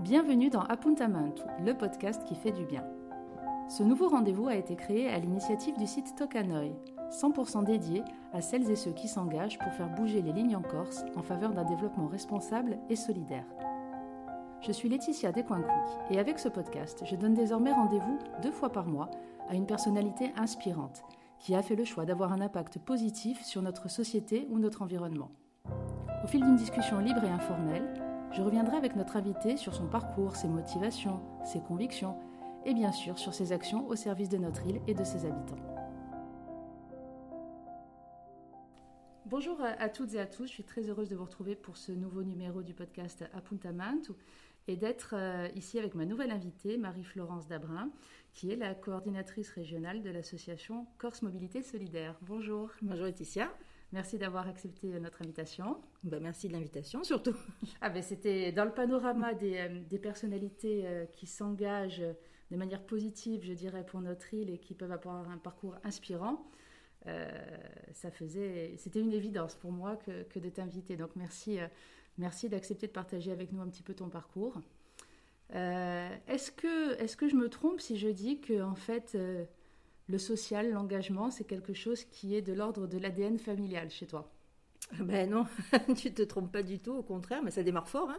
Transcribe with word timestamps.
Bienvenue 0.00 0.48
dans 0.48 0.62
Apuntamento, 0.62 1.42
le 1.62 1.74
podcast 1.74 2.24
qui 2.24 2.34
fait 2.34 2.52
du 2.52 2.64
bien. 2.64 2.86
Ce 3.68 3.82
nouveau 3.82 4.08
rendez-vous 4.08 4.48
a 4.48 4.54
été 4.54 4.74
créé 4.74 5.10
à 5.10 5.18
l'initiative 5.18 5.76
du 5.76 5.86
site 5.86 6.14
Tokanoi, 6.16 6.72
100% 7.10 7.64
dédié 7.64 8.02
à 8.32 8.40
celles 8.40 8.70
et 8.70 8.76
ceux 8.76 8.92
qui 8.92 9.08
s'engagent 9.08 9.58
pour 9.58 9.70
faire 9.74 9.90
bouger 9.90 10.22
les 10.22 10.32
lignes 10.32 10.56
en 10.56 10.62
Corse 10.62 11.04
en 11.16 11.22
faveur 11.22 11.52
d'un 11.52 11.64
développement 11.64 12.06
responsable 12.06 12.78
et 12.88 12.96
solidaire. 12.96 13.44
Je 14.62 14.72
suis 14.72 14.88
Laetitia 14.88 15.32
Descoincouk 15.32 15.68
et 16.08 16.18
avec 16.18 16.38
ce 16.38 16.48
podcast, 16.48 17.02
je 17.04 17.14
donne 17.14 17.34
désormais 17.34 17.72
rendez-vous 17.72 18.18
deux 18.42 18.52
fois 18.52 18.72
par 18.72 18.86
mois 18.86 19.10
à 19.50 19.54
une 19.54 19.66
personnalité 19.66 20.32
inspirante 20.38 21.02
qui 21.38 21.54
a 21.54 21.60
fait 21.60 21.76
le 21.76 21.84
choix 21.84 22.06
d'avoir 22.06 22.32
un 22.32 22.40
impact 22.40 22.78
positif 22.78 23.44
sur 23.44 23.60
notre 23.60 23.90
société 23.90 24.48
ou 24.50 24.58
notre 24.58 24.80
environnement. 24.80 25.30
Au 26.24 26.26
fil 26.26 26.40
d'une 26.40 26.56
discussion 26.56 27.00
libre 27.00 27.22
et 27.22 27.30
informelle, 27.30 28.09
je 28.32 28.42
reviendrai 28.42 28.76
avec 28.76 28.96
notre 28.96 29.16
invité 29.16 29.56
sur 29.56 29.74
son 29.74 29.86
parcours, 29.86 30.36
ses 30.36 30.48
motivations, 30.48 31.20
ses 31.44 31.60
convictions 31.60 32.16
et 32.64 32.74
bien 32.74 32.92
sûr 32.92 33.18
sur 33.18 33.34
ses 33.34 33.52
actions 33.52 33.88
au 33.88 33.96
service 33.96 34.28
de 34.28 34.38
notre 34.38 34.66
île 34.66 34.80
et 34.86 34.94
de 34.94 35.04
ses 35.04 35.26
habitants. 35.26 35.56
Bonjour 39.26 39.60
à 39.62 39.88
toutes 39.88 40.14
et 40.14 40.20
à 40.20 40.26
tous, 40.26 40.46
je 40.46 40.52
suis 40.52 40.64
très 40.64 40.88
heureuse 40.88 41.08
de 41.08 41.14
vous 41.14 41.24
retrouver 41.24 41.54
pour 41.54 41.76
ce 41.76 41.92
nouveau 41.92 42.24
numéro 42.24 42.62
du 42.62 42.74
podcast 42.74 43.24
Apuntamento 43.32 44.16
et 44.66 44.76
d'être 44.76 45.14
euh, 45.16 45.48
ici 45.54 45.78
avec 45.78 45.94
ma 45.94 46.04
nouvelle 46.04 46.32
invitée, 46.32 46.76
Marie-Florence 46.76 47.46
Dabrin, 47.46 47.90
qui 48.32 48.50
est 48.50 48.56
la 48.56 48.74
coordinatrice 48.74 49.50
régionale 49.50 50.02
de 50.02 50.10
l'association 50.10 50.86
Corse 50.98 51.22
Mobilité 51.22 51.62
Solidaire. 51.62 52.16
Bonjour. 52.22 52.70
Bonjour 52.82 53.06
Laetitia. 53.06 53.52
Merci 53.92 54.18
d'avoir 54.18 54.46
accepté 54.48 54.88
notre 55.00 55.22
invitation. 55.22 55.78
Ben, 56.04 56.22
merci 56.22 56.48
de 56.48 56.52
l'invitation 56.52 57.02
surtout. 57.02 57.34
Ah 57.80 57.90
ben, 57.90 58.02
C'était 58.02 58.52
dans 58.52 58.64
le 58.64 58.72
panorama 58.72 59.34
des, 59.34 59.56
euh, 59.56 59.80
des 59.88 59.98
personnalités 59.98 60.82
euh, 60.84 61.06
qui 61.06 61.26
s'engagent 61.26 62.04
de 62.50 62.56
manière 62.56 62.84
positive, 62.84 63.44
je 63.44 63.52
dirais, 63.52 63.84
pour 63.84 64.00
notre 64.00 64.32
île 64.34 64.50
et 64.50 64.58
qui 64.58 64.74
peuvent 64.74 64.92
avoir 64.92 65.28
un 65.30 65.38
parcours 65.38 65.76
inspirant. 65.84 66.50
ça 67.92 68.10
faisait, 68.10 68.74
c'était 68.76 69.00
une 69.00 69.12
évidence 69.12 69.54
pour 69.54 69.72
moi 69.72 69.96
que, 69.96 70.24
que 70.24 70.38
de 70.40 70.50
t'inviter. 70.50 70.96
Donc 70.96 71.14
merci 71.14 71.58
Merci 72.20 72.50
d'accepter 72.50 72.86
de 72.86 72.92
partager 72.92 73.32
avec 73.32 73.50
nous 73.50 73.62
un 73.62 73.68
petit 73.68 73.82
peu 73.82 73.94
ton 73.94 74.10
parcours. 74.10 74.60
Euh, 75.54 76.08
est-ce 76.28 76.52
que, 76.52 77.00
est 77.00 77.16
que 77.16 77.28
je 77.28 77.34
me 77.34 77.48
trompe 77.48 77.80
si 77.80 77.96
je 77.96 78.08
dis 78.08 78.40
que 78.40 78.62
en 78.62 78.74
fait 78.74 79.12
euh, 79.14 79.46
le 80.10 80.18
social, 80.18 80.70
l'engagement, 80.72 81.30
c'est 81.30 81.44
quelque 81.44 81.72
chose 81.72 82.04
qui 82.04 82.34
est 82.34 82.42
de 82.42 82.52
l'ordre 82.52 82.86
de 82.86 82.98
l'ADN 82.98 83.38
familial 83.38 83.90
chez 83.90 84.06
toi 84.06 84.30
ben 84.98 85.30
non, 85.30 85.46
tu 85.96 86.12
te 86.12 86.22
trompes 86.22 86.50
pas 86.50 86.62
du 86.62 86.78
tout, 86.80 86.92
au 86.92 87.02
contraire, 87.02 87.42
mais 87.42 87.50
ça 87.50 87.62
démarre 87.62 87.88
fort, 87.88 88.10
hein, 88.10 88.18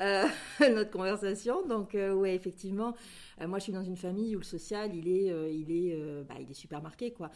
euh, 0.00 0.28
notre 0.74 0.90
conversation. 0.90 1.66
Donc 1.66 1.94
euh, 1.94 2.12
ouais, 2.12 2.34
effectivement, 2.34 2.94
euh, 3.40 3.48
moi 3.48 3.58
je 3.58 3.64
suis 3.64 3.72
dans 3.72 3.82
une 3.82 3.96
famille 3.96 4.36
où 4.36 4.38
le 4.38 4.44
social, 4.44 4.94
il 4.94 5.08
est, 5.08 5.54
il 5.54 5.70
est, 5.70 5.96
bah, 6.24 6.34
il 6.40 6.50
est 6.50 6.54
super 6.54 6.82
marqué, 6.82 7.12
quoi. 7.12 7.30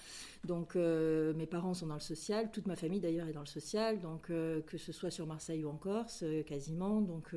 Donc 0.45 0.75
mes 0.75 1.47
parents 1.47 1.75
sont 1.75 1.87
dans 1.87 1.95
le 1.95 2.01
social, 2.01 2.51
toute 2.53 2.67
ma 2.67 2.77
famille 2.77 3.01
d'ailleurs 3.01 3.29
est 3.29 3.33
dans 3.33 3.41
le 3.41 3.47
social, 3.47 4.01
donc 4.01 4.27
que 4.27 4.79
ce 4.79 4.93
soit 4.93 5.11
sur 5.11 5.27
Marseille 5.27 5.65
ou 5.65 5.71
en 5.71 5.77
Corse, 5.77 6.25
quasiment. 6.47 7.01
Donc 7.01 7.35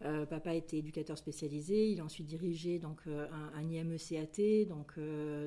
papa 0.00 0.54
était 0.54 0.78
éducateur 0.78 1.18
spécialisé, 1.18 1.90
il 1.90 2.00
a 2.00 2.04
ensuite 2.04 2.26
dirigé 2.26 2.78
donc 2.78 3.00
un, 3.06 3.58
un 3.58 3.68
IME-CAT, 3.68 4.66
donc 4.68 4.98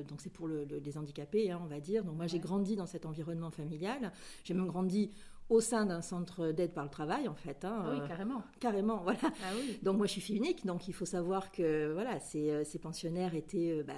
donc 0.08 0.20
c'est 0.20 0.32
pour 0.32 0.46
le, 0.46 0.64
les 0.64 0.98
handicapés, 0.98 1.50
hein, 1.50 1.60
on 1.62 1.66
va 1.66 1.80
dire. 1.80 2.04
Donc 2.04 2.16
moi 2.16 2.26
j'ai 2.26 2.38
grandi 2.38 2.76
dans 2.76 2.86
cet 2.86 3.06
environnement 3.06 3.50
familial, 3.50 4.12
j'ai 4.44 4.54
même 4.54 4.66
grandi 4.66 5.10
au 5.52 5.60
sein 5.60 5.84
d'un 5.86 6.00
centre 6.00 6.50
d'aide 6.50 6.72
par 6.72 6.84
le 6.84 6.90
travail, 6.90 7.28
en 7.28 7.34
fait. 7.34 7.64
Hein, 7.64 7.82
ah 7.84 7.90
oui, 7.92 8.08
carrément. 8.08 8.42
carrément, 8.58 8.96
voilà. 9.02 9.18
Ah 9.22 9.52
donc 9.82 9.98
moi, 9.98 10.06
je 10.06 10.12
suis 10.12 10.20
fille 10.20 10.36
unique, 10.36 10.64
donc 10.64 10.88
il 10.88 10.94
faut 10.94 11.04
savoir 11.04 11.52
que 11.52 11.92
voilà, 11.92 12.18
ces, 12.20 12.50
euh, 12.50 12.64
ces 12.64 12.78
pensionnaires 12.78 13.34
étaient 13.34 13.72
euh, 13.72 13.82
bah, 13.82 13.94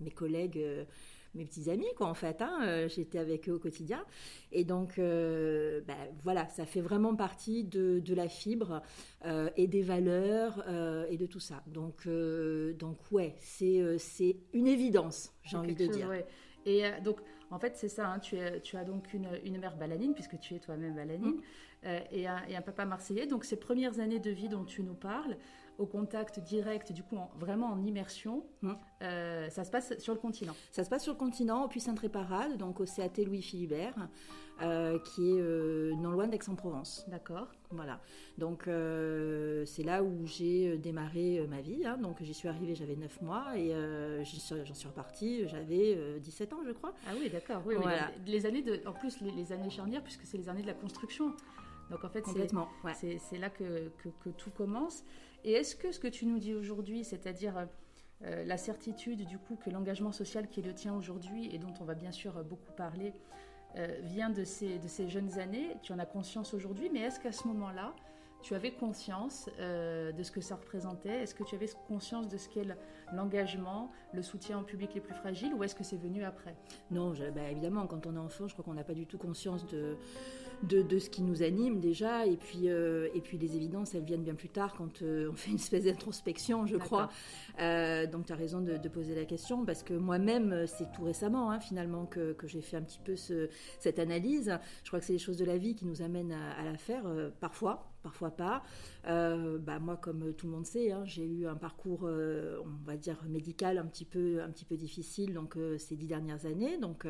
mes 0.00 0.10
collègues. 0.10 0.64
Euh, 1.38 1.42
mes 1.42 1.44
petits 1.44 1.70
amis, 1.70 1.86
quoi, 1.96 2.08
en 2.08 2.14
fait. 2.14 2.42
Hein, 2.42 2.88
J'étais 2.88 3.18
avec 3.18 3.48
eux 3.48 3.52
au 3.52 3.58
quotidien. 3.58 4.04
Et 4.52 4.64
donc, 4.64 4.98
bah, 4.98 5.94
voilà, 6.24 6.48
ça 6.48 6.66
fait 6.66 6.80
vraiment 6.80 7.14
partie 7.14 7.64
de, 7.64 8.00
de 8.00 8.14
la 8.14 8.28
fibre 8.28 8.82
et 9.56 9.66
des 9.66 9.82
valeurs 9.82 10.64
et 11.08 11.16
de 11.16 11.26
tout 11.26 11.40
ça. 11.40 11.62
Donc, 11.66 12.08
donc 12.78 12.98
ouais, 13.12 13.34
c'est 13.38 14.36
une 14.52 14.66
évidence, 14.66 15.32
j'ai 15.42 15.56
envie 15.56 15.74
de 15.74 15.86
dire. 15.86 16.10
Et 16.66 16.82
donc, 17.02 17.20
en 17.50 17.58
fait, 17.58 17.76
c'est 17.76 17.88
ça, 17.88 18.08
hein, 18.10 18.18
tu, 18.18 18.36
tu, 18.62 18.76
as 18.76 18.84
donc 18.84 19.12
une, 19.14 19.28
une, 19.44 19.58
mère 19.58 19.76
balanine, 19.76 20.14
puisque 20.14 20.38
tu 20.38 20.54
es 20.54 20.58
toi-même 20.58 20.94
balanine, 20.94 21.36
mm. 21.36 21.42
euh, 21.86 22.00
et, 22.12 22.26
un, 22.26 22.42
et, 22.48 22.56
un, 22.56 22.60
papa 22.62 22.84
marseillais. 22.84 23.26
Donc, 23.26 23.44
ces 23.44 23.56
premières 23.56 24.00
années 24.00 24.18
de 24.18 24.30
vie 24.30 24.48
dont 24.48 24.64
tu 24.64 24.82
nous 24.82 24.94
parles, 24.94 25.36
au 25.78 25.86
contact 25.86 26.40
direct, 26.40 26.92
du 26.92 27.02
coup, 27.02 27.16
vraiment 27.38 27.68
en 27.68 27.82
immersion, 27.84 28.44
mm. 28.62 28.72
euh, 29.02 29.48
ça 29.48 29.64
se 29.64 29.70
passe 29.70 29.96
sur 29.98 30.12
le 30.12 30.18
continent 30.18 30.54
Ça 30.72 30.84
se 30.84 30.90
passe 30.90 31.04
sur 31.04 31.12
le 31.12 31.18
continent, 31.18 31.64
au 31.64 31.68
Puy-Saint-Tréparade, 31.68 32.56
donc 32.56 32.80
au 32.80 32.84
CAT 32.84 33.22
Louis 33.24 33.42
Philibert, 33.42 34.08
euh, 34.60 34.98
qui 34.98 35.30
est 35.30 35.96
non 35.96 36.10
loin 36.10 36.26
d'Aix-en-Provence. 36.26 37.04
D'accord. 37.08 37.46
Voilà. 37.70 38.00
Donc, 38.38 38.64
c'est 38.64 39.84
là 39.84 40.02
où 40.02 40.26
j'ai 40.26 40.76
démarré 40.78 41.46
ma 41.48 41.60
vie. 41.60 41.86
Hein. 41.86 41.96
Donc, 41.98 42.16
j'y 42.22 42.34
suis 42.34 42.48
arrivée, 42.48 42.74
j'avais 42.74 42.96
9 42.96 43.22
mois, 43.22 43.56
et 43.56 43.72
j'en 44.24 44.74
suis 44.74 44.88
repartie, 44.88 45.46
j'avais 45.46 46.18
17 46.18 46.52
ans, 46.54 46.60
je 46.66 46.72
crois. 46.72 46.92
Ah 47.06 47.12
oui, 47.18 47.30
d'accord. 47.30 47.62
Oui, 47.64 47.76
les, 48.26 48.46
années 48.46 48.62
de, 48.62 48.80
en 48.84 48.92
plus 48.92 49.20
les, 49.20 49.52
années 49.52 49.70
charnières, 49.70 50.02
puisque 50.02 50.24
c'est 50.24 50.38
les 50.38 50.48
années 50.48 50.62
de 50.62 50.66
la 50.66 50.74
construction. 50.74 51.34
Donc 51.90 52.04
en 52.04 52.08
fait, 52.08 52.24
c'est 52.96 53.38
là 53.38 53.50
que, 53.50 53.90
que, 54.02 54.28
tout 54.30 54.50
commence. 54.50 55.04
Et 55.44 55.52
est-ce 55.52 55.76
que 55.76 55.92
ce 55.92 56.00
que 56.00 56.08
tu 56.08 56.26
nous 56.26 56.38
dis 56.38 56.54
aujourd'hui, 56.54 57.04
c'est-à-dire 57.04 57.68
euh, 58.24 58.44
la 58.44 58.56
certitude 58.56 59.24
du 59.26 59.38
coup 59.38 59.56
que 59.56 59.70
l'engagement 59.70 60.12
social 60.12 60.48
qui 60.48 60.62
le 60.62 60.74
tien 60.74 60.94
aujourd'hui 60.94 61.54
et 61.54 61.58
dont 61.58 61.74
on 61.80 61.84
va 61.84 61.94
bien 61.94 62.12
sûr 62.12 62.42
beaucoup 62.44 62.72
parler, 62.72 63.12
euh, 63.76 63.98
vient 64.02 64.30
de 64.30 64.44
ces, 64.44 64.78
de 64.78 64.88
ces 64.88 65.08
jeunes 65.08 65.38
années, 65.38 65.76
tu 65.82 65.92
en 65.92 65.98
as 65.98 66.06
conscience 66.06 66.54
aujourd'hui, 66.54 66.90
mais 66.92 67.00
est-ce 67.00 67.20
qu'à 67.20 67.32
ce, 67.32 67.46
moment-là, 67.48 67.94
tu 68.42 68.54
avais 68.54 68.70
conscience 68.70 69.50
euh, 69.58 70.12
de 70.12 70.22
ce 70.22 70.30
que 70.30 70.40
ça 70.40 70.56
représentait? 70.56 71.22
Est-ce 71.22 71.34
que 71.34 71.44
tu 71.44 71.54
avais 71.54 71.68
conscience 71.86 72.28
de 72.28 72.36
ce 72.36 72.48
qu'est 72.48 72.66
l'engagement, 73.12 73.90
le 74.12 74.22
soutien 74.22 74.60
au 74.60 74.62
public 74.62 74.90
les 74.94 75.00
plus 75.00 75.14
fragiles, 75.14 75.54
ou 75.54 75.64
est-ce 75.64 75.74
que 75.74 75.84
c'est 75.84 75.96
venu 75.96 76.24
après? 76.24 76.54
Non, 76.90 77.12
bah, 77.34 77.50
évidemment, 77.50 77.86
quand 77.86 78.06
on 78.06 78.14
est 78.14 78.20
enfant, 78.20 78.46
je 78.46 78.52
crois 78.52 78.64
qu'on 78.64 78.74
n'a 78.74 78.84
pas 78.84 78.94
du 78.94 79.06
tout 79.06 79.18
conscience 79.18 79.66
de, 79.66 79.96
de, 80.62 80.98
ce 80.98 81.10
qui 81.10 81.22
nous 81.22 81.42
anime 81.42 81.80
déjà, 81.80 82.26
et 82.26 82.36
puis, 82.36 82.68
euh, 82.68 83.08
et 83.14 83.20
puis 83.20 83.38
les 83.38 83.56
évidences, 83.56 83.94
elles 83.94 84.04
viennent 84.04 84.22
bien 84.22 84.34
plus 84.34 84.50
tard 84.50 84.74
quand 84.76 85.02
euh, 85.02 85.30
on 85.32 85.36
fait 85.36 85.50
une 85.50 85.56
espèce 85.56 85.84
d'introspection, 85.84 86.66
je 86.66 86.76
crois. 86.76 87.10
donc 87.58 88.26
tu 88.26 88.32
as 88.32 88.36
raison 88.36 88.60
de, 88.60 88.88
poser 88.88 89.14
la 89.14 89.24
question, 89.24 89.64
parce 89.64 89.82
que 89.82 89.94
moi-même, 89.94 90.66
c'est 90.66 90.90
tout 90.92 91.02
récemment, 91.02 91.50
hein, 91.50 91.60
finalement, 91.60 92.06
que, 92.06 92.32
que 92.32 92.46
j'ai 92.46 92.62
fait 92.62 92.76
un 92.76 92.82
petit 92.82 93.00
peu 93.04 93.16
ce, 93.16 93.48
cette 93.80 93.98
analyse. 93.98 94.58
Je 94.84 94.88
crois 94.88 95.00
que 95.00 95.06
c'est 95.06 95.12
les 95.12 95.18
choses 95.18 95.36
de 95.36 95.44
la 95.44 95.58
vie 95.58 95.74
qui 95.74 95.86
nous 95.86 96.02
amènent 96.02 96.32
à, 96.32 96.52
à 96.52 96.64
la 96.64 96.76
faire, 96.76 97.04
parfois 97.40 97.92
parfois 98.08 98.30
pas. 98.30 98.62
Euh, 99.06 99.58
bah, 99.58 99.78
moi, 99.78 99.98
comme 99.98 100.32
tout 100.32 100.46
le 100.46 100.52
monde 100.52 100.64
sait, 100.64 100.92
hein, 100.92 101.04
j'ai 101.04 101.26
eu 101.26 101.46
un 101.46 101.56
parcours, 101.56 102.00
euh, 102.04 102.58
on 102.64 102.86
va 102.86 102.96
dire 102.96 103.18
médical 103.28 103.76
un 103.76 103.84
petit 103.84 104.06
peu, 104.06 104.40
un 104.42 104.48
petit 104.48 104.64
peu 104.64 104.76
difficile. 104.76 105.34
Donc 105.34 105.56
euh, 105.56 105.76
ces 105.76 105.94
dix 105.94 106.06
dernières 106.06 106.46
années, 106.46 106.78
donc 106.78 107.06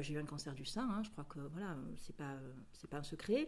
j'ai 0.00 0.14
eu 0.14 0.18
un 0.18 0.24
cancer 0.24 0.54
du 0.54 0.64
sein. 0.64 0.88
Hein, 0.90 1.02
je 1.04 1.10
crois 1.10 1.24
que 1.24 1.38
voilà, 1.52 1.76
c'est 1.98 2.16
pas, 2.16 2.34
pas 2.90 2.98
un 2.98 3.02
secret. 3.04 3.46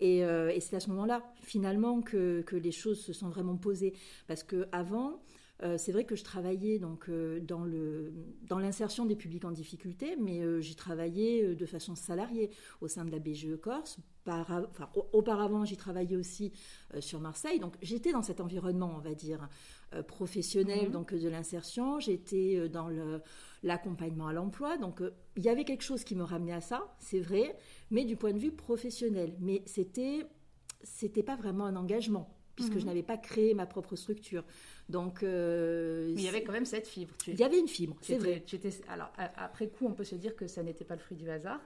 Et, 0.00 0.18
et 0.18 0.60
c'est 0.60 0.76
à 0.76 0.80
ce 0.80 0.90
moment-là, 0.90 1.22
finalement, 1.40 2.02
que, 2.02 2.42
que, 2.42 2.56
les 2.56 2.72
choses 2.72 3.00
se 3.00 3.14
sont 3.14 3.30
vraiment 3.30 3.56
posées, 3.56 3.94
parce 4.26 4.42
que 4.42 4.68
avant. 4.72 5.22
C'est 5.76 5.92
vrai 5.92 6.04
que 6.04 6.16
je 6.16 6.24
travaillais 6.24 6.78
donc 6.78 7.10
dans 7.42 7.64
le 7.64 8.12
dans 8.42 8.58
l'insertion 8.58 9.06
des 9.06 9.16
publics 9.16 9.44
en 9.44 9.52
difficulté, 9.52 10.16
mais 10.20 10.42
j'ai 10.60 10.74
travaillé 10.74 11.54
de 11.54 11.66
façon 11.66 11.94
salariée 11.94 12.50
au 12.80 12.88
sein 12.88 13.04
de 13.04 13.10
la 13.10 13.18
BGE 13.18 13.56
Corse 13.60 13.98
auparavant, 15.12 15.64
j'ai 15.64 15.76
travaillé 15.76 16.16
aussi 16.16 16.52
euh, 16.94 17.00
sur 17.00 17.20
Marseille, 17.20 17.58
donc 17.60 17.74
j'étais 17.82 18.12
dans 18.12 18.22
cet 18.22 18.40
environnement, 18.40 18.94
on 18.96 19.00
va 19.00 19.14
dire, 19.14 19.48
euh, 19.94 20.02
professionnel, 20.02 20.86
mhm. 20.86 20.92
donc 20.92 21.14
de 21.14 21.28
l'insertion. 21.28 22.00
J'étais 22.00 22.56
euh, 22.56 22.68
dans 22.68 22.88
l'accompagnement 23.62 24.28
à 24.28 24.32
l'emploi, 24.32 24.76
donc 24.76 25.02
il 25.36 25.42
y 25.42 25.48
avait 25.48 25.64
quelque 25.64 25.84
chose 25.84 26.04
qui 26.04 26.14
me 26.14 26.22
ramenait 26.22 26.52
à 26.52 26.60
ça, 26.60 26.94
c'est 26.98 27.20
vrai, 27.20 27.56
mais 27.90 28.04
du 28.04 28.16
point 28.16 28.32
de 28.32 28.38
vue 28.38 28.52
professionnel. 28.52 29.34
Mais 29.40 29.62
c'était, 29.66 30.26
c'était 30.82 31.22
pas 31.22 31.36
vraiment 31.36 31.66
un 31.66 31.76
engagement 31.76 32.32
puisque 32.54 32.74
je 32.74 32.78
mhm. 32.78 32.86
n'avais 32.86 33.02
pas 33.02 33.18
créé 33.18 33.52
ma 33.52 33.66
propre 33.66 33.96
structure. 33.96 34.42
Donc, 34.88 35.22
mais 35.22 36.12
il 36.12 36.22
y 36.22 36.28
avait 36.28 36.42
quand 36.42 36.52
même 36.52 36.64
cette 36.64 36.86
fibre. 36.86 37.12
il 37.26 37.38
y 37.38 37.42
avait 37.42 37.58
une 37.58 37.68
fibre, 37.68 37.96
c'est 38.02 38.18
vrai. 38.18 38.42
alors 38.88 39.10
après 39.36 39.68
coup, 39.68 39.86
on 39.86 39.92
peut 39.92 40.04
se 40.04 40.14
dire 40.14 40.36
que 40.36 40.46
ça 40.46 40.62
n'était 40.62 40.84
pas 40.84 40.94
le 40.94 41.00
fruit 41.00 41.16
du 41.16 41.28
hasard. 41.28 41.60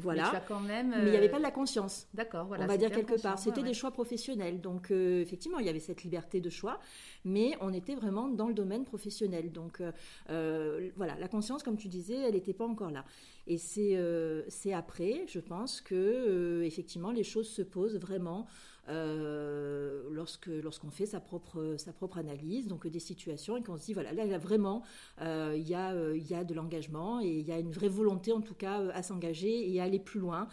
Voilà. 0.00 0.30
Mais, 0.32 0.40
quand 0.48 0.60
même, 0.60 0.94
il 0.98 1.10
n'y 1.10 1.16
avait 1.16 1.28
pas 1.28 1.38
de 1.38 1.42
la 1.42 1.50
conscience. 1.50 2.06
D'accord, 2.14 2.46
voilà. 2.46 2.64
On 2.64 2.66
va 2.66 2.76
dire 2.76 2.90
quelque 2.90 3.20
part. 3.20 3.38
C'était 3.38 3.62
des 3.62 3.74
choix 3.74 3.90
professionnels. 3.90 4.60
Donc, 4.60 4.90
euh, 4.90 5.20
effectivement, 5.20 5.58
il 5.58 5.66
y 5.66 5.68
avait 5.68 5.80
cette 5.80 6.02
liberté 6.02 6.40
de 6.40 6.50
choix, 6.50 6.80
mais 7.24 7.56
on 7.60 7.72
était 7.72 7.94
vraiment 7.94 8.28
dans 8.28 8.48
le 8.48 8.54
domaine 8.54 8.84
professionnel. 8.84 9.52
Donc, 9.52 9.80
euh, 9.80 9.92
euh, 10.30 10.90
voilà, 10.96 11.16
la 11.18 11.28
conscience, 11.28 11.62
comme 11.62 11.76
tu 11.76 11.88
disais, 11.88 12.16
elle 12.16 12.34
n'était 12.34 12.54
pas 12.54 12.66
encore 12.66 12.90
là. 12.90 13.04
Et 13.46 13.58
c'est 13.58 14.72
après, 14.72 15.24
je 15.26 15.40
pense, 15.40 15.80
que 15.80 16.62
effectivement 16.64 17.10
les 17.10 17.24
choses 17.24 17.48
se 17.48 17.62
posent 17.62 17.98
vraiment 17.98 18.46
euh, 18.88 20.08
lorsque 20.10 20.46
lorsqu'on 20.46 20.90
fait 20.90 21.06
sa 21.06 21.20
propre 21.20 21.74
sa 21.76 21.92
propre 21.92 22.18
analyse 22.18 22.66
donc 22.66 22.86
des 22.86 22.98
situations 22.98 23.56
et 23.56 23.62
qu'on 23.62 23.76
se 23.76 23.84
dit 23.84 23.92
voilà 23.92 24.12
là, 24.12 24.38
vraiment 24.38 24.82
euh, 25.20 25.54
il 25.54 25.68
y 25.68 25.74
a 25.74 25.92
euh, 25.92 26.16
il 26.16 26.26
y 26.26 26.34
a 26.34 26.44
de 26.44 26.54
l'engagement 26.54 27.20
et 27.20 27.28
il 27.28 27.46
y 27.46 27.52
a 27.52 27.58
une 27.58 27.72
vraie 27.72 27.88
volonté 27.88 28.32
en 28.32 28.40
tout 28.40 28.54
cas 28.54 28.80
à 28.88 29.02
s'engager 29.02 29.70
et 29.70 29.80
à 29.80 29.84
aller 29.84 29.98
plus 29.98 30.18
loin 30.18 30.48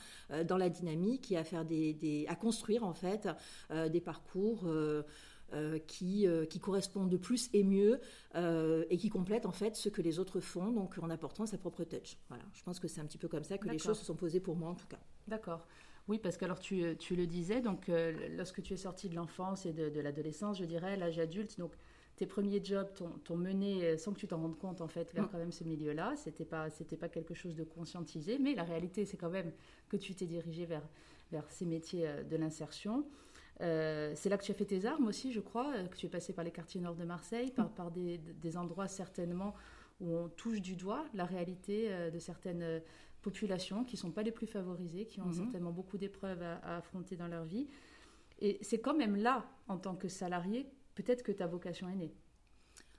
dans 0.45 0.57
la 0.57 0.69
dynamique 0.69 1.31
et 1.31 1.37
à 1.37 1.43
faire 1.43 1.63
des, 1.65 2.25
à 2.27 2.35
construire 2.35 2.83
en 2.83 2.93
fait 2.93 3.29
des 3.69 4.01
parcours 4.01 4.67
qui, 5.87 6.27
qui, 6.49 6.59
correspondent 6.59 7.09
de 7.09 7.17
plus 7.17 7.49
et 7.53 7.63
mieux 7.63 7.99
et 8.35 8.97
qui 8.97 9.09
complètent 9.09 9.45
en 9.45 9.51
fait 9.51 9.75
ce 9.75 9.89
que 9.89 10.01
les 10.01 10.19
autres 10.19 10.39
font, 10.39 10.71
donc 10.71 10.97
en 11.01 11.09
apportant 11.09 11.45
sa 11.45 11.57
propre 11.57 11.83
touch. 11.83 12.17
Voilà, 12.29 12.43
je 12.53 12.63
pense 12.63 12.79
que 12.79 12.87
c'est 12.87 13.01
un 13.01 13.05
petit 13.05 13.17
peu 13.17 13.27
comme 13.27 13.43
ça 13.43 13.57
que 13.57 13.69
les 13.69 13.79
choses 13.79 13.99
se 13.99 14.05
sont 14.05 14.15
posées 14.15 14.39
pour 14.39 14.55
moi 14.55 14.69
en 14.69 14.75
tout 14.75 14.87
cas. 14.87 14.99
D'accord. 15.27 15.65
Oui, 16.07 16.19
parce 16.19 16.37
que 16.37 16.45
alors 16.45 16.59
tu, 16.59 16.95
tu 16.97 17.15
le 17.15 17.27
disais, 17.27 17.61
donc 17.61 17.89
euh, 17.89 18.13
lorsque 18.37 18.61
tu 18.61 18.73
es 18.73 18.77
sorti 18.77 19.09
de 19.09 19.15
l'enfance 19.15 19.65
et 19.65 19.73
de, 19.73 19.99
l'adolescence, 19.99 20.57
je 20.57 20.65
dirais, 20.65 20.95
l'âge 20.95 21.19
adulte, 21.19 21.59
donc 21.59 21.73
tes 22.15 22.25
premiers 22.25 22.63
jobs 22.63 22.87
t'ont 23.25 23.35
mené 23.35 23.83
euh, 23.83 23.97
sans 23.97 24.13
que 24.13 24.19
tu 24.19 24.27
t'en 24.27 24.37
rendes 24.37 24.57
compte 24.57 24.81
en 24.81 24.87
fait 24.87 25.13
vers 25.13 25.25
mm. 25.25 25.29
quand 25.31 25.37
même 25.37 25.51
ce 25.51 25.65
milieu-là. 25.65 26.13
C'était 26.15 26.45
pas 26.45 26.69
c'était 26.69 26.95
pas 26.95 27.09
quelque 27.09 27.33
chose 27.33 27.55
de 27.55 27.63
conscientisé, 27.63 28.39
mais 28.39 28.55
la 28.55 28.63
réalité 28.63 29.05
c'est 29.05 29.17
quand 29.17 29.29
même 29.29 29.51
que 29.89 29.97
tu 29.97 30.15
t'es 30.15 30.25
dirigé 30.25 30.65
vers 30.65 30.87
vers 31.31 31.49
ces 31.51 31.65
métiers 31.65 32.07
euh, 32.07 32.23
de 32.23 32.37
l'insertion. 32.37 33.05
c'est 33.59 34.29
là 34.29 34.37
que 34.37 34.43
tu 34.43 34.51
as 34.51 34.55
fait 34.55 34.65
tes 34.65 34.85
armes 34.85 35.07
aussi, 35.07 35.33
je 35.33 35.41
crois, 35.41 35.73
que 35.91 35.97
tu 35.97 36.05
es 36.05 36.09
passé 36.09 36.31
par 36.31 36.45
les 36.45 36.51
quartiers 36.51 36.79
nord 36.79 36.95
de 36.95 37.03
Marseille, 37.03 37.51
par, 37.51 37.67
mm. 37.67 37.73
par 37.75 37.91
des, 37.91 38.17
des, 38.17 38.55
endroits 38.55 38.87
certainement 38.87 39.55
où 39.99 40.15
on 40.15 40.29
touche 40.29 40.61
du 40.61 40.75
doigt 40.75 41.05
la 41.15 41.25
réalité 41.25 41.89
de 42.13 42.19
certaines 42.19 42.81
populations 43.27 43.83
qui 43.83 43.95
ne 43.95 43.99
sont 43.99 44.11
pas 44.11 44.23
les 44.23 44.31
plus 44.31 44.47
favorisées, 44.47 45.05
qui 45.05 45.19
ont 45.19 45.25
mhm. 45.25 45.33
certainement 45.33 45.71
beaucoup 45.71 45.97
d'épreuves 45.97 46.41
à, 46.41 46.77
affronter 46.77 47.17
dans 47.17 47.27
leur 47.27 47.43
vie. 47.43 47.67
Et 48.39 48.57
c'est 48.61 48.79
quand 48.79 48.95
même 48.95 49.17
là, 49.17 49.45
en 49.67 49.77
tant 49.77 49.95
que 49.95 50.07
salarié, 50.07 50.65
peut-être 50.95 51.23
que 51.23 51.33
ta 51.33 51.45
vocation 51.45 51.89
est 51.89 51.95
née. 51.95 52.13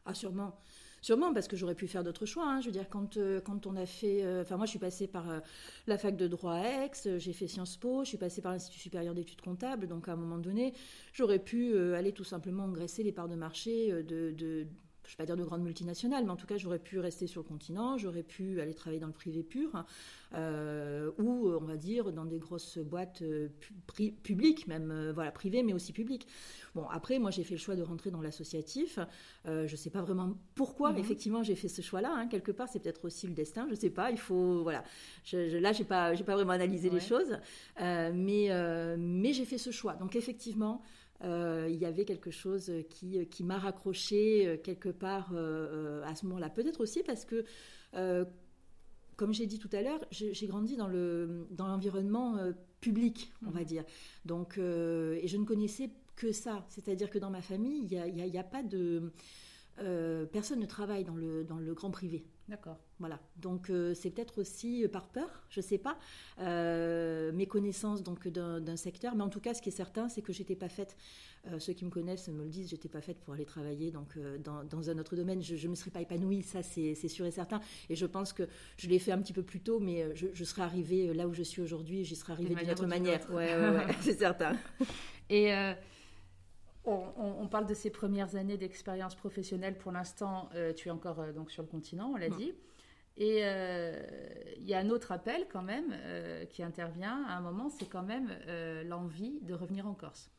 Ah, 0.04 0.12
sûrement. 0.12 0.58
Sûrement, 1.00 1.32
parce 1.32 1.48
que 1.48 1.56
j'aurais 1.56 1.76
pu 1.76 1.86
faire 1.86 2.02
d'autres 2.02 2.26
choix. 2.26 2.46
Hein. 2.46 2.60
Je 2.60 2.66
veux 2.66 2.72
dire, 2.72 2.88
quand, 2.90 3.16
euh, 3.16 3.40
quand 3.40 3.66
on 3.66 3.76
a 3.76 3.86
fait. 3.86 4.24
Euh, 4.24 4.42
enfin, 4.42 4.56
moi, 4.56 4.66
je 4.66 4.70
suis 4.70 4.78
passée 4.78 5.06
par 5.06 5.30
euh, 5.30 5.40
la 5.86 5.96
fac 5.96 6.16
de 6.16 6.26
droit 6.26 6.54
à 6.54 6.84
Aix, 6.84 7.18
j'ai 7.18 7.32
fait 7.32 7.46
Sciences 7.46 7.76
Po, 7.76 8.04
je 8.04 8.08
suis 8.08 8.18
passée 8.18 8.42
par 8.42 8.52
l'Institut 8.52 8.80
supérieur 8.80 9.14
d'études 9.14 9.40
comptables. 9.40 9.86
Donc, 9.86 10.08
à 10.08 10.12
un 10.12 10.16
moment 10.16 10.38
donné, 10.38 10.74
j'aurais 11.12 11.38
pu 11.38 11.76
aller 11.94 12.12
tout 12.12 12.24
simplement 12.24 12.64
engraisser 12.64 13.02
les 13.02 13.12
parts 13.12 13.28
de 13.28 13.36
marché 13.36 14.02
de, 14.02 14.32
de 14.32 14.66
je 15.08 15.14
ne 15.14 15.16
vais 15.16 15.22
pas 15.22 15.26
dire 15.26 15.36
de 15.36 15.44
grandes 15.44 15.62
multinationales, 15.62 16.24
mais 16.24 16.30
en 16.30 16.36
tout 16.36 16.46
cas, 16.46 16.58
j'aurais 16.58 16.78
pu 16.78 16.98
rester 16.98 17.26
sur 17.26 17.40
le 17.40 17.48
continent, 17.48 17.96
j'aurais 17.96 18.22
pu 18.22 18.60
aller 18.60 18.74
travailler 18.74 19.00
dans 19.00 19.06
le 19.06 19.14
privé 19.14 19.42
pur, 19.42 19.84
euh, 20.34 21.10
ou 21.16 21.48
on 21.48 21.64
va 21.64 21.76
dire 21.76 22.12
dans 22.12 22.26
des 22.26 22.38
grosses 22.38 22.76
boîtes 22.76 23.22
euh, 23.22 23.48
publiques, 24.22 24.66
même 24.66 24.90
euh, 24.90 25.12
voilà 25.14 25.32
privées, 25.32 25.62
mais 25.62 25.72
aussi 25.72 25.94
publiques. 25.94 26.26
Bon, 26.74 26.86
après, 26.90 27.18
moi, 27.18 27.30
j'ai 27.30 27.42
fait 27.42 27.54
le 27.54 27.60
choix 27.60 27.74
de 27.74 27.82
rentrer 27.82 28.10
dans 28.10 28.20
l'associatif. 28.20 28.98
je 29.46 29.62
ne 29.62 29.76
sais 29.76 29.88
pas 29.88 30.02
vraiment 30.02 30.34
pourquoi, 30.54 30.90
mais 30.90 30.98
mhm. 30.98 31.04
effectivement, 31.04 31.42
j'ai 31.42 31.54
fait 31.54 31.68
ce 31.68 31.80
choix-là. 31.80 32.12
Hein. 32.14 32.28
Quelque 32.28 32.52
part, 32.52 32.68
c'est 32.68 32.78
peut-être 32.78 33.06
aussi 33.06 33.26
le 33.26 33.32
destin. 33.32 33.64
Je 33.66 33.70
ne 33.70 33.76
sais 33.76 33.90
pas. 33.90 34.10
Il 34.10 34.18
faut, 34.18 34.62
voilà. 34.62 34.84
Je, 35.24 35.56
là, 35.56 35.72
j'ai 35.72 35.84
pas, 35.84 36.14
j'ai 36.14 36.24
pas 36.24 36.34
vraiment 36.34 36.52
analysé 36.52 36.90
les 36.90 37.00
choses, 37.00 37.38
mais 37.80 38.50
mais 38.98 39.32
j'ai 39.32 39.46
fait 39.46 39.58
ce 39.58 39.70
choix. 39.70 39.94
Donc, 39.94 40.16
effectivement. 40.16 40.82
Euh, 41.24 41.66
il 41.68 41.76
y 41.76 41.84
avait 41.84 42.04
quelque 42.04 42.30
chose 42.30 42.72
qui, 42.90 43.26
qui 43.26 43.42
m'a 43.42 43.58
raccroché 43.58 44.46
euh, 44.46 44.56
quelque 44.56 44.88
part 44.88 45.30
euh, 45.32 46.02
à 46.04 46.14
ce 46.14 46.26
moment-là. 46.26 46.48
Peut-être 46.48 46.80
aussi 46.80 47.02
parce 47.02 47.24
que, 47.24 47.44
comme 49.16 49.34
j'ai 49.34 49.46
dit 49.46 49.58
tout 49.58 49.70
à 49.72 49.82
l'heure, 49.82 50.00
j'ai 50.10 50.46
grandi 50.46 50.76
dans 50.76 50.88
l'environnement 50.88 52.36
dans 52.36 52.54
public, 52.80 53.32
on 53.44 53.50
va 53.50 53.62
mmh. 53.62 53.64
dire. 53.64 53.84
Donc, 54.24 54.58
et 54.58 55.26
je 55.26 55.36
ne 55.36 55.44
connaissais 55.44 55.90
que 56.14 56.30
ça. 56.30 56.64
C'est-à-dire 56.68 57.10
que 57.10 57.18
dans 57.18 57.30
ma 57.30 57.42
famille, 57.42 57.80
il 57.90 58.14
n'y 58.14 58.36
a, 58.36 58.40
a, 58.40 58.40
a, 58.40 58.44
pas 58.44 58.62
de... 58.62 59.12
personne 60.32 60.60
ne 60.60 60.66
travaille 60.66 61.04
dans 61.04 61.16
le, 61.16 61.42
dans 61.42 61.58
le 61.58 61.74
grand 61.74 61.90
privé. 61.90 62.24
D'accord. 62.48 62.78
Voilà. 62.98 63.20
Donc 63.36 63.68
euh, 63.68 63.92
c'est 63.94 64.10
peut-être 64.10 64.40
aussi 64.40 64.84
euh, 64.84 64.88
par 64.88 65.08
peur, 65.08 65.44
je 65.50 65.60
ne 65.60 65.64
sais 65.64 65.76
pas, 65.76 65.98
euh, 66.40 67.30
mes 67.32 67.46
connaissances 67.46 68.02
donc 68.02 68.26
d'un 68.26 68.76
secteur, 68.76 69.14
mais 69.14 69.22
en 69.22 69.28
tout 69.28 69.40
cas 69.40 69.52
ce 69.52 69.60
qui 69.60 69.68
est 69.68 69.72
certain, 69.72 70.08
c'est 70.08 70.22
que 70.22 70.32
j'étais 70.32 70.56
pas 70.56 70.70
faite. 70.70 70.96
ceux 71.58 71.72
qui 71.74 71.84
me 71.84 71.90
connaissent 71.90 72.28
me 72.28 72.42
le 72.42 72.48
disent, 72.48 72.70
j'étais 72.70 72.88
pas 72.88 73.00
faite 73.02 73.18
pour 73.20 73.34
aller 73.34 73.44
travailler 73.44 73.90
donc 73.90 74.18
dans, 74.42 74.90
un 74.90 74.98
autre 74.98 75.14
domaine. 75.14 75.42
Je 75.42 75.54
ne 75.54 75.70
me 75.70 75.74
serais 75.74 75.90
pas 75.90 76.00
épanouie, 76.00 76.42
ça 76.42 76.62
c'est 76.62 76.94
sûr 77.08 77.26
et 77.26 77.30
certain. 77.30 77.60
Et 77.90 77.96
je 77.96 78.06
pense 78.06 78.32
que 78.32 78.48
je 78.76 78.88
l'ai 78.88 78.98
fait 78.98 79.12
un 79.12 79.18
petit 79.18 79.34
peu 79.34 79.42
plus 79.42 79.60
tôt, 79.60 79.78
mais 79.78 80.14
je, 80.14 80.44
serais 80.44 80.62
arrivée 80.62 81.12
là 81.12 81.28
où 81.28 81.34
je 81.34 81.42
suis 81.42 81.60
aujourd'hui, 81.60 82.04
j'y 82.04 82.16
serais 82.16 82.32
arrivée 82.32 82.54
d'une 82.54 82.70
autre 82.70 82.86
manière. 82.86 83.20
Ouais, 83.30 83.54
ouais, 83.54 83.70
ouais 83.70 83.86
c'est 84.00 84.18
certain. 84.18 84.56
Et 85.28 85.52
on, 86.88 87.48
parle 87.48 87.66
de 87.66 87.74
ces 87.74 87.90
premières 87.90 88.36
années 88.36 88.56
d'expérience 88.56 89.14
professionnelle. 89.14 89.76
Pour 89.76 89.92
l'instant, 89.92 90.48
euh, 90.54 90.72
tu 90.72 90.88
es 90.88 90.90
encore 90.90 91.20
euh, 91.20 91.32
donc 91.32 91.50
sur 91.50 91.62
le 91.62 91.68
continent, 91.68 92.10
on 92.12 92.16
l'a 92.16 92.28
dit. 92.28 92.54
Et 93.16 93.40
euh, 93.42 94.00
il 94.58 94.68
y 94.68 94.74
a 94.74 94.78
un 94.78 94.90
autre 94.90 95.10
appel 95.10 95.46
quand 95.50 95.62
même 95.62 95.92
qui 96.50 96.62
intervient 96.62 97.24
à 97.26 97.36
un 97.36 97.40
moment, 97.40 97.68
c'est 97.68 97.88
quand 97.88 98.04
même 98.04 98.30
l'envie 98.86 99.40
de 99.42 99.54
revenir 99.54 99.86
en 99.88 99.94
Corse. 99.94 100.30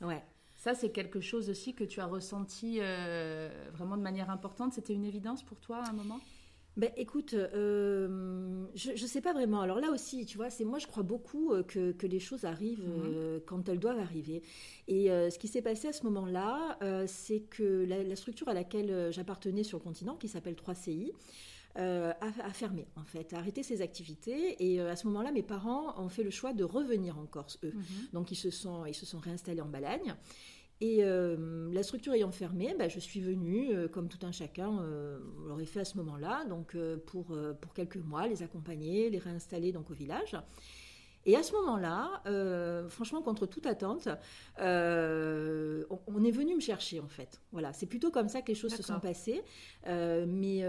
Ouais. 0.00 0.22
Ça, 0.54 0.74
c'est 0.74 0.90
quelque 0.90 1.20
chose 1.20 1.50
aussi 1.50 1.74
que 1.74 1.82
tu 1.82 2.00
as 2.00 2.06
ressenti 2.06 2.78
vraiment 3.72 3.96
de 3.96 4.02
manière 4.02 4.30
importante. 4.30 4.72
C'était 4.72 4.94
une 4.94 5.04
évidence 5.04 5.42
pour 5.42 5.58
toi 5.58 5.78
à 5.78 5.90
un 5.90 5.92
moment? 5.92 6.20
Ben, 6.76 6.90
écoute, 6.96 7.34
euh, 7.34 8.64
je 8.74 8.92
ne 8.92 8.96
sais 8.96 9.20
pas 9.20 9.34
vraiment. 9.34 9.60
Alors 9.60 9.78
là 9.78 9.90
aussi, 9.90 10.24
tu 10.24 10.38
vois, 10.38 10.48
c'est 10.48 10.64
moi 10.64 10.78
je 10.78 10.86
crois 10.86 11.02
beaucoup 11.02 11.52
euh, 11.52 11.62
que, 11.62 11.92
que 11.92 12.06
les 12.06 12.18
choses 12.18 12.46
arrivent 12.46 12.88
mhm. 12.88 13.12
euh, 13.14 13.40
quand 13.44 13.68
elles 13.68 13.78
doivent 13.78 13.98
arriver. 13.98 14.42
Et 14.88 15.08
ce 15.08 15.38
qui 15.38 15.48
s'est 15.48 15.62
passé 15.62 15.88
à 15.88 15.92
ce 15.92 16.04
moment-là, 16.04 16.78
c'est 17.06 17.40
que 17.40 17.84
la, 17.86 18.16
structure 18.16 18.48
à 18.48 18.54
laquelle 18.54 19.10
j'appartenais 19.12 19.62
sur 19.62 19.78
le 19.78 19.84
continent, 19.84 20.16
qui 20.16 20.28
s'appelle 20.28 20.54
3CI, 20.54 21.12
a, 21.76 22.52
fermé 22.52 22.86
en 22.96 23.04
fait, 23.04 23.32
a 23.32 23.38
arrêté 23.38 23.62
ses 23.62 23.80
activités. 23.80 24.56
Et 24.58 24.80
à 24.80 24.96
ce 24.96 25.06
moment-là, 25.06 25.30
mes 25.30 25.42
parents 25.42 25.98
ont 26.00 26.08
fait 26.08 26.22
le 26.22 26.30
choix 26.30 26.52
de 26.52 26.64
revenir 26.64 27.18
en 27.18 27.26
Corse, 27.26 27.58
eux. 27.64 27.72
Mhm. 27.74 28.08
Donc 28.12 28.32
ils 28.32 28.36
se 28.36 28.50
sont, 28.50 28.84
ils 28.86 28.94
se 28.94 29.06
sont 29.06 29.18
réinstallés 29.18 29.62
en 29.62 29.68
Balagne. 29.68 30.14
Et 30.82 31.04
euh, 31.04 31.36
la 31.72 31.84
structure 31.84 32.12
ayant 32.12 32.32
fermé, 32.32 32.74
bah, 32.76 32.88
je 32.88 32.98
suis 32.98 33.20
venue, 33.20 33.72
euh, 33.72 33.86
comme 33.86 34.08
tout 34.08 34.26
un 34.26 34.32
chacun 34.32 34.80
euh, 34.80 35.16
l'aurait 35.46 35.64
fait 35.64 35.78
à 35.78 35.84
ce 35.84 35.96
moment-là, 35.98 36.44
donc 36.46 36.76
pour, 37.06 37.26
pour 37.60 37.72
quelques 37.72 37.98
mois, 37.98 38.26
les 38.26 38.42
accompagner, 38.42 39.08
les 39.08 39.18
réinstaller 39.18 39.70
donc 39.70 39.92
au 39.92 39.94
village. 39.94 40.36
Et 41.24 41.36
à 41.36 41.44
ce 41.44 41.52
moment-là, 41.52 42.20
franchement, 42.88 43.22
contre 43.22 43.46
toute 43.46 43.64
attente, 43.66 44.08
on, 44.58 46.24
est 46.24 46.32
venu 46.32 46.56
me 46.56 46.60
chercher 46.60 46.98
en 46.98 47.06
fait. 47.06 47.40
Voilà, 47.52 47.72
c'est 47.72 47.86
plutôt 47.86 48.10
comme 48.10 48.28
ça 48.28 48.42
que 48.42 48.48
les 48.48 48.56
choses 48.56 48.74
se 48.74 48.82
sont 48.82 48.98
passées, 48.98 49.40
mais, 49.86 50.64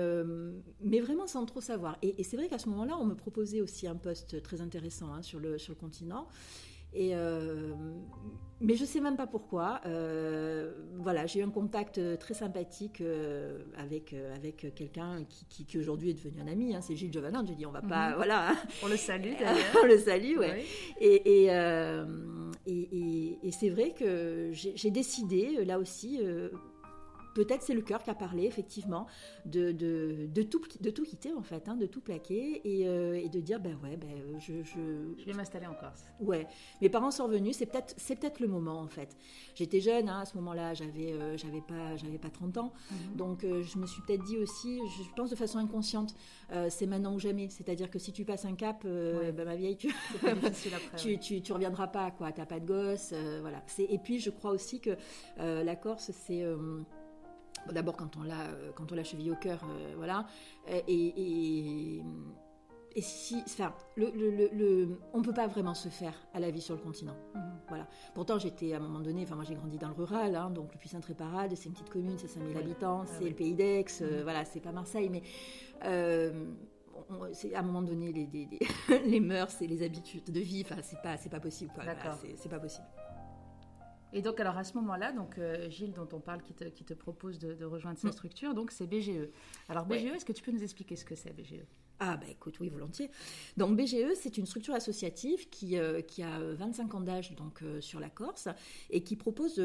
mais 0.79 0.99
vraiment 0.99 1.25
sans 1.25 1.47
trop 1.47 1.59
savoir. 1.59 1.97
Et, 2.03 2.23
c'est 2.23 2.37
vrai 2.37 2.49
qu'à 2.49 2.59
ce 2.59 2.69
moment-là, 2.69 2.97
on 2.99 3.05
me 3.05 3.15
proposait 3.15 3.61
aussi 3.61 3.87
un 3.87 3.95
poste 3.95 4.43
très 4.43 4.61
intéressant 4.61 5.11
hein, 5.11 5.23
sur, 5.23 5.39
le, 5.39 5.57
sur 5.57 5.73
le 5.73 5.79
continent. 5.79 6.27
Et 6.93 7.15
euh, 7.15 7.73
mais 8.61 8.75
je 8.75 8.85
sais 8.85 9.01
même 9.01 9.17
pas 9.17 9.27
pourquoi. 9.27 9.81
Euh, 9.85 10.71
voilà, 10.99 11.25
j'ai 11.25 11.39
eu 11.39 11.43
un 11.43 11.49
contact 11.49 11.99
très 12.19 12.33
sympathique 12.33 13.01
euh, 13.01 13.59
avec 13.77 14.15
avec 14.35 14.73
quelqu'un 14.75 15.25
qui, 15.27 15.65
qui, 15.65 15.77
aujourd'hui 15.77 16.11
est 16.11 16.13
devenu 16.13 16.41
un 16.41 16.47
ami. 16.47 16.75
Hein, 16.75 16.81
c'est 16.81 16.95
Gilles 16.95 17.11
Giovannin. 17.11 17.43
J'ai 17.45 17.55
dit 17.55 17.65
on 17.65 17.71
va 17.71 17.81
pas, 17.81 18.09
mhm. 18.09 18.15
voilà. 18.15 18.55
On 18.83 18.87
le 18.87 18.97
salue 18.97 19.33
d'ailleurs. 19.39 19.57
on 19.83 19.85
le 19.85 19.97
salue, 19.97 20.37
ouais. 20.37 20.63
Et 20.99 21.45
et, 21.45 21.51
et, 22.65 23.39
et 23.43 23.51
c'est 23.51 23.69
vrai 23.69 23.91
que 23.91 24.51
j'ai 24.53 24.91
décidé 24.91 25.65
là 25.65 25.79
aussi 25.79 26.19
peut-être 27.33 27.63
c'est 27.63 27.73
le 27.73 27.81
cœur 27.81 28.03
qui 28.03 28.09
a 28.09 28.15
parlé, 28.15 28.45
effectivement, 28.45 29.07
de, 29.45 29.71
de, 29.71 30.27
de, 30.33 30.41
tout, 30.43 30.61
de 30.79 30.89
tout 30.89 31.03
quitter, 31.03 31.33
en 31.33 31.41
fait, 31.41 31.67
hein, 31.67 31.75
de 31.75 31.85
tout 31.85 32.01
plaquer 32.01 32.61
et, 32.63 32.87
euh, 32.87 33.19
et, 33.21 33.29
de 33.29 33.39
dire, 33.39 33.59
ben 33.59 33.77
ouais, 33.83 33.97
ben, 33.97 34.39
je, 34.39 34.63
je... 34.63 35.25
vais 35.25 35.33
m'installer 35.33 35.67
en 35.67 35.73
Corse. 35.73 36.03
Ouais, 36.19 36.47
mes 36.81 36.89
parents 36.89 37.11
sont 37.11 37.25
revenus, 37.25 37.57
c'est 37.57 37.65
peut-être 37.65 37.93
c'est 37.97 38.15
peut-être 38.15 38.39
le 38.39 38.47
moment, 38.47 38.79
en 38.79 38.87
fait. 38.87 39.17
J'étais 39.55 39.79
jeune, 39.79 40.09
hein, 40.09 40.21
à 40.21 40.25
ce 40.25 40.35
moment-là, 40.37 40.73
j'avais 40.73 41.13
euh, 41.13 41.37
j'avais 41.37 41.61
pas, 41.61 41.95
pas 42.21 42.29
30 42.29 42.57
ans, 42.57 42.73
mhm. 42.91 43.15
donc 43.15 43.43
euh, 43.43 43.63
je 43.63 43.77
me 43.77 43.85
suis 43.85 44.01
peut-être 44.03 44.23
dit 44.23 44.37
aussi, 44.37 44.79
je 44.97 45.03
pense 45.15 45.29
de 45.29 45.35
façon 45.35 45.59
inconsciente, 45.59 46.15
c'est 46.69 46.85
maintenant 46.85 47.15
ou 47.15 47.19
jamais. 47.19 47.49
C'est-à-dire 47.49 47.89
que 47.89 47.97
si 47.97 48.11
tu 48.11 48.25
passes 48.25 48.45
un 48.45 48.53
cap, 48.53 48.83
ben, 48.83 49.43
ma 49.43 49.55
vieille, 49.55 49.77
tu... 49.77 49.93
tu, 50.97 51.17
tu, 51.17 51.41
tu, 51.41 51.53
reviendras 51.53 51.87
pas, 51.87 52.11
quoi, 52.11 52.31
t'as 52.31 52.45
pas 52.45 52.59
de 52.59 52.65
gosse, 52.65 53.13
voilà. 53.41 53.63
Et 53.79 53.97
puis, 53.97 54.19
je 54.19 54.29
crois 54.29 54.51
aussi 54.51 54.79
que 54.79 54.91
la 55.37 55.75
Corse, 55.75 56.11
c'est 56.13 56.43
D'abord 57.71 57.95
quand 57.95 58.17
on 58.17 58.23
l'a 58.23 58.41
euh, 58.41 58.71
quand 58.75 58.91
on 58.91 58.95
l'a 58.95 59.03
cheville 59.03 59.31
au 59.31 59.35
cœur, 59.35 59.59
euh, 59.63 59.93
voilà. 59.95 60.25
Et, 60.87 62.01
et, 62.95 63.01
si, 63.01 63.41
enfin, 63.47 63.73
le, 63.95 64.11
le, 64.11 64.49
le, 64.53 64.99
on 65.13 65.23
peut 65.23 65.33
pas 65.33 65.47
vraiment 65.47 65.73
se 65.73 65.89
faire 65.89 66.13
à 66.33 66.39
la 66.39 66.51
vie 66.51 66.61
sur 66.61 66.75
le 66.75 66.81
continent. 66.81 67.15
Mhm. 67.33 67.41
Voilà. 67.67 67.87
Pourtant, 68.13 68.37
j'étais 68.37 68.73
à 68.73 68.77
un 68.77 68.79
moment 68.79 68.99
donné, 68.99 69.23
enfin 69.23 69.35
moi 69.35 69.45
j'ai 69.45 69.55
grandi 69.55 69.79
dans 69.79 69.87
le 69.87 69.95
rural, 69.95 70.35
hein, 70.35 70.51
donc 70.51 70.71
le 70.73 70.77
puissant 70.77 70.99
Tréparade, 70.99 71.55
c'est 71.55 71.69
une 71.69 71.73
petite 71.73 71.89
commune, 71.89 72.17
c'est 72.19 72.27
5000 72.27 72.55
habitants, 72.55 73.01
ah 73.03 73.07
c'est 73.07 73.27
le 73.27 73.33
pays 73.33 73.55
d'Aix, 73.55 73.85
euh, 74.01 74.17
mhm. 74.17 74.23
voilà, 74.23 74.45
c'est 74.45 74.59
pas 74.59 74.71
Marseille, 74.71 75.09
mais 75.09 75.23
c'est 77.31 77.55
à 77.55 77.59
un 77.59 77.63
moment 77.63 77.81
donné 77.81 78.11
les, 78.11 78.29
les, 79.05 79.19
mœurs 79.19 79.61
et 79.61 79.67
les 79.67 79.83
habitudes 79.83 80.31
de 80.31 80.39
vie. 80.39 80.63
Enfin, 80.65 80.81
c'est 80.83 81.01
pas, 81.01 81.17
c'est 81.17 81.29
pas 81.29 81.39
possible. 81.39 81.71
D'accord. 81.77 82.17
c'est 82.35 82.49
pas 82.49 82.59
possible. 82.59 82.87
Et 84.13 84.21
donc, 84.21 84.39
alors 84.39 84.57
à 84.57 84.63
ce 84.63 84.75
moment-là, 84.75 85.11
donc 85.11 85.37
euh, 85.37 85.69
Gilles, 85.69 85.93
dont 85.93 86.07
on 86.13 86.19
parle, 86.19 86.41
qui 86.41 86.53
te, 86.53 86.65
qui 86.65 86.83
te 86.83 86.93
propose 86.93 87.39
de, 87.39 87.65
rejoindre 87.65 87.97
cette 87.97 88.11
mm. 88.11 88.13
structure, 88.13 88.53
donc 88.53 88.71
c'est 88.71 88.87
BGE. 88.87 89.29
Alors 89.69 89.85
BGE, 89.85 90.05
est-ce 90.05 90.25
que 90.25 90.31
tu 90.31 90.43
peux 90.43 90.51
nous 90.51 90.63
expliquer 90.63 90.95
ce 90.95 91.03
que 91.03 91.15
c'est 91.15 91.33
BGE 91.33 91.65
ah 91.99 92.17
bah 92.17 92.25
écoute, 92.27 92.59
oui, 92.59 92.69
volontiers. 92.69 93.09
Donc 93.55 93.77
BGE, 93.77 94.15
c'est 94.15 94.37
une 94.37 94.47
structure 94.47 94.73
associative 94.73 95.47
qui, 95.49 95.77
euh, 95.77 96.01
qui 96.01 96.21
a 96.21 96.39
25 96.39 96.95
ans 96.95 96.99
d'âge 96.99 97.33
donc 97.35 97.61
euh, 97.61 97.79
sur 97.79 97.99
la 97.99 98.09
Corse 98.09 98.49
et 98.89 99.03
qui 99.03 99.15
propose, 99.15 99.61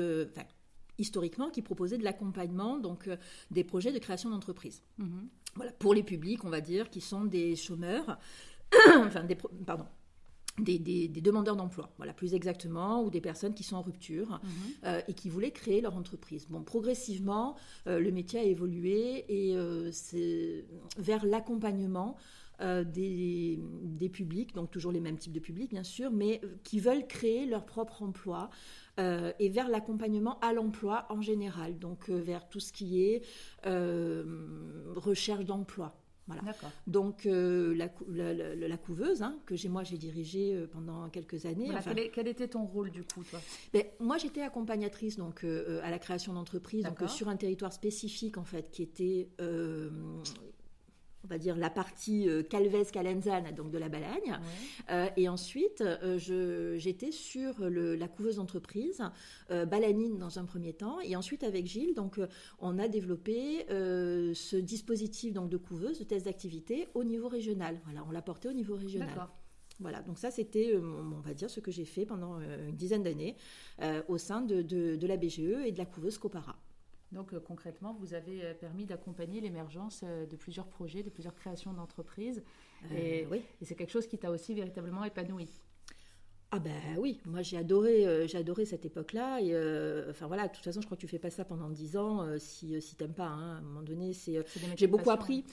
historiquement, 0.98 1.50
qui 1.50 1.62
proposait 1.62 1.98
de 1.98 2.04
l'accompagnement 2.04 2.78
donc 2.78 3.08
des 3.50 3.64
projets 3.64 3.92
de 3.92 3.98
création 3.98 4.30
d'entreprise. 4.30 4.82
Mm-hmm. 5.00 5.26
Voilà, 5.56 5.72
pour 5.72 5.94
les 5.94 6.04
publics, 6.04 6.44
on 6.44 6.50
va 6.50 6.60
dire, 6.60 6.90
qui 6.90 7.00
sont 7.00 7.24
des 7.24 7.56
chômeurs, 7.56 8.18
enfin 8.98 9.24
des, 9.24 9.36
pardon, 9.66 9.86
des, 10.62 11.08
demandeurs 11.08 11.56
d'emploi, 11.56 11.90
voilà 11.96 12.12
plus 12.12 12.34
exactement, 12.34 13.02
ou 13.02 13.10
des 13.10 13.20
personnes 13.20 13.54
qui 13.54 13.62
sont 13.62 13.76
en 13.76 13.82
rupture 13.82 14.40
mhm. 14.42 14.50
euh, 14.84 15.00
et 15.08 15.14
qui 15.14 15.28
voulaient 15.28 15.50
créer 15.50 15.80
leur 15.80 15.96
entreprise. 15.96 16.46
Bon, 16.48 16.62
progressivement, 16.62 17.56
euh, 17.86 17.98
le 17.98 18.10
métier 18.10 18.40
a 18.40 18.44
évolué 18.44 19.24
et 19.28 19.56
euh, 19.56 19.90
c'est 19.92 20.64
vers 20.98 21.24
l'accompagnement 21.24 22.16
des, 22.60 23.56
des, 23.84 24.08
publics, 24.08 24.52
donc 24.52 24.72
toujours 24.72 24.90
les 24.90 24.98
mêmes 24.98 25.16
types 25.16 25.32
de 25.32 25.38
publics 25.38 25.70
bien 25.70 25.84
sûr, 25.84 26.10
mais 26.10 26.40
qui 26.64 26.80
veulent 26.80 27.06
créer 27.06 27.46
leur 27.46 27.64
propre 27.64 28.02
emploi. 28.02 28.50
et 28.98 29.48
vers 29.48 29.68
l'accompagnement 29.68 30.40
à 30.40 30.52
l'emploi 30.52 31.06
en 31.08 31.22
général, 31.22 31.78
donc 31.78 32.10
vers 32.10 32.48
tout 32.48 32.58
ce 32.58 32.72
qui 32.72 33.04
est 33.04 33.22
recherche 34.96 35.44
d'emploi. 35.44 35.97
Voilà. 36.28 36.42
Donc 36.86 37.26
euh, 37.26 37.74
la, 37.74 38.76
couveuse 38.76 39.22
hein, 39.22 39.38
que 39.46 39.56
j'ai 39.56 39.68
moi 39.68 39.82
j'ai 39.82 39.96
dirigée 39.96 40.54
euh, 40.54 40.66
pendant 40.66 41.08
quelques 41.08 41.46
années. 41.46 41.70
quel, 42.12 42.28
était 42.28 42.48
ton 42.48 42.64
rôle 42.64 42.90
du 42.90 43.02
coup 43.02 43.24
toi? 43.24 43.40
Ben, 43.72 43.84
Moi 43.98 44.18
j'étais 44.18 44.42
accompagnatrice 44.42 45.16
donc 45.16 45.42
euh, 45.44 45.80
à 45.82 45.90
la 45.90 45.98
création 45.98 46.34
d'entreprises 46.34 46.84
donc 46.84 47.08
sur 47.08 47.28
un 47.28 47.36
territoire 47.36 47.72
spécifique 47.72 48.36
en 48.36 48.44
fait 48.44 48.70
qui 48.70 48.82
était 48.82 49.30
on 51.28 51.34
va 51.34 51.38
dire 51.38 51.56
la 51.56 51.68
partie 51.68 52.28
euh, 52.28 52.42
Calvez 52.42 52.86
Calenzane, 52.90 53.54
donc 53.54 53.70
de 53.70 53.78
la 53.78 53.88
Balagne. 53.88 54.40
Euh, 54.90 55.08
et 55.16 55.28
ensuite, 55.28 55.82
euh, 55.82 56.18
j'étais 56.78 57.10
sur 57.10 57.54
la 57.60 58.08
couveuse 58.08 58.38
entreprise, 58.38 59.02
Balanine 59.50 60.18
dans 60.18 60.38
un 60.38 60.44
premier 60.44 60.72
temps. 60.72 61.00
Et 61.00 61.16
ensuite, 61.16 61.42
avec 61.42 61.66
Gilles, 61.66 61.94
donc, 61.94 62.20
on 62.60 62.78
a 62.78 62.88
développé 62.88 63.66
ce 63.68 64.56
dispositif 64.56 65.32
donc, 65.32 65.50
de 65.50 65.56
couveuse, 65.56 65.98
de 65.98 66.04
test 66.04 66.26
d'activité 66.26 66.88
au 66.94 67.04
niveau 67.04 67.28
régional. 67.28 67.78
Voilà, 67.84 68.04
on 68.08 68.10
l'a 68.10 68.22
porté 68.22 68.48
au 68.48 68.52
niveau 68.52 68.76
régional. 68.76 69.08
Voilà, 69.80 70.02
donc 70.02 70.18
ça 70.18 70.30
c'était, 70.30 70.76
on 70.76 71.20
va 71.20 71.34
dire, 71.34 71.50
ce 71.50 71.60
que 71.60 71.70
j'ai 71.70 71.84
fait 71.84 72.04
pendant 72.04 72.40
une 72.40 72.76
dizaine 72.76 73.02
d'années 73.02 73.36
au 74.08 74.18
sein 74.18 74.40
de, 74.40 74.62
de, 74.62 75.06
la 75.06 75.16
BGE 75.16 75.66
et 75.66 75.72
de 75.72 75.78
la 75.78 75.86
couveuse 75.86 76.18
Copara. 76.18 76.56
Donc 77.12 77.32
euh, 77.32 77.40
concrètement, 77.40 77.94
vous 77.94 78.14
avez 78.14 78.44
euh, 78.44 78.54
permis 78.54 78.84
d'accompagner 78.84 79.40
l'émergence 79.40 80.02
euh, 80.04 80.26
de 80.26 80.36
plusieurs 80.36 80.66
projets, 80.66 81.02
de 81.02 81.10
plusieurs 81.10 81.34
créations 81.34 81.72
d'entreprises. 81.72 82.42
et, 82.94 83.26
et 83.60 83.64
c'est 83.64 83.74
quelque 83.74 83.90
chose 83.92 84.06
qui 84.06 84.18
t'a 84.18 84.30
aussi 84.30 84.54
véritablement 84.54 85.04
épanoui. 85.04 85.48
Ah 86.50 86.60
ben 86.60 86.72
oui, 86.96 87.20
moi 87.26 87.42
j'ai 87.42 87.58
adoré, 87.58 88.06
euh, 88.06 88.26
j'ai 88.26 88.38
adoré 88.38 88.64
cette 88.64 88.86
époque-là. 88.86 89.38
Et 89.42 89.50
euh, 89.52 90.10
enfin 90.10 90.26
voilà, 90.28 90.48
de 90.48 90.52
toute 90.54 90.64
façon, 90.64 90.80
je 90.80 90.86
crois 90.86 90.96
que 90.96 91.02
tu 91.02 91.06
fais 91.06 91.18
pas 91.18 91.28
ça 91.28 91.44
pendant 91.44 91.68
dix 91.68 91.98
ans 91.98 92.22
euh, 92.22 92.38
si 92.38 92.80
si 92.80 92.96
t'aimes 92.96 93.12
pas. 93.12 93.26
Hein, 93.26 93.56
à 93.56 93.58
un 93.58 93.60
moment 93.60 93.82
donné, 93.82 94.14
c'est 94.14 94.42
j'ai 94.74 94.86
beaucoup 94.86 95.10
appris. 95.10 95.44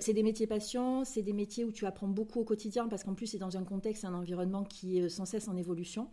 c'est 0.00 0.12
des 0.12 0.22
métiers 0.22 0.46
patients, 0.46 1.06
c'est 1.06 1.22
des 1.22 1.32
métiers 1.32 1.64
où 1.64 1.72
tu 1.72 1.86
apprends 1.86 2.06
beaucoup 2.06 2.40
au 2.40 2.44
quotidien 2.44 2.86
parce 2.86 3.02
qu'en 3.02 3.14
plus 3.14 3.28
c'est 3.28 3.38
dans 3.38 3.56
un 3.56 3.64
contexte, 3.64 4.04
un 4.04 4.12
environnement 4.12 4.62
qui 4.62 4.98
est 4.98 5.08
sans 5.08 5.24
cesse 5.24 5.48
en 5.48 5.56
évolution. 5.56 6.08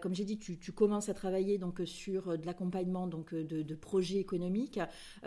comme 0.00 0.14
j'ai 0.14 0.24
dit, 0.24 0.38
tu, 0.38 0.58
tu, 0.58 0.72
commences 0.72 1.10
à 1.10 1.14
travailler 1.14 1.58
donc 1.58 1.82
sur 1.84 2.38
de 2.38 2.46
l'accompagnement 2.46 3.06
donc 3.06 3.34
de, 3.34 3.60
de, 3.62 3.74
projets 3.74 4.18
économiques. 4.18 4.80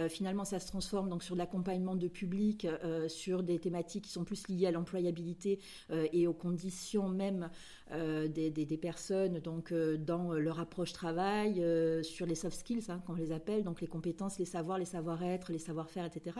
finalement, 0.10 0.46
ça 0.46 0.60
se 0.60 0.66
transforme 0.66 1.10
donc 1.10 1.22
sur 1.22 1.36
de 1.36 1.40
l'accompagnement 1.40 1.96
de 1.96 2.08
public, 2.08 2.68
sur 3.08 3.44
des 3.44 3.60
thématiques 3.60 4.06
qui 4.06 4.12
sont 4.12 4.24
plus 4.24 4.48
liées 4.48 4.66
à 4.66 4.72
l'employabilité 4.72 5.60
et 5.92 6.26
aux 6.26 6.34
conditions 6.34 7.08
même 7.08 7.52
euh, 7.94 8.28
des, 8.28 8.78
personnes 8.78 9.40
donc 9.40 9.72
euh, 9.72 9.96
dans 9.98 10.34
leur 10.34 10.60
approche 10.60 10.92
travail, 10.92 11.64
euh, 11.64 12.04
sur 12.04 12.26
les 12.26 12.36
soft 12.36 12.58
skills, 12.58 12.84
hein, 12.90 13.02
qu'on 13.06 13.14
les 13.14 13.32
appelle, 13.32 13.64
donc 13.64 13.80
les 13.80 13.88
compétences, 13.88 14.40
les 14.40 14.46
savoirs, 14.46 14.78
les 14.78 14.86
savoir-être, 14.86 15.54
les 15.54 15.60
savoir-faire, 15.60 16.06
etc. 16.06 16.38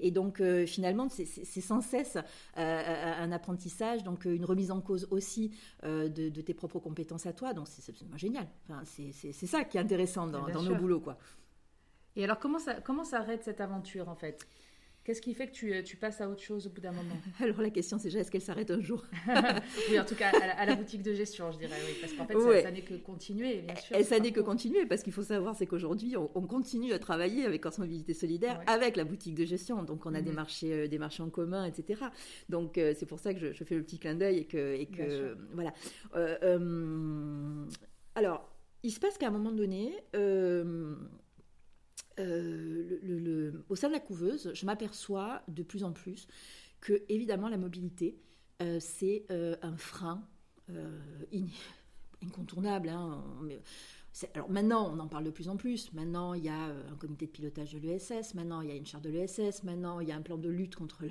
Et 0.00 0.10
donc 0.10 0.42
finalement, 0.66 1.08
c'est 1.08 1.60
sans 1.60 1.80
cesse 1.80 2.18
un 2.56 3.32
apprentissage, 3.32 4.04
donc 4.04 4.26
une 4.26 4.44
remise 4.44 4.70
en 4.70 4.80
cause 4.80 5.08
aussi 5.10 5.52
de, 5.82 6.28
tes 6.28 6.54
propres 6.54 6.78
compétences 6.78 7.26
à 7.26 7.32
toi. 7.32 7.54
Donc 7.54 7.68
c'est 7.68 7.90
absolument 7.90 8.18
génial. 8.18 8.46
Enfin, 8.68 8.82
c'est 8.84 9.32
ça 9.32 9.64
qui 9.64 9.78
est 9.78 9.80
intéressant 9.80 10.26
dans, 10.26 10.62
nos 10.62 10.74
boulots, 10.74 11.00
quoi. 11.00 11.16
Et 12.14 12.24
alors 12.24 12.38
comment 12.38 12.58
ça 12.58 12.74
comment 12.82 13.04
s'arrête 13.04 13.42
cette 13.42 13.62
aventure 13.62 14.10
en 14.10 14.14
fait? 14.14 14.46
Qu'est-ce 15.04 15.20
qui 15.20 15.34
fait 15.34 15.48
que 15.48 15.52
tu, 15.52 15.82
tu, 15.82 15.96
passes 15.96 16.20
à 16.20 16.28
autre 16.28 16.42
chose 16.42 16.68
au 16.68 16.70
bout 16.70 16.80
d'un 16.80 16.92
moment 16.92 17.16
Alors 17.40 17.60
la 17.60 17.70
question 17.70 17.98
c'est 17.98 18.08
déjà 18.08 18.20
est-ce 18.20 18.30
qu'elle 18.30 18.42
s'arrête 18.42 18.70
un 18.70 18.80
jour 18.80 19.04
Oui, 19.90 19.98
en 19.98 20.04
tout 20.04 20.14
cas 20.14 20.30
à 20.30 20.64
la, 20.64 20.76
boutique 20.76 21.02
de 21.02 21.12
gestion, 21.12 21.50
je 21.50 21.58
dirais, 21.58 21.74
oui, 21.86 21.96
parce 22.00 22.12
qu'en 22.12 22.26
fait 22.26 22.62
ça, 22.62 22.70
n'est 22.70 22.82
que 22.82 22.94
continuer, 22.94 23.62
bien 23.62 23.74
sûr. 23.74 23.96
Et 23.96 24.04
ça 24.04 24.20
n'est 24.20 24.30
que 24.30 24.40
continuer, 24.40 24.86
parce 24.86 25.02
qu'il 25.02 25.12
faut 25.12 25.24
savoir 25.24 25.56
c'est 25.56 25.66
qu'aujourd'hui 25.66 26.16
on, 26.16 26.46
continue 26.46 26.92
à 26.92 26.98
travailler 27.00 27.44
avec 27.44 27.62
Corse 27.62 27.78
Mobilité 27.78 28.14
Solidaire, 28.14 28.60
avec 28.66 28.96
la 28.96 29.04
boutique 29.04 29.34
de 29.34 29.44
gestion, 29.44 29.82
donc 29.82 30.06
on 30.06 30.14
a 30.14 30.20
des 30.20 30.30
mhm. 30.30 30.36
marchés, 30.36 30.72
euh, 30.72 30.88
des 30.88 30.98
marchés 30.98 31.22
en 31.22 31.30
commun, 31.30 31.64
etc. 31.64 32.02
Donc 32.48 32.78
euh, 32.78 32.94
c'est 32.96 33.06
pour 33.06 33.18
ça 33.18 33.34
que 33.34 33.52
je, 33.52 33.64
fais 33.64 33.74
le 33.74 33.82
petit 33.82 33.98
clin 33.98 34.14
d'œil 34.14 34.38
et 34.38 34.44
que, 34.44 34.74
et 34.74 34.86
que 34.86 35.36
voilà. 35.54 35.72
Euh, 36.14 37.64
alors 38.14 38.48
il 38.84 38.90
se 38.90 39.00
passe 39.00 39.18
qu'à 39.18 39.28
un 39.28 39.30
moment 39.30 39.52
donné 39.52 39.92
euh, 42.18 43.64
au 43.68 43.76
sein 43.76 43.88
de 43.88 43.92
la 43.92 44.00
couveuse, 44.00 44.50
je 44.54 44.66
m'aperçois 44.66 45.42
de 45.48 45.62
plus 45.62 45.84
en 45.84 45.92
plus 45.92 46.26
que, 46.80 47.02
évidemment, 47.08 47.48
la 47.48 47.56
mobilité, 47.56 48.18
euh, 48.60 48.78
c'est 48.80 49.24
euh, 49.30 49.56
un 49.62 49.76
frein 49.76 50.26
incontournable. 52.22 52.88
Hein, 52.88 53.24
alors 54.34 54.50
maintenant, 54.50 54.92
on 54.94 54.98
en 54.98 55.08
parle 55.08 55.24
de 55.24 55.30
plus 55.30 55.48
en 55.48 55.56
plus. 55.56 55.92
Maintenant, 55.94 56.34
il 56.34 56.44
y 56.44 56.48
a 56.48 56.68
euh, 56.68 56.92
un 56.92 56.96
comité 56.96 57.26
de 57.26 57.30
pilotage 57.30 57.72
de 57.72 57.78
l'ESS. 57.78 58.34
Maintenant, 58.34 58.60
il 58.60 58.68
y 58.68 58.72
a 58.72 58.74
une 58.74 58.86
charte 58.86 59.02
de 59.02 59.10
l'ESS. 59.10 59.64
Maintenant, 59.64 60.00
il 60.00 60.08
y 60.08 60.12
a 60.12 60.16
un 60.16 60.20
plan 60.20 60.36
de 60.36 60.48
lutte 60.48 60.76
contre 60.76 61.04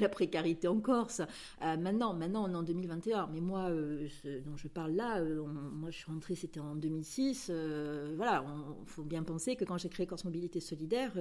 la, 0.00 0.08
précarité 0.10 0.68
en 0.68 0.78
Corse. 0.78 1.22
Euh, 1.62 1.76
maintenant, 1.76 2.12
maintenant, 2.12 2.44
on 2.48 2.52
est 2.52 2.56
en 2.56 2.62
2021. 2.62 3.28
Mais 3.32 3.40
moi, 3.40 3.70
euh, 3.70 4.06
ce 4.22 4.38
dont 4.40 4.56
je 4.56 4.68
parle 4.68 4.92
là, 4.92 5.22
moi, 5.22 5.90
je 5.90 5.96
suis 5.96 6.06
rentrée, 6.06 6.34
c'était 6.34 6.60
en 6.60 6.76
2006. 6.76 7.50
voilà, 8.16 8.44
il 8.82 8.88
faut 8.88 9.02
bien 9.02 9.22
penser 9.22 9.56
que 9.56 9.64
quand 9.64 9.78
j'ai 9.78 9.88
créé 9.88 10.06
Corse 10.06 10.24
Mobilité 10.24 10.60
Solidaire, 10.60 11.12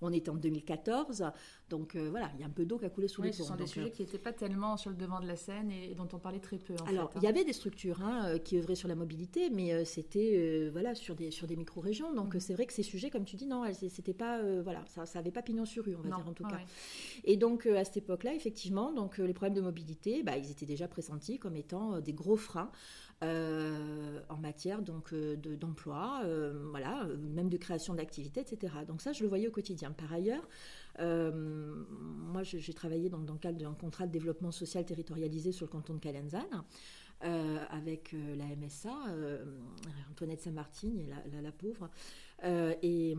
on 0.00 0.12
était 0.12 0.30
en 0.30 0.36
2014. 0.36 1.24
Donc 1.70 1.96
voilà, 1.96 2.30
il 2.34 2.40
y 2.40 2.42
a 2.42 2.46
un 2.46 2.50
peu 2.50 2.64
d'eau 2.64 2.78
qui 2.78 2.84
a 2.84 2.90
coulé 2.90 3.08
sous 3.08 3.22
les 3.22 3.30
ponts. 3.30 3.36
Ce 3.36 3.44
sont 3.44 3.56
des 3.56 3.66
sujets 3.66 3.90
qui 3.90 4.02
n'étaient 4.02 4.18
pas 4.18 4.32
tellement 4.32 4.76
sur 4.76 4.90
le 4.90 4.96
devant 4.96 5.20
de 5.20 5.26
la 5.26 5.36
scène 5.36 5.70
et, 5.70 5.94
dont 5.94 6.08
on 6.12 6.18
parlait 6.18 6.40
très 6.40 6.58
peu. 6.58 6.74
alors, 6.88 7.10
il 7.16 7.22
y 7.22 7.26
hein. 7.26 7.30
avait 7.30 7.44
des 7.44 7.52
structures 7.52 8.02
hein, 8.02 8.38
qui 8.38 8.58
œuvraient 8.58 8.74
sur 8.74 8.88
la 8.88 8.94
mobilité, 8.94 9.50
mais 9.50 9.84
c'était 9.84 10.63
voilà, 10.70 10.94
sur 10.94 11.14
des, 11.14 11.30
sur 11.30 11.46
des 11.46 11.56
micro-régions. 11.56 12.12
Donc, 12.12 12.34
mhm. 12.34 12.40
c'est 12.40 12.54
vrai 12.54 12.66
que 12.66 12.72
ces 12.72 12.82
sujets, 12.82 13.10
comme 13.10 13.24
tu 13.24 13.36
dis, 13.36 13.46
non, 13.46 13.64
c'était 13.72 14.14
pas, 14.14 14.38
euh, 14.38 14.60
voilà, 14.62 14.84
ça 14.86 15.04
n'avait 15.14 15.30
pas 15.30 15.42
pignon 15.42 15.64
sur 15.64 15.84
rue, 15.84 15.94
on 15.96 16.02
va 16.02 16.16
dire 16.16 16.28
en 16.28 16.32
tout 16.32 16.44
cas. 16.44 16.60
Et 17.24 17.36
donc, 17.36 17.66
euh, 17.66 17.78
à 17.78 17.84
cette 17.84 17.98
époque-là, 17.98 18.34
effectivement, 18.34 18.92
donc, 18.92 19.18
euh, 19.18 19.26
les 19.26 19.34
problèmes 19.34 19.54
de 19.54 19.60
mobilité, 19.60 20.22
bah, 20.22 20.36
ils 20.36 20.50
étaient 20.50 20.66
déjà 20.66 20.88
pressentis 20.88 21.38
comme 21.38 21.56
étant 21.56 22.00
des 22.00 22.12
gros 22.12 22.36
freins. 22.36 22.70
en 23.22 24.36
matière 24.36 24.82
donc 24.82 25.14
d'emploi, 25.14 26.22
voilà, 26.70 27.06
même 27.34 27.48
de 27.48 27.56
création 27.56 27.94
d'activités, 27.94 28.40
etc. 28.40 28.74
Donc 28.86 29.00
ça, 29.00 29.12
je 29.12 29.22
le 29.22 29.28
voyais 29.28 29.48
au 29.48 29.50
quotidien. 29.50 29.92
Par 29.92 30.12
ailleurs, 30.12 30.46
moi, 30.98 32.42
j'ai 32.42 32.74
travaillé 32.74 33.08
donc, 33.08 33.24
dans 33.24 33.32
le 33.32 33.38
cadre 33.38 33.58
d'un 33.58 33.72
contrat 33.72 34.06
de 34.06 34.12
développement 34.12 34.50
social 34.50 34.84
territorialisé 34.84 35.52
sur 35.52 35.66
le 35.66 35.70
canton 35.70 35.94
de 35.94 36.00
Calenzane. 36.00 36.64
Euh, 37.22 37.58
avec 37.70 38.12
euh, 38.12 38.36
la 38.36 38.44
MSA, 38.44 38.92
euh, 39.08 39.44
Antoinette 40.10 40.42
Saint-Martin, 40.42 40.90
la, 41.32 41.40
la, 41.40 41.52
pauvre. 41.52 41.88
et. 42.82 43.16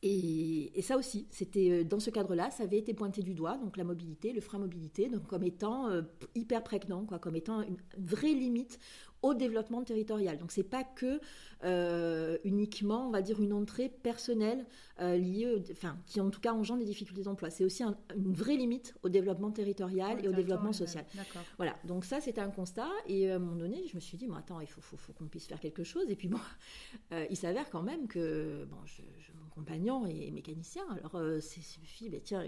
Et, 0.00 0.80
ça 0.80 0.96
aussi, 0.96 1.26
c'était 1.30 1.82
dans 1.82 1.98
ce 1.98 2.10
cadre-là, 2.10 2.52
ça 2.52 2.62
avait 2.62 2.78
été 2.78 2.94
pointé 2.94 3.20
du 3.20 3.34
doigt, 3.34 3.56
donc 3.56 3.76
la 3.76 3.82
mobilité, 3.82 4.32
le 4.32 4.40
frein 4.40 4.58
mobilité, 4.58 5.08
donc 5.08 5.26
comme 5.26 5.42
étant 5.42 5.90
hyper 6.36 6.62
prégnant, 6.62 7.04
quoi, 7.04 7.18
comme 7.18 7.34
étant 7.34 7.62
une 7.62 7.78
vraie 7.96 8.32
limite 8.32 8.78
au 9.22 9.34
développement 9.34 9.82
territorial. 9.82 10.38
Donc 10.38 10.52
c'est 10.52 10.62
pas 10.62 10.84
que 10.84 11.20
euh, 11.64 12.38
uniquement, 12.44 13.08
on 13.08 13.10
va 13.10 13.22
dire, 13.22 13.40
une 13.40 13.52
entrée 13.52 13.88
personnelle 13.88 14.64
euh, 15.00 15.16
liée, 15.16 15.62
enfin, 15.72 15.98
qui 16.06 16.20
en 16.20 16.30
tout 16.30 16.40
cas 16.40 16.52
engendre 16.52 16.80
des 16.80 16.86
difficultés 16.86 17.22
d'emploi. 17.22 17.50
C'est 17.50 17.64
aussi 17.64 17.82
une 17.82 18.32
vraie 18.32 18.56
limite 18.56 18.94
au 19.02 19.08
développement 19.08 19.50
territorial 19.50 20.24
et 20.24 20.28
au 20.28 20.32
développement 20.32 20.72
social. 20.72 21.04
Voilà. 21.56 21.76
Donc 21.84 22.04
ça, 22.04 22.20
c'était 22.20 22.40
un 22.40 22.50
constat. 22.50 22.88
Et 23.06 23.30
à 23.30 23.36
un 23.36 23.38
moment 23.38 23.56
donné, 23.56 23.86
je 23.88 23.96
me 23.96 24.00
suis 24.00 24.16
dit, 24.16 24.26
bon, 24.26 24.34
attends, 24.34 24.60
il 24.60 24.68
faut, 24.68 24.80
faut, 24.80 25.12
qu'on 25.12 25.26
puisse 25.26 25.46
faire 25.46 25.60
quelque 25.60 25.84
chose. 25.84 26.08
Et 26.10 26.16
puis 26.16 26.28
bon, 26.28 26.38
euh, 27.12 27.26
il 27.30 27.36
s'avère 27.36 27.68
quand 27.70 27.82
même 27.82 28.06
que, 28.06 28.64
bon, 28.70 28.78
je, 28.84 29.02
mon 29.42 29.48
compagnon 29.50 30.06
est 30.06 30.30
mécanicien. 30.30 30.84
Alors 30.90 31.20
c'est, 31.40 31.60
c'est 31.62 31.84
fille, 31.84 32.08
ben, 32.08 32.20
tiens 32.22 32.44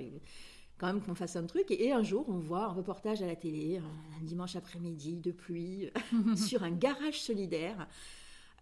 quand 0.80 0.86
même 0.86 1.02
qu'on 1.02 1.14
fasse 1.14 1.36
un 1.36 1.44
truc. 1.44 1.70
Et, 1.70 1.92
un 1.92 2.02
jour, 2.02 2.24
on 2.28 2.38
voit 2.38 2.64
un 2.64 2.72
reportage 2.72 3.20
à 3.22 3.26
la 3.26 3.36
télé, 3.36 3.78
un 3.78 4.24
dimanche 4.24 4.56
après-midi 4.56 5.16
de 5.16 5.30
pluie, 5.30 5.90
sur 6.36 6.62
un 6.62 6.70
garage 6.70 7.20
solidaire. 7.20 7.86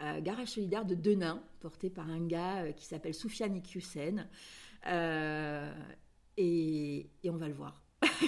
Euh, 0.03 0.21
garage 0.21 0.49
solidaire 0.49 0.85
de 0.85 0.95
Denain, 0.95 1.41
porté 1.61 1.91
par 1.91 2.09
un 2.09 2.27
gars 2.27 2.59
euh, 2.59 2.73
qui 2.73 2.85
s'appelle 2.85 3.15
Soufiane 3.15 3.57
Iqiyoussen. 3.57 4.27
Euh, 4.87 5.73
et, 6.37 7.09
et 7.23 7.31
on 7.31 7.37
va 7.37 7.49
le 7.49 7.55
voir. 7.55 7.83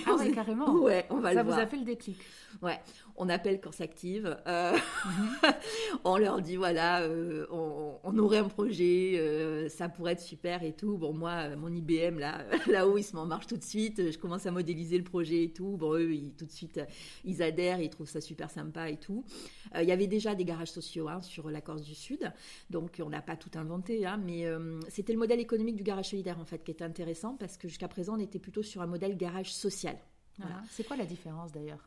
Ah 0.06 0.14
ouais, 0.14 0.30
carrément. 0.32 0.72
Ouais, 0.80 1.06
on 1.10 1.18
va 1.18 1.32
Ça 1.32 1.42
le 1.42 1.48
voir. 1.48 1.58
vous 1.58 1.62
a 1.62 1.66
fait 1.66 1.76
le 1.76 1.84
déclic. 1.84 2.18
Ouais, 2.62 2.80
on 3.20 3.28
appelle 3.28 3.60
quand 3.60 3.70
ça 3.72 3.84
active. 3.84 4.36
Euh, 4.46 4.76
on 6.04 6.16
leur 6.16 6.40
dit 6.40 6.56
voilà, 6.56 7.02
euh, 7.02 7.46
on, 7.50 7.98
on 8.02 8.18
aurait 8.18 8.38
un 8.38 8.48
projet, 8.48 9.16
euh, 9.18 9.68
ça 9.68 9.88
pourrait 9.88 10.12
être 10.12 10.22
super 10.22 10.62
et 10.62 10.72
tout. 10.72 10.96
Bon, 10.96 11.12
moi, 11.12 11.54
mon 11.56 11.68
IBM 11.68 12.18
là, 12.18 12.44
là-haut, 12.66 12.96
il 12.96 13.02
se 13.02 13.14
met 13.14 13.20
en 13.20 13.26
marche 13.26 13.46
tout 13.46 13.58
de 13.58 13.62
suite. 13.62 14.10
Je 14.10 14.18
commence 14.18 14.46
à 14.46 14.50
modéliser 14.50 14.96
le 14.96 15.04
projet 15.04 15.44
et 15.44 15.52
tout. 15.52 15.76
Bon, 15.76 15.94
eux, 15.94 16.14
ils, 16.14 16.32
tout 16.32 16.46
de 16.46 16.50
suite, 16.50 16.80
ils 17.24 17.42
adhèrent, 17.42 17.80
ils 17.80 17.90
trouvent 17.90 18.08
ça 18.08 18.22
super 18.22 18.50
sympa 18.50 18.88
et 18.88 18.96
tout. 18.96 19.24
Il 19.78 19.86
y 19.86 19.92
avait 19.92 20.06
déjà 20.06 20.34
des 20.34 20.44
garages 20.44 20.70
sociaux 20.70 21.08
hein, 21.08 21.20
sur 21.20 21.50
la 21.50 21.60
Corse 21.60 21.82
du 21.82 21.94
Sud, 21.94 22.32
donc 22.70 23.00
on 23.04 23.10
n'a 23.10 23.22
pas 23.22 23.36
tout 23.36 23.50
inventé, 23.56 24.06
hein, 24.06 24.20
mais 24.24 24.46
c'était 24.88 25.12
le 25.12 25.18
modèle 25.18 25.40
économique 25.40 25.76
du 25.76 25.82
garage 25.82 26.10
solidaire 26.10 26.40
en 26.40 26.44
fait 26.44 26.64
qui 26.64 26.70
était 26.70 26.84
intéressant 26.84 27.36
parce 27.36 27.56
que 27.56 27.68
jusqu'à 27.68 27.88
présent, 27.88 28.16
on 28.16 28.20
était 28.20 28.38
plutôt 28.38 28.62
sur 28.62 28.82
un 28.82 28.86
modèle 28.86 29.16
garage 29.16 29.52
social. 29.52 29.96
Voilà. 30.38 30.54
Voilà. 30.54 30.66
C'est 30.70 30.84
quoi 30.84 30.96
la 30.96 31.06
différence 31.06 31.52
d'ailleurs? 31.52 31.86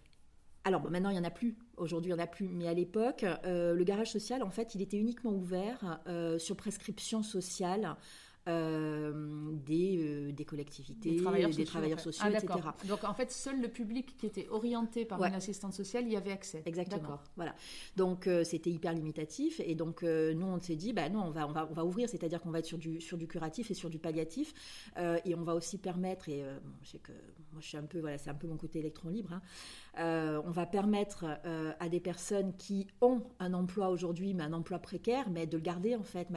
Alors 0.65 0.79
bon, 0.81 0.89
maintenant 0.89 1.09
il 1.09 1.13
n'y 1.13 1.19
en 1.19 1.23
a 1.25 1.29
plus. 1.31 1.57
Aujourd'hui 1.77 2.11
il 2.11 2.15
n'y 2.15 2.21
en 2.21 2.23
a 2.23 2.27
plus. 2.27 2.47
Mais 2.47 2.67
à 2.67 2.73
l'époque, 2.73 3.25
euh, 3.45 3.73
le 3.73 3.83
garage 3.83 4.11
social, 4.11 4.43
en 4.43 4.49
fait, 4.49 4.75
il 4.75 4.81
était 4.81 4.97
uniquement 4.97 5.31
ouvert 5.31 5.99
euh, 6.07 6.39
sur 6.39 6.55
prescription 6.55 7.21
sociale 7.21 7.95
euh, 8.49 9.51
des, 9.65 10.33
des 10.33 10.43
collectivités, 10.43 11.11
Des 11.11 11.15
travailleurs 11.21 11.49
des 11.49 11.53
sociaux. 11.55 11.65
travailleurs 11.69 11.97
en 11.99 12.01
fait. 12.01 12.11
sociaux, 12.11 12.25
Ah, 12.27 12.37
etc. 12.37 12.59
Donc 12.89 13.03
en 13.05 13.13
fait, 13.13 13.31
seul 13.31 13.61
le 13.61 13.69
public 13.69 14.17
qui 14.17 14.25
était 14.25 14.47
orienté 14.49 15.05
par 15.05 15.19
Ouais. 15.21 15.29
une 15.29 15.35
assistante 15.35 15.71
sociale 15.73 16.09
y 16.09 16.17
avait 16.17 16.33
accès. 16.33 16.61
Exactement. 16.65 17.19
Voilà. 17.37 17.55
Donc 17.95 18.27
euh, 18.27 18.43
c'était 18.43 18.69
hyper 18.69 18.91
limitatif 18.93 19.61
et 19.65 19.75
donc 19.75 20.03
euh, 20.03 20.33
nous 20.33 20.45
on 20.45 20.59
s'est 20.59 20.75
dit 20.75 20.91
bah 20.91 21.07
non 21.07 21.23
on 21.23 21.31
va 21.31 21.47
on 21.47 21.53
va 21.53 21.67
on 21.69 21.73
va 21.73 21.85
ouvrir 21.85 22.09
c'est-à-dire 22.09 22.41
qu'on 22.41 22.51
va 22.51 22.59
être 22.59 22.65
sur 22.65 22.77
du 22.77 22.99
sur 22.99 23.17
du 23.17 23.27
curatif 23.29 23.71
et 23.71 23.73
sur 23.73 23.89
du 23.89 23.97
palliatif 23.99 24.53
et 25.25 25.35
on 25.35 25.43
va 25.43 25.55
aussi 25.55 25.77
permettre 25.77 26.27
et 26.27 26.43
bon, 26.63 26.71
je 26.83 26.89
sais 26.89 26.99
que 26.99 27.13
moi 27.53 27.61
je 27.61 27.67
suis 27.67 27.77
un 27.77 27.83
peu 27.83 27.99
voilà 28.01 28.17
c'est 28.17 28.29
un 28.29 28.33
peu 28.35 28.47
mon 28.47 28.57
côté 28.57 28.79
électron 28.79 29.07
libre 29.09 29.31
hein. 29.31 29.41
Euh, 29.99 30.41
on 30.45 30.49
va 30.49 30.65
permettre 30.65 31.25
euh, 31.45 31.71
à 31.79 31.87
des 31.87 31.99
personnes 31.99 32.55
qui 32.57 32.87
ont 32.99 33.21
un 33.39 33.53
emploi 33.53 33.89
aujourd'hui 33.89 34.33
mais 34.33 34.41
un 34.41 34.53
emploi 34.53 34.79
précaire 34.79 35.29
mais 35.29 35.45
de 35.45 35.55
le 35.55 35.61
garder 35.61 35.95
en 35.95 36.01
fait 36.01 36.29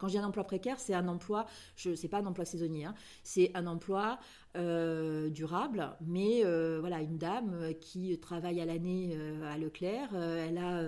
quand 0.00 0.08
je 0.08 0.12
dis 0.12 0.18
un 0.18 0.24
emploi 0.24 0.44
précaire 0.44 0.80
c'est 0.80 0.94
un 0.94 1.06
emploi 1.08 1.44
je 1.76 1.94
c'est 1.94 2.08
pas 2.08 2.20
un 2.20 2.26
emploi 2.26 2.46
saisonnier 2.46 2.86
hein. 2.86 2.94
c'est 3.22 3.50
un 3.52 3.66
emploi 3.66 4.18
euh, 4.56 5.28
durable, 5.28 5.90
mais 6.00 6.42
voilà, 6.80 7.02
une 7.02 7.18
dame 7.18 7.74
qui 7.80 8.18
travaille 8.18 8.62
à 8.62 8.64
l'année 8.64 9.18
à 9.44 9.58
Leclerc, 9.58 10.14
elle 10.14 10.56
a 10.56 10.82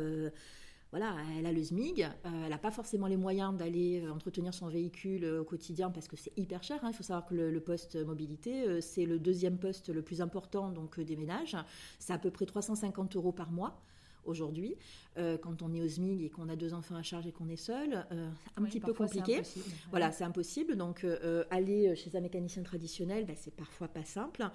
voilà, 0.94 1.16
elle 1.36 1.44
a 1.44 1.50
le 1.50 1.60
SMIG, 1.60 2.02
euh, 2.04 2.06
elle 2.44 2.50
n'a 2.50 2.56
pas 2.58 2.70
forcément 2.70 3.08
les 3.08 3.16
moyens 3.16 3.52
d'aller 3.56 4.00
euh, 4.00 4.12
entretenir 4.12 4.54
son 4.54 4.68
véhicule 4.68 5.24
euh, 5.24 5.40
au 5.40 5.44
quotidien 5.44 5.90
parce 5.90 6.06
que 6.06 6.14
c'est 6.16 6.30
hyper 6.38 6.62
cher. 6.62 6.78
hein. 6.84 6.90
Il 6.92 6.94
faut 6.94 7.02
savoir 7.02 7.26
que 7.26 7.34
le, 7.34 7.50
le 7.50 7.60
poste 7.60 7.96
mobilité, 7.96 8.80
c'est 8.80 9.04
le 9.04 9.18
deuxième 9.18 9.58
poste 9.58 9.88
le 9.88 10.02
plus 10.02 10.20
important 10.20 10.70
donc 10.70 11.00
des 11.00 11.16
ménages. 11.16 11.56
C'est 11.98 12.12
à 12.12 12.18
peu 12.18 12.30
près 12.30 12.46
350 12.46 13.16
euros 13.16 13.32
par 13.32 13.50
mois 13.50 13.82
aujourd'hui. 14.24 14.76
Euh, 15.18 15.36
quand 15.36 15.62
on 15.62 15.72
est 15.74 15.80
au 15.82 15.88
SMIG 15.88 16.22
et 16.22 16.30
qu'on 16.30 16.48
a 16.48 16.54
deux 16.56 16.74
enfants 16.74 16.94
à 16.94 17.02
charge 17.02 17.26
et 17.26 17.32
qu'on 17.32 17.48
est 17.48 17.56
seul, 17.56 18.06
euh, 18.12 18.28
un 18.56 18.62
Oui, 18.62 18.68
petit 18.68 18.80
peu 18.80 18.92
compliqué. 18.94 19.42
Voilà, 19.90 20.12
c'est 20.12 20.24
impossible. 20.24 20.76
Donc, 20.76 21.04
euh, 21.04 21.44
aller 21.50 21.94
chez 21.96 22.16
un 22.16 22.20
mécanicien 22.20 22.62
traditionnel, 22.62 23.26
ben, 23.26 23.36
c'est 23.38 23.54
parfois 23.54 23.88
pas 23.88 24.04
simple, 24.04 24.48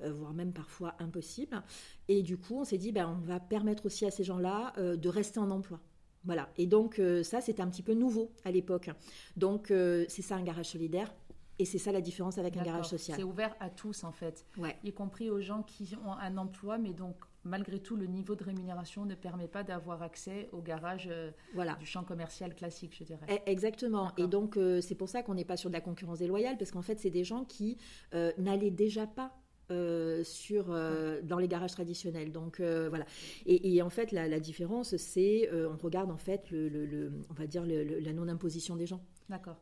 voire 0.00 0.32
même 0.34 0.52
parfois 0.52 0.94
impossible. 0.98 1.62
Et 2.08 2.22
du 2.22 2.36
coup, 2.36 2.56
on 2.60 2.64
s'est 2.64 2.78
dit, 2.78 2.92
ben, 2.92 3.08
on 3.08 3.26
va 3.26 3.40
permettre 3.40 3.86
aussi 3.86 4.04
à 4.06 4.10
ces 4.10 4.24
gens-là 4.24 4.72
euh, 4.78 4.96
de 4.96 5.08
rester 5.08 5.38
en 5.40 5.50
emploi. 5.50 5.80
Voilà. 6.24 6.48
Et 6.56 6.66
donc, 6.66 6.98
euh, 6.98 7.22
ça, 7.22 7.40
c'était 7.40 7.62
un 7.62 7.68
petit 7.68 7.82
peu 7.82 7.94
nouveau 7.94 8.32
à 8.44 8.50
l'époque. 8.50 8.90
Donc, 9.36 9.70
euh, 9.70 10.04
c'est 10.08 10.22
ça 10.22 10.36
un 10.36 10.42
garage 10.42 10.66
solidaire. 10.70 11.12
Et 11.60 11.64
c'est 11.66 11.78
ça 11.78 11.92
la 11.92 12.00
différence 12.00 12.36
avec 12.38 12.56
un 12.56 12.64
garage 12.64 12.88
social. 12.88 13.16
C'est 13.16 13.22
ouvert 13.22 13.54
à 13.60 13.70
tous 13.70 14.02
en 14.02 14.10
fait, 14.10 14.44
Ouais. 14.58 14.76
y 14.82 14.92
compris 14.92 15.30
aux 15.30 15.40
gens 15.40 15.62
qui 15.62 15.94
ont 16.04 16.10
un 16.12 16.36
emploi, 16.36 16.78
mais 16.78 16.92
donc 16.92 17.14
malgré 17.44 17.78
tout 17.78 17.94
le 17.94 18.06
niveau 18.06 18.34
de 18.34 18.42
rémunération 18.42 19.04
ne 19.04 19.14
permet 19.14 19.46
pas 19.46 19.62
d'avoir 19.62 20.02
accès 20.02 20.48
au 20.50 20.60
garage 20.60 21.06
euh, 21.08 21.30
Voilà. 21.54 21.74
du 21.76 21.86
champ 21.86 22.02
commercial 22.02 22.56
classique, 22.56 22.96
je 22.98 23.04
dirais. 23.04 23.24
Eh, 23.28 23.48
Exactement. 23.48 24.10
Et 24.16 24.26
donc, 24.26 24.56
euh, 24.56 24.80
c'est 24.80 24.96
pour 24.96 25.08
ça 25.08 25.22
qu'on 25.22 25.34
n'est 25.34 25.44
pas 25.44 25.56
sur 25.56 25.70
de 25.70 25.74
la 25.74 25.80
concurrence 25.80 26.18
déloyale, 26.18 26.56
parce 26.58 26.72
qu'en 26.72 26.82
fait, 26.82 26.98
c'est 26.98 27.10
des 27.10 27.22
gens 27.22 27.44
qui 27.44 27.76
euh, 28.14 28.32
n'allaient 28.36 28.72
déjà 28.72 29.06
pas. 29.06 29.30
Euh, 29.70 30.22
sur 30.24 30.66
euh, 30.68 31.22
dans 31.22 31.38
les 31.38 31.48
garages 31.48 31.72
traditionnels. 31.72 32.32
Donc 32.32 32.60
euh, 32.60 32.88
voilà. 32.88 33.06
Et, 33.46 33.80
en 33.80 33.90
fait 33.90 34.12
la, 34.12 34.40
différence 34.40 34.96
c'est 34.96 35.50
on 35.52 35.76
regarde 35.76 36.10
en 36.10 36.16
fait 36.16 36.50
le, 36.50 37.12
on 37.30 37.34
va 37.34 37.46
dire 37.46 37.64
la 37.66 38.12
non 38.12 38.28
imposition 38.28 38.76
des 38.76 38.86
gens. 38.86 39.00
D'accord. 39.28 39.60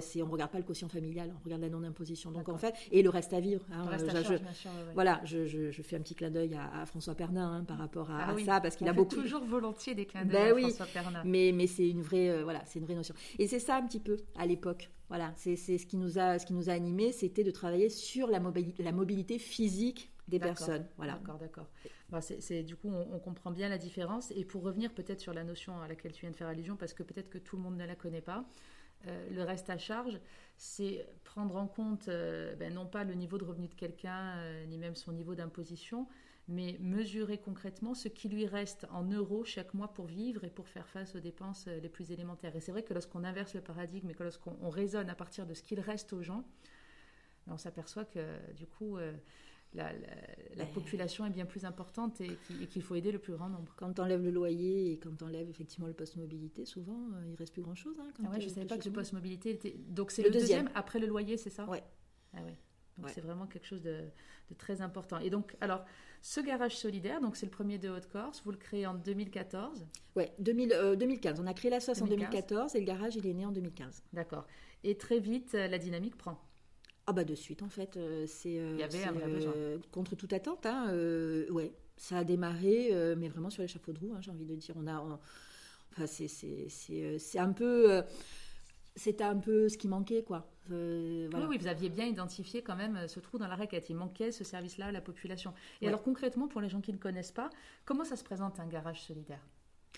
C'est, 0.00 0.22
on 0.22 0.30
regarde 0.30 0.50
pas 0.50 0.58
le 0.58 0.64
quotient 0.64 0.88
familial 0.88 1.32
on 1.40 1.44
regarde 1.44 1.62
la 1.62 1.68
non 1.68 1.82
imposition 1.82 2.30
donc 2.30 2.48
en 2.48 2.56
fait 2.58 2.74
et 2.92 3.02
le 3.02 3.10
reste 3.10 3.32
à 3.32 3.40
vivre 3.40 3.64
hein, 3.72 3.84
Le 3.84 3.90
reste 3.90 4.08
à 4.08 4.14
je- 4.22 4.22
charge, 4.28 4.40
bien 4.42 4.52
sûr, 4.52 4.70
ouais, 4.70 4.76
ouais. 4.86 4.94
voilà 4.94 5.20
je, 5.24 5.46
je- 5.46 5.70
je 5.70 5.82
fais 5.82 5.96
un 5.96 6.00
petit 6.00 6.14
clin 6.14 6.30
d'œil 6.30 6.54
à, 6.54 6.82
à 6.82 6.86
François 6.86 7.14
Pernin 7.14 7.56
hein, 7.58 7.64
par 7.64 7.78
rapport 7.78 8.10
à, 8.10 8.18
Ah 8.26 8.30
à 8.30 8.34
oui. 8.34 8.44
ça 8.44 8.60
parce 8.60 8.76
qu'il 8.76 8.86
a 8.88 8.92
fait 8.92 8.96
beaucoup 8.96 9.16
toujours 9.16 9.44
volontiers 9.44 9.94
des 9.94 10.06
clins 10.06 10.24
d'œil 10.24 10.32
Ben 10.32 10.50
à 10.50 10.54
oui. 10.54 10.62
François 10.62 10.86
Pernin. 10.86 11.22
mais, 11.24 11.52
mais 11.52 11.66
c'est 11.66 11.88
une 11.88 12.02
vraie 12.02 12.30
euh, 12.30 12.44
voilà 12.44 12.62
c'est 12.66 12.78
une 12.78 12.84
vraie 12.84 12.94
notion 12.94 13.14
et 13.38 13.46
c'est 13.46 13.58
ça 13.58 13.76
un 13.76 13.86
petit 13.86 14.00
peu 14.00 14.16
à 14.36 14.46
l'époque 14.46 14.90
voilà 15.08 15.32
c'est, 15.36 15.56
c'est 15.56 15.78
ce 15.78 15.86
qui 15.86 15.96
nous 15.96 16.18
a 16.18 16.38
ce 16.38 16.46
qui 16.46 16.52
nous 16.54 16.70
a 16.70 16.72
animé 16.72 17.12
c'était 17.12 17.44
de 17.44 17.50
travailler 17.50 17.88
sur 17.88 18.28
la, 18.28 18.40
la 18.78 18.92
mobilité 18.92 19.38
physique 19.38 20.10
des 20.28 20.38
personnes 20.38 20.86
voilà 20.96 21.14
D'accord, 21.14 21.38
d'accord. 21.38 21.66
Bah, 22.08 22.20
c'est, 22.22 22.40
c'est- 22.40 22.62
du 22.62 22.76
coup, 22.76 22.88
on, 22.88 23.14
on 23.14 23.18
comprend 23.18 23.50
bien 23.50 23.68
la 23.68 23.76
différence. 23.76 24.30
Et 24.36 24.44
pour 24.44 24.62
revenir 24.62 24.92
peut-être 24.92 25.20
sur 25.20 25.34
la 25.34 25.42
notion 25.44 25.78
à 25.82 25.88
laquelle 25.88 26.12
tu 26.12 26.20
viens 26.22 26.30
de 26.30 26.36
faire 26.36 26.48
allusion, 26.48 26.76
parce 26.76 26.94
que 26.94 27.02
peut-être 27.02 27.28
que 27.28 27.38
tout 27.38 27.56
le 27.56 27.62
monde 27.62 27.76
ne 27.76 27.84
la 27.84 27.94
connaît 27.94 28.20
pas, 28.22 28.44
euh, 29.06 29.28
le 29.30 29.42
reste 29.42 29.70
à 29.70 29.78
charge, 29.78 30.18
c'est 30.56 31.06
prendre 31.24 31.56
en 31.56 31.66
compte 31.66 32.08
euh, 32.08 32.54
ben, 32.56 32.72
non 32.72 32.86
pas 32.86 33.04
le 33.04 33.14
niveau 33.14 33.38
de 33.38 33.44
revenu 33.44 33.68
de 33.68 33.74
quelqu'un, 33.74 34.36
euh, 34.36 34.66
ni 34.66 34.78
même 34.78 34.96
son 34.96 35.12
niveau 35.12 35.34
d'imposition, 35.34 36.06
mais 36.48 36.76
mesurer 36.80 37.38
concrètement 37.38 37.94
ce 37.94 38.08
qui 38.08 38.28
lui 38.28 38.46
reste 38.46 38.86
en 38.90 39.04
euros 39.04 39.44
chaque 39.44 39.74
mois 39.74 39.88
pour 39.88 40.06
vivre 40.06 40.44
et 40.44 40.50
pour 40.50 40.68
faire 40.68 40.88
face 40.88 41.14
aux 41.14 41.20
dépenses 41.20 41.66
les 41.66 41.88
plus 41.88 42.12
élémentaires. 42.12 42.54
Et 42.54 42.60
c'est 42.60 42.72
vrai 42.72 42.82
que 42.82 42.92
lorsqu'on 42.92 43.24
inverse 43.24 43.54
le 43.54 43.62
paradigme 43.62 44.10
et 44.10 44.14
que 44.14 44.22
lorsqu'on 44.22 44.56
on 44.60 44.68
raisonne 44.68 45.08
à 45.08 45.14
partir 45.14 45.46
de 45.46 45.54
ce 45.54 45.62
qu'il 45.62 45.80
reste 45.80 46.12
aux 46.12 46.22
gens, 46.22 46.44
ben, 47.46 47.54
on 47.54 47.58
s'aperçoit 47.58 48.04
que 48.04 48.52
du 48.52 48.66
coup, 48.66 48.98
la, 49.74 49.92
la- 49.92 49.98
la 50.56 50.64
Ben. 50.64 50.72
population 50.72 51.26
est 51.26 51.30
bien 51.30 51.46
plus 51.46 51.64
importante 51.64 52.20
et 52.20 52.36
qu'il 52.68 52.82
faut 52.82 52.94
aider 52.94 53.10
le 53.12 53.18
plus 53.18 53.32
grand 53.32 53.48
nombre. 53.48 53.72
quand 53.76 53.98
on 53.98 54.02
enlève 54.04 54.22
le 54.22 54.30
loyer 54.30 54.92
et 54.92 54.98
quand 54.98 55.10
on 55.22 55.26
enlève 55.26 55.48
effectivement 55.50 55.86
le 55.88 55.92
poste 55.94 56.16
mobilité 56.16 56.64
souvent 56.64 57.08
euh, 57.14 57.26
il 57.28 57.34
reste 57.34 57.52
plus 57.52 57.62
grand 57.62 57.74
chose 57.74 57.98
hein, 58.00 58.08
quand, 58.16 58.22
Ah 58.26 58.30
ouais, 58.30 58.40
je 58.40 58.48
ne 58.48 58.54
savais 58.54 58.66
pas 58.66 58.78
que 58.78 58.84
le 58.84 58.92
poste 58.92 59.12
mobilité 59.12 59.50
était. 59.50 59.74
Donc 59.88 60.10
c'est 60.12 60.22
Le 60.22 60.28
le, 60.28 60.34
deuxième. 60.34 60.64
deuxième. 60.66 60.76
après 60.78 60.98
le 61.00 61.06
loyer, 61.08 61.36
c'est 61.36 61.50
ça? 61.50 61.64
Ouais. 61.68 61.82
Ah 62.34 62.42
ouais. 62.44 62.56
Donc 62.96 63.06
Ouais. 63.06 63.12
c'est 63.12 63.20
vraiment 63.20 63.46
quelque 63.48 63.66
chose 63.66 63.82
de, 63.82 64.02
de 64.50 64.54
très 64.56 64.80
important. 64.80 65.18
Et 65.18 65.28
donc, 65.28 65.56
alors, 65.60 65.84
ce 66.22 66.40
garage 66.40 66.76
solidaire, 66.76 67.20
donc 67.20 67.34
c'est 67.34 67.46
le 67.46 67.50
premier 67.50 67.76
de 67.76 67.88
Haute-Corse, 67.88 68.42
vous 68.44 68.52
le 68.52 68.56
créez 68.56 68.86
en 68.86 68.94
2014. 68.94 69.84
ouais 70.14 70.32
2000, 70.38 70.72
euh, 70.72 70.94
2015 70.94 71.40
on 71.40 71.46
a 71.48 71.54
créé 71.54 71.72
la 71.72 71.80
SOS 71.80 72.02
en 72.02 72.06
2015. 72.06 72.30
2014 72.30 72.76
et 72.76 72.78
le 72.78 72.84
garage 72.86 73.16
il 73.16 73.26
est 73.26 73.34
né 73.34 73.44
en 73.44 73.50
2015 73.50 74.04
D'accord. 74.12 74.46
Et 74.84 74.96
très 74.96 75.18
vite, 75.18 75.54
euh, 75.56 75.66
la 75.66 75.78
dynamique 75.78 76.16
prend. 76.16 76.40
Ah 77.06 77.12
bah 77.12 77.24
de 77.24 77.34
suite 77.34 77.62
en 77.62 77.68
fait, 77.68 77.96
euh, 77.96 78.24
c'est 78.26 78.58
euh, 78.58 78.72
Il 78.76 78.80
y 78.80 78.82
avait 78.82 78.90
c'est, 78.98 79.08
un 79.08 79.12
vrai 79.12 79.28
besoin. 79.28 79.54
contre 79.92 80.16
toute 80.16 80.32
attente. 80.32 80.64
Hein, 80.64 80.88
euh, 80.90 81.48
ouais, 81.50 81.72
ça 81.96 82.18
a 82.18 82.24
démarré, 82.24 82.88
euh, 82.92 83.14
mais 83.16 83.28
vraiment 83.28 83.50
sur 83.50 83.62
l'échafaud 83.62 83.92
de 83.92 83.98
roue. 83.98 84.14
hein, 84.14 84.20
J'ai 84.22 84.30
envie 84.30 84.46
de 84.46 84.54
dire, 84.56 84.74
on 84.78 84.86
a, 84.86 85.00
on- 85.00 85.18
enfin 85.92 86.06
c'est 86.06 86.28
c'est 86.28 86.66
c'est 86.70 87.04
euh, 87.04 87.18
c'est 87.18 87.38
un 87.38 87.52
peu, 87.52 87.92
euh, 87.92 88.02
c'était 88.96 89.24
un 89.24 89.36
peu 89.38 89.68
ce 89.68 89.78
qui 89.78 89.88
manquait 89.88 90.22
quoi. 90.22 90.50
Euh, 90.70 91.28
voilà. 91.30 91.46
Oui, 91.46 91.56
oui, 91.56 91.58
vous 91.58 91.66
aviez 91.66 91.90
bien 91.90 92.06
identifié 92.06 92.62
quand 92.62 92.76
même 92.76 92.96
euh, 92.96 93.08
ce 93.08 93.20
trou 93.20 93.38
dans 93.38 93.48
la 93.48 93.56
raquette. 93.56 93.90
Il 93.90 93.96
manquait 93.96 94.32
ce 94.32 94.44
service-là 94.44 94.86
à 94.86 94.92
la 94.92 95.00
population. 95.02 95.52
Et 95.82 95.86
Ouais. 95.86 95.88
alors 95.88 96.02
concrètement, 96.02 96.48
pour 96.48 96.60
les 96.62 96.68
gens 96.70 96.80
qui 96.80 96.92
ne 96.92 96.98
connaissent 96.98 97.32
pas, 97.32 97.50
comment 97.84 98.04
ça 98.04 98.16
se 98.16 98.24
présente 98.24 98.60
un 98.60 98.66
garage 98.66 99.02
solidaire? 99.02 99.44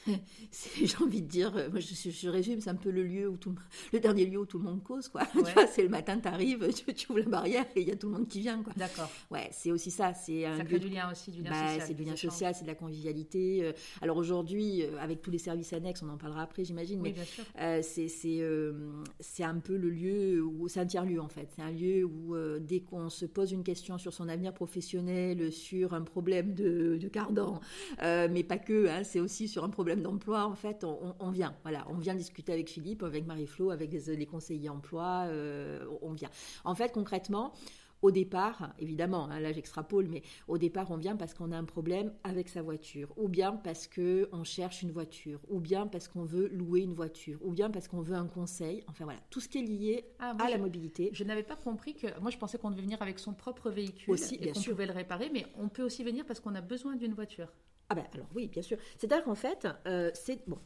J'ai 0.82 0.96
envie 1.02 1.22
de 1.22 1.26
dire, 1.28 1.56
euh, 1.56 1.68
moi 1.70 1.80
je, 1.80 2.28
résume, 2.28 2.60
c'est 2.60 2.70
un 2.70 2.74
peu 2.76 2.90
le 2.90 3.02
lieu 3.02 3.28
où 3.28 3.36
tout, 3.36 3.54
le- 3.92 4.00
dernier 4.00 4.26
lieu 4.26 4.38
où 4.38 4.46
tout 4.46 4.58
le 4.58 4.64
monde 4.64 4.82
cause 4.82 5.08
quoi. 5.08 5.22
Ouais. 5.34 5.42
tu 5.44 5.52
vois, 5.52 5.66
c'est 5.66 5.82
le 5.82 5.88
matin, 5.88 6.18
t'arrives, 6.18 6.68
tu, 6.74 6.94
tu 6.94 7.10
ouvres 7.10 7.20
la 7.20 7.26
barrière 7.26 7.64
et 7.74 7.80
il 7.82 7.88
y 7.88 7.90
a 7.92 7.96
tout 7.96 8.06
le 8.08 8.14
monde 8.14 8.28
qui 8.28 8.40
vient 8.40 8.62
quoi. 8.62 8.72
D'accord. 8.76 9.10
Ouais, 9.30 9.48
c'est 9.52 9.70
aussi 9.70 9.90
ça, 9.90 10.14
c'est 10.14 10.46
un 10.46 10.56
Ça 10.56 10.64
crée 10.64 10.78
du 10.78 10.88
lien 10.88 11.10
aussi, 11.10 11.30
du 11.30 11.42
lien 11.42 11.50
Bah, 11.50 11.68
social. 11.68 11.84
c'est 11.86 11.94
du 11.94 12.04
lien 12.04 12.16
social, 12.16 12.54
c'est 12.54 12.62
de 12.62 12.68
la 12.68 12.74
convivialité. 12.74 13.64
euh. 13.64 13.72
Alors 14.00 14.16
aujourd'hui, 14.16 14.82
euh, 14.82 14.98
avec 15.00 15.20
tous 15.22 15.30
les 15.30 15.38
services 15.38 15.72
annexes, 15.72 16.02
on 16.02 16.08
en 16.08 16.16
parlera 16.16 16.42
après, 16.42 16.64
j'imagine, 16.64 17.00
Oui, 17.02 17.14
mais 17.16 17.62
euh, 17.62 17.80
c'est 17.82 18.08
c'est, 18.08 18.38
euh, 18.40 18.72
un 19.40 19.58
peu 19.58 19.76
le 19.76 19.90
lieu 19.90 20.42
où 20.42 20.68
c'est 20.68 20.80
un 20.80 20.86
tiers-lieu 20.86 21.20
en 21.20 21.28
fait. 21.28 21.48
C'est 21.54 21.62
un 21.62 21.70
lieu 21.70 22.04
où 22.04 22.34
euh, 22.34 22.58
dès 22.60 22.80
qu'on 22.80 23.08
se 23.10 23.26
pose 23.26 23.52
une 23.52 23.62
question 23.62 23.98
sur 23.98 24.12
son 24.12 24.28
avenir 24.28 24.52
professionnel, 24.54 25.52
sur 25.52 25.94
un 25.94 26.02
problème 26.02 26.54
de, 26.54 26.96
de 27.00 27.08
cardan, 27.08 27.60
mais 28.02 28.42
pas 28.42 28.58
que, 28.58 28.88
hein, 28.88 29.04
c'est 29.04 29.20
aussi 29.20 29.48
sur 29.48 29.64
un 29.64 29.68
problème 29.70 29.95
d'emploi, 30.02 30.44
en 30.44 30.54
fait, 30.54 30.84
on, 30.84 31.30
vient. 31.30 31.54
Voilà, 31.62 31.86
on 31.88 31.98
vient 31.98 32.14
discuter 32.14 32.52
avec 32.52 32.68
Philippe, 32.68 33.02
avec 33.02 33.26
Marie-Flo, 33.26 33.70
avec 33.70 33.92
les, 33.92 34.16
les 34.16 34.26
conseillers 34.26 34.68
emploi, 34.68 35.24
euh, 35.26 35.84
on 36.02 36.12
vient. 36.12 36.30
En 36.64 36.74
fait, 36.74 36.92
concrètement, 36.92 37.52
au 38.02 38.10
départ, 38.10 38.74
évidemment, 38.78 39.28
hein, 39.30 39.40
là 39.40 39.52
j'extrapole, 39.52 40.06
mais 40.08 40.22
au 40.48 40.58
départ 40.58 40.90
on 40.90 40.96
vient 40.96 41.16
parce 41.16 41.34
qu'on 41.34 41.50
a 41.50 41.56
un 41.56 41.64
problème 41.64 42.12
avec 42.24 42.48
sa 42.48 42.62
voiture, 42.62 43.08
ou 43.16 43.28
bien 43.28 43.52
parce 43.52 43.88
qu'on 43.88 44.44
cherche 44.44 44.82
une 44.82 44.92
voiture, 44.92 45.40
ou 45.48 45.60
bien 45.60 45.86
parce 45.86 46.06
qu'on 46.08 46.24
veut 46.24 46.48
louer 46.48 46.82
une 46.82 46.94
voiture, 46.94 47.38
ou 47.42 47.52
bien 47.52 47.70
parce 47.70 47.88
qu'on 47.88 48.02
veut 48.02 48.14
un 48.14 48.26
conseil, 48.26 48.84
enfin 48.88 49.04
voilà, 49.04 49.20
tout 49.30 49.40
ce 49.40 49.48
qui 49.48 49.58
est 49.58 49.62
lié 49.62 50.04
ah, 50.18 50.36
à 50.38 50.50
la 50.50 50.58
mobilité. 50.58 51.10
Je 51.12 51.24
n'avais 51.24 51.42
pas 51.42 51.56
compris 51.56 51.94
que, 51.94 52.06
moi 52.20 52.30
je 52.30 52.38
pensais 52.38 52.58
qu'on 52.58 52.70
devait 52.70 52.82
venir 52.82 53.00
avec 53.00 53.18
son 53.18 53.32
propre 53.32 53.70
véhicule 53.70 54.12
aussi, 54.12 54.36
et 54.36 54.52
qu'on 54.52 54.60
pouvait 54.60 54.86
le 54.86 54.92
réparer, 54.92 55.30
mais 55.32 55.46
on 55.56 55.68
peut 55.68 55.82
aussi 55.82 56.04
venir 56.04 56.24
parce 56.26 56.40
qu'on 56.40 56.54
a 56.54 56.60
besoin 56.60 56.96
d'une 56.96 57.14
voiture. 57.14 57.48
Ah 57.88 57.94
ben 57.94 58.04
alors 58.14 58.26
oui, 58.34 58.48
bien 58.48 58.62
sûr. 58.62 58.78
C'est-à-dire 58.98 59.24
qu'en 59.24 59.34
fait, 59.34 59.66
euh, 59.86 60.10
c'est 60.14 60.46
bon, 60.48 60.58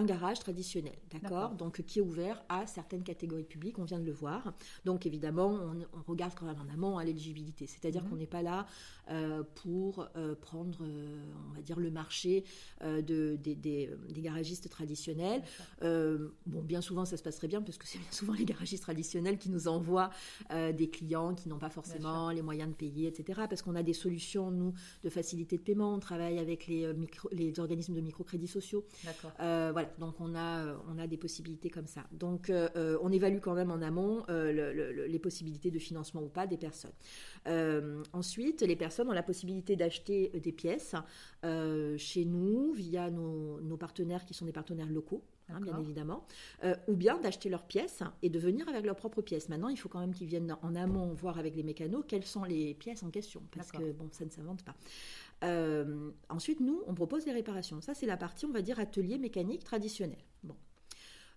un 0.00 0.04
garage 0.04 0.38
traditionnel, 0.38 0.96
d'accord 1.12 1.50
Donc 1.50 1.82
qui 1.82 1.98
est 1.98 2.02
ouvert 2.02 2.42
à 2.48 2.66
certaines 2.66 3.02
catégories 3.02 3.44
publiques, 3.44 3.78
on 3.78 3.84
vient 3.84 3.98
de 3.98 4.04
le 4.04 4.12
voir. 4.12 4.52
Donc 4.84 5.06
évidemment, 5.06 5.48
on, 5.48 6.10
regarde 6.10 6.32
quand 6.34 6.46
même 6.46 6.60
en 6.60 6.72
amont 6.72 6.98
à 6.98 7.04
l'éligibilité, 7.04 7.66
c'est-à-dire 7.66 8.02
mhm. 8.02 8.10
qu'on 8.10 8.16
n'est 8.16 8.26
pas 8.26 8.42
là 8.42 8.66
euh, 9.10 9.42
pour 9.56 10.08
euh, 10.16 10.34
prendre, 10.36 10.78
euh, 10.82 11.18
on 11.50 11.54
va 11.54 11.62
dire, 11.62 11.78
le 11.80 11.90
marché 11.90 12.44
de, 12.82 13.36
des, 13.36 13.90
garagistes 14.18 14.68
traditionnels. 14.70 15.42
bon, 15.82 16.62
bien 16.62 16.80
souvent, 16.80 17.04
ça 17.04 17.16
se 17.16 17.22
passe 17.22 17.36
très 17.36 17.48
bien 17.48 17.60
parce 17.62 17.78
que 17.78 17.86
c'est 17.86 17.98
bien 17.98 18.12
souvent 18.12 18.34
les 18.34 18.44
garagistes 18.44 18.82
traditionnels 18.82 19.38
qui 19.38 19.50
nous 19.50 19.68
envoient 19.68 20.10
des 20.50 20.88
clients 20.88 21.34
qui 21.34 21.48
n'ont 21.48 21.58
pas 21.58 21.70
forcément 21.70 22.30
les 22.30 22.42
moyens 22.42 22.70
de 22.70 22.74
payer, 22.74 23.08
etc. 23.08 23.42
Parce 23.48 23.62
qu'on 23.62 23.74
a 23.74 23.82
des 23.82 23.92
solutions, 23.92 24.50
nous, 24.50 24.72
de 25.02 25.10
facilité 25.10 25.56
de 25.56 25.62
paiement. 25.62 25.94
On 25.94 25.98
travaille 25.98 26.38
avec 26.38 26.66
les, 26.66 26.92
les 27.32 27.60
organismes 27.60 27.94
de 27.94 28.00
microcrédits 28.00 28.48
sociaux. 28.48 28.84
voilà, 29.38 29.89
donc 29.98 30.20
on 30.20 30.34
a, 30.34 30.76
on 30.88 30.98
a 30.98 31.06
des 31.06 31.16
possibilités 31.16 31.70
comme 31.70 31.86
ça. 31.86 32.04
Donc 32.12 32.52
on 32.74 33.12
évalue 33.12 33.40
quand 33.40 33.54
même 33.54 33.70
en 33.70 33.82
amont 33.82 34.24
les 34.28 35.18
possibilités 35.18 35.70
de 35.70 35.78
financement 35.78 36.22
ou 36.22 36.28
pas 36.28 36.46
des 36.46 36.56
personnes. 36.56 36.92
ensuite, 38.12 38.62
les 38.62 38.76
personnes 38.76 39.08
ont 39.08 39.12
la 39.12 39.22
possibilité 39.22 39.76
d'acheter 39.76 40.28
des 40.28 40.52
pièces 40.52 40.94
euh, 41.44 41.96
chez 41.96 42.24
nous 42.24 42.72
via 42.72 43.10
nos, 43.10 43.76
partenaires 43.78 44.24
qui 44.24 44.34
sont 44.34 44.44
des 44.44 44.52
partenaires 44.52 44.90
locaux. 44.90 45.22
Hein, 45.52 45.58
bien 45.60 45.80
évidemment, 45.80 46.24
euh, 46.62 46.76
ou 46.86 46.94
bien 46.94 47.18
d'acheter 47.18 47.48
leurs 47.48 47.64
pièces 47.64 48.04
et 48.22 48.30
de 48.30 48.38
venir 48.38 48.68
avec 48.68 48.86
leurs 48.86 48.94
propres 48.94 49.20
pièces. 49.20 49.48
Maintenant, 49.48 49.68
il 49.68 49.76
faut 49.76 49.88
quand 49.88 49.98
même 49.98 50.14
qu'ils 50.14 50.28
viennent 50.28 50.56
en 50.62 50.76
amont 50.76 51.12
voir 51.12 51.40
avec 51.40 51.56
les 51.56 51.64
mécanos 51.64 52.04
quelles 52.06 52.24
sont 52.24 52.44
les 52.44 52.74
pièces 52.74 53.02
en 53.02 53.10
question, 53.10 53.42
parce 53.50 53.72
que 53.72 53.90
bon, 53.90 54.08
ça 54.12 54.24
ne 54.24 54.30
s'invente 54.30 54.62
pas. 54.62 54.76
Euh, 55.42 56.10
ensuite, 56.28 56.60
nous, 56.60 56.82
on 56.86 56.94
propose 56.94 57.26
les 57.26 57.32
réparations. 57.32 57.80
Ça, 57.80 57.94
c'est 57.94 58.06
la 58.06 58.16
partie, 58.16 58.46
on 58.46 58.52
va 58.52 58.62
dire, 58.62 58.78
atelier 58.78 59.18
mécanique 59.18 59.64
traditionnel. 59.64 60.18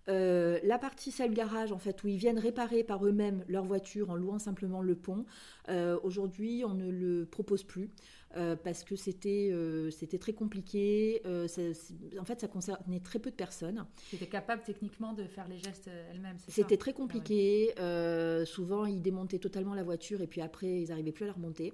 Euh, 0.08 0.58
la 0.62 0.78
partie 0.78 1.10
salle 1.10 1.32
garage, 1.32 1.72
en 1.72 1.78
fait, 1.78 2.02
où 2.04 2.08
ils 2.08 2.18
viennent 2.18 2.38
réparer 2.38 2.84
par 2.84 3.06
eux-mêmes 3.06 3.44
leur 3.48 3.64
voiture 3.64 4.10
en 4.10 4.16
louant 4.16 4.38
simplement 4.38 4.82
le 4.82 4.94
pont, 4.94 5.24
euh, 5.68 5.98
aujourd'hui, 6.02 6.62
on 6.66 6.74
ne 6.74 6.90
le 6.90 7.24
propose 7.24 7.64
plus. 7.64 7.90
Euh, 8.36 8.56
parce 8.56 8.82
que 8.82 8.96
c'était 8.96 9.52
c'était 9.90 10.18
très 10.18 10.32
compliqué. 10.32 11.22
en 11.24 12.24
fait, 12.24 12.40
ça 12.40 12.48
concernait 12.48 13.00
très 13.00 13.18
peu 13.18 13.30
de 13.30 13.36
personnes. 13.36 13.86
Qui 14.10 14.16
étaient 14.16 14.26
capables 14.26 14.62
techniquement 14.62 15.12
de 15.12 15.24
faire 15.24 15.48
les 15.48 15.58
gestes 15.58 15.88
elles-mêmes. 16.10 16.36
C'était 16.48 16.76
très 16.76 16.92
compliqué. 16.92 17.74
souvent, 18.46 18.86
ils 18.86 19.02
démontaient 19.02 19.38
totalement 19.38 19.74
la 19.74 19.82
voiture 19.82 20.20
et 20.20 20.26
puis 20.26 20.40
après, 20.40 20.82
ils 20.82 20.88
n'arrivaient 20.88 21.12
plus 21.12 21.24
à 21.24 21.28
la 21.28 21.34
remonter. 21.34 21.72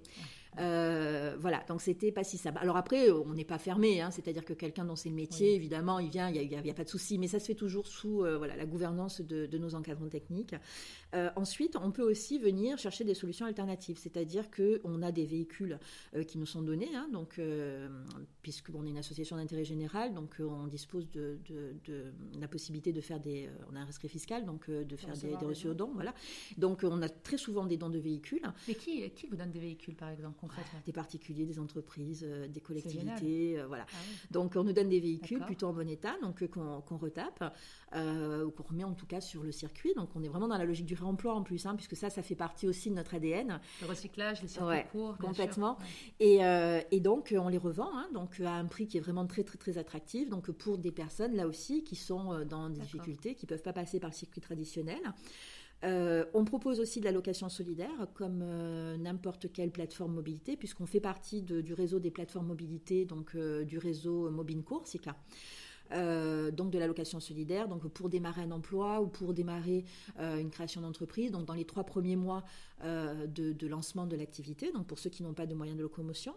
Euh, 0.59 1.37
voilà, 1.39 1.63
donc 1.69 1.81
c'était 1.81 2.11
pas 2.11 2.25
si 2.25 2.37
simple. 2.37 2.59
Alors 2.61 2.77
après, 2.77 3.11
on 3.11 3.35
n'est 3.35 3.45
pas 3.45 3.59
fermé, 3.59 4.01
hein, 4.01 4.11
c'est-à-dire 4.11 4.45
que 4.45 4.53
quelqu'un 4.53 4.85
dont 4.85 4.97
c'est 4.97 5.09
le 5.09 5.15
métier, 5.15 5.55
évidemment, 5.55 5.99
il 6.01 6.11
vient, 6.11 6.29
il 6.29 6.49
n'y 6.49 6.71
a, 6.71 6.75
pas 6.75 6.85
de 6.85 6.89
souci, 6.89 7.19
mais 7.19 7.29
ça 7.29 7.39
se 7.39 7.47
fait 7.47 7.55
toujours 7.55 7.87
sous 7.87 8.25
euh, 8.25 8.37
voilà, 8.37 8.57
la 8.57 8.67
gouvernance 8.67 9.21
de, 9.21 9.59
nos 9.59 9.75
encadrants 9.75 10.09
techniques. 10.09 10.55
Euh, 11.15 11.31
ensuite, 11.37 11.77
on 11.81 11.91
peut 11.91 12.03
aussi 12.03 12.39
venir 12.39 12.79
chercher 12.79 13.05
des 13.05 13.15
solutions 13.15 13.47
alternatives, 13.47 13.99
c'est-à-dire 13.99 14.51
qu'on 14.51 15.03
a 15.03 15.13
des 15.13 15.27
véhicules 15.27 15.79
qui 16.27 16.39
nous 16.39 16.47
sont 16.51 16.63
donnés, 16.63 16.95
hein, 16.95 17.09
donc, 17.13 17.41
puisque 18.43 18.71
on 18.75 18.87
est 18.87 18.91
une 18.91 18.99
association 18.99 19.37
d'intérêt 19.37 19.65
général, 19.65 20.15
donc 20.15 20.37
on 20.41 20.67
dispose 20.67 21.11
de, 21.11 21.39
la 22.39 22.49
possibilité 22.49 22.93
de 22.93 23.01
faire 23.01 23.21
des. 23.21 23.49
on 23.71 23.77
a 23.77 23.81
un 23.81 23.85
rescrit 23.85 24.09
fiscal, 24.09 24.45
donc 24.45 24.71
de 24.71 24.97
faire 24.97 25.17
des, 25.17 25.37
des 25.37 25.47
reçus 25.47 25.69
aux 25.69 25.75
dons, 25.75 25.91
voilà. 25.95 26.15
Donc 26.59 26.81
on 26.83 27.03
a 27.03 27.09
très 27.09 27.39
souvent 27.39 27.65
des 27.67 27.77
dons 27.77 27.91
de 27.91 27.99
véhicules. 27.99 28.43
Mais 28.69 28.75
qui, 28.75 29.09
qui 29.11 29.27
vous 29.27 29.37
donne 29.37 29.51
des 29.51 29.61
véhicules, 29.61 29.95
par 29.95 30.11
exemple 30.11 30.21
des 30.87 30.93
particuliers, 30.93 31.47
des 31.47 31.59
entreprises, 31.59 32.25
euh, 32.27 32.47
des 32.49 32.61
collectivités, 32.61 33.59
euh, 33.59 33.67
voilà. 33.67 33.87
Ah 33.89 33.97
donc 34.31 34.55
on 34.57 34.65
nous 34.65 34.73
donne 34.73 34.89
des 34.89 35.01
véhicules 35.01 35.41
plutôt 35.41 35.69
en 35.69 35.73
bon 35.73 35.89
état, 35.89 36.15
donc 36.23 36.43
euh, 36.43 36.49
qu'on 36.49 36.97
retape 36.97 37.43
ou 37.95 38.51
qu'on 38.51 38.63
remet 38.63 38.85
en 38.85 38.95
tout 38.95 39.07
cas 39.07 39.21
sur 39.21 39.43
le 39.43 39.53
circuit. 39.53 39.93
Donc 39.95 40.11
on 40.15 40.23
est 40.23 40.29
vraiment 40.29 40.49
dans 40.49 40.59
la 40.59 40.65
logique 40.65 40.87
du 40.87 40.95
réemploi 40.95 41.35
en 41.35 41.43
plus, 41.43 41.67
hein, 41.67 41.75
puisque 41.75 41.97
ça, 41.97 42.11
ça 42.11 42.23
fait 42.23 42.35
partie 42.35 42.67
aussi 42.67 42.91
de 42.91 42.95
notre 42.95 43.15
ADN. 43.15 43.61
Le 43.81 43.87
recyclage, 43.87 44.43
les 44.43 44.49
circuits 44.49 44.89
courts, 44.93 45.19
complètement. 45.19 45.79
Et, 46.19 46.40
et, 46.41 47.01
donc 47.01 47.35
on 47.37 47.49
les 47.49 47.59
revend, 47.59 47.91
hein, 47.93 48.09
donc 48.13 48.41
à 48.41 48.55
un 48.55 48.67
prix 48.67 48.87
qui 48.87 48.97
est 48.97 49.01
vraiment 49.01 49.27
très 49.27 49.45
très 49.45 49.59
très 49.59 49.79
attractif. 49.79 50.29
Donc 50.29 50.51
pour 50.51 50.79
des 50.79 50.93
personnes 50.93 51.35
là 51.35 51.47
aussi 51.47 51.85
qui 51.85 51.97
sont 51.97 52.45
dans 52.45 52.71
des 52.71 52.81
difficultés, 52.81 53.35
qui 53.35 53.47
peuvent 53.47 53.63
pas 53.63 53.73
passer 53.73 54.01
par 54.01 54.11
le 54.11 54.15
circuit 54.15 54.41
traditionnel. 54.41 55.01
Euh, 55.83 56.25
on 56.35 56.45
propose 56.45 56.79
aussi 56.79 57.01
de 57.01 57.07
la 57.07 57.13
location 57.13 57.49
solidaire, 57.49 58.07
comme 58.15 58.41
euh, 58.43 58.97
n'importe 58.99 59.51
quelle 59.53 59.71
plateforme 59.71 60.15
mobilité, 60.15 60.57
puisqu'on 60.57 60.87
fait 60.87 61.01
partie 61.01 61.43
du 61.43 61.73
réseau 61.73 61.99
des 61.99 62.11
plateformes 62.11 62.49
mobilité, 62.49 63.05
donc 63.07 63.35
euh, 63.35 63.65
du 63.65 63.79
réseau 63.79 64.31
Mobincourt, 64.31 64.87
SICA. 65.91 66.51
donc 66.53 66.71
de 66.71 66.79
la 66.79 66.87
location 66.87 67.21
solidaire, 67.21 67.69
donc 67.69 67.87
pour 67.89 68.09
démarrer 68.09 68.43
un 68.43 68.51
emploi 68.51 69.01
ou 69.01 69.07
pour 69.07 69.35
démarrer 69.35 69.85
une 70.19 70.51
création 70.51 70.81
d'entreprise, 70.81 71.31
donc 71.31 71.47
dans 71.47 71.55
les 71.55 71.65
trois 71.65 71.85
premiers 71.85 72.17
mois 72.17 72.45
de, 72.85 73.53
de, 73.53 73.67
lancement 73.67 74.07
de 74.07 74.17
l'activité, 74.17 74.73
donc 74.73 74.87
pour 74.87 74.99
ceux 74.99 75.11
qui 75.11 75.23
n'ont 75.23 75.35
pas 75.35 75.47
de 75.47 75.55
moyens 75.55 75.77
de 75.77 75.83
locomotion. 75.83 76.35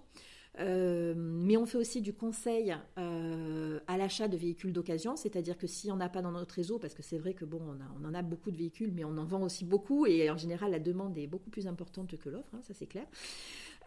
Euh, 0.60 1.14
mais 1.18 1.58
on 1.58 1.66
fait 1.66 1.80
aussi 1.80 2.02
du 2.02 2.14
conseil 2.14 2.76
euh, 3.00 3.80
à 3.88 3.98
l'achat 3.98 4.28
de 4.28 4.38
véhicules 4.38 4.72
d'occasion, 4.72 5.16
c'est-à-dire 5.16 5.58
que 5.58 5.66
si 5.66 5.92
on 5.92 5.96
n'a 5.96 6.10
pas 6.10 6.22
dans 6.22 6.32
notre 6.32 6.56
réseau, 6.56 6.78
parce 6.78 6.94
que 6.94 7.02
c'est 7.02 7.18
vrai 7.18 7.34
que 7.34 7.44
bon, 7.44 7.60
on, 8.00 8.06
en 8.06 8.14
a 8.14 8.22
beaucoup 8.22 8.52
de 8.52 8.58
véhicules, 8.58 8.92
mais 8.94 9.04
on 9.04 9.18
en 9.18 9.26
vend 9.26 9.42
aussi 9.42 9.66
beaucoup, 9.66 10.06
et 10.06 10.30
en 10.30 10.38
général 10.38 10.72
la 10.72 10.80
demande 10.80 11.18
est 11.18 11.28
beaucoup 11.28 11.50
plus 11.50 11.66
importante 11.66 12.16
que 12.18 12.30
l'offre, 12.30 12.54
hein, 12.54 12.62
ça 12.62 12.74
c'est 12.76 12.86
clair. 12.86 13.08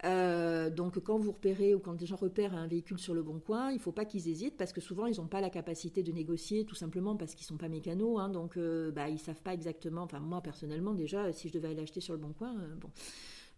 Euh, 0.04 0.70
donc 0.70 0.98
quand 1.00 1.18
vous 1.18 1.32
repérez 1.32 1.74
ou 1.74 1.78
quand 1.78 1.94
des 1.94 2.06
gens 2.06 2.16
repèrent 2.16 2.54
un 2.54 2.66
véhicule 2.66 2.98
sur 2.98 3.14
le 3.14 3.22
bon 3.22 3.40
coin, 3.40 3.70
il 3.70 3.76
ne 3.76 3.80
faut 3.80 3.92
pas 3.92 4.04
qu'ils 4.04 4.28
hésitent 4.28 4.56
parce 4.56 4.72
que 4.72 4.80
souvent 4.80 5.06
ils 5.06 5.16
n'ont 5.16 5.26
pas 5.26 5.40
la 5.40 5.50
capacité 5.50 6.02
de 6.02 6.12
négocier 6.12 6.64
tout 6.64 6.74
simplement 6.74 7.16
parce 7.16 7.34
qu'ils 7.34 7.44
ne 7.44 7.48
sont 7.48 7.56
pas 7.56 7.68
mécanos, 7.68 8.20
hein, 8.20 8.28
donc 8.28 8.58
bah, 8.94 9.08
ils 9.08 9.14
ne 9.14 9.18
savent 9.18 9.40
pas 9.40 9.54
exactement, 9.54 10.02
enfin 10.02 10.20
moi 10.20 10.42
personnellement 10.42 10.92
déjà 10.92 11.32
si 11.32 11.48
je 11.48 11.54
devais 11.54 11.68
aller 11.68 11.82
acheter 11.82 12.00
sur 12.00 12.12
le 12.12 12.20
bon 12.20 12.32
coin, 12.32 12.54
bon 12.78 12.90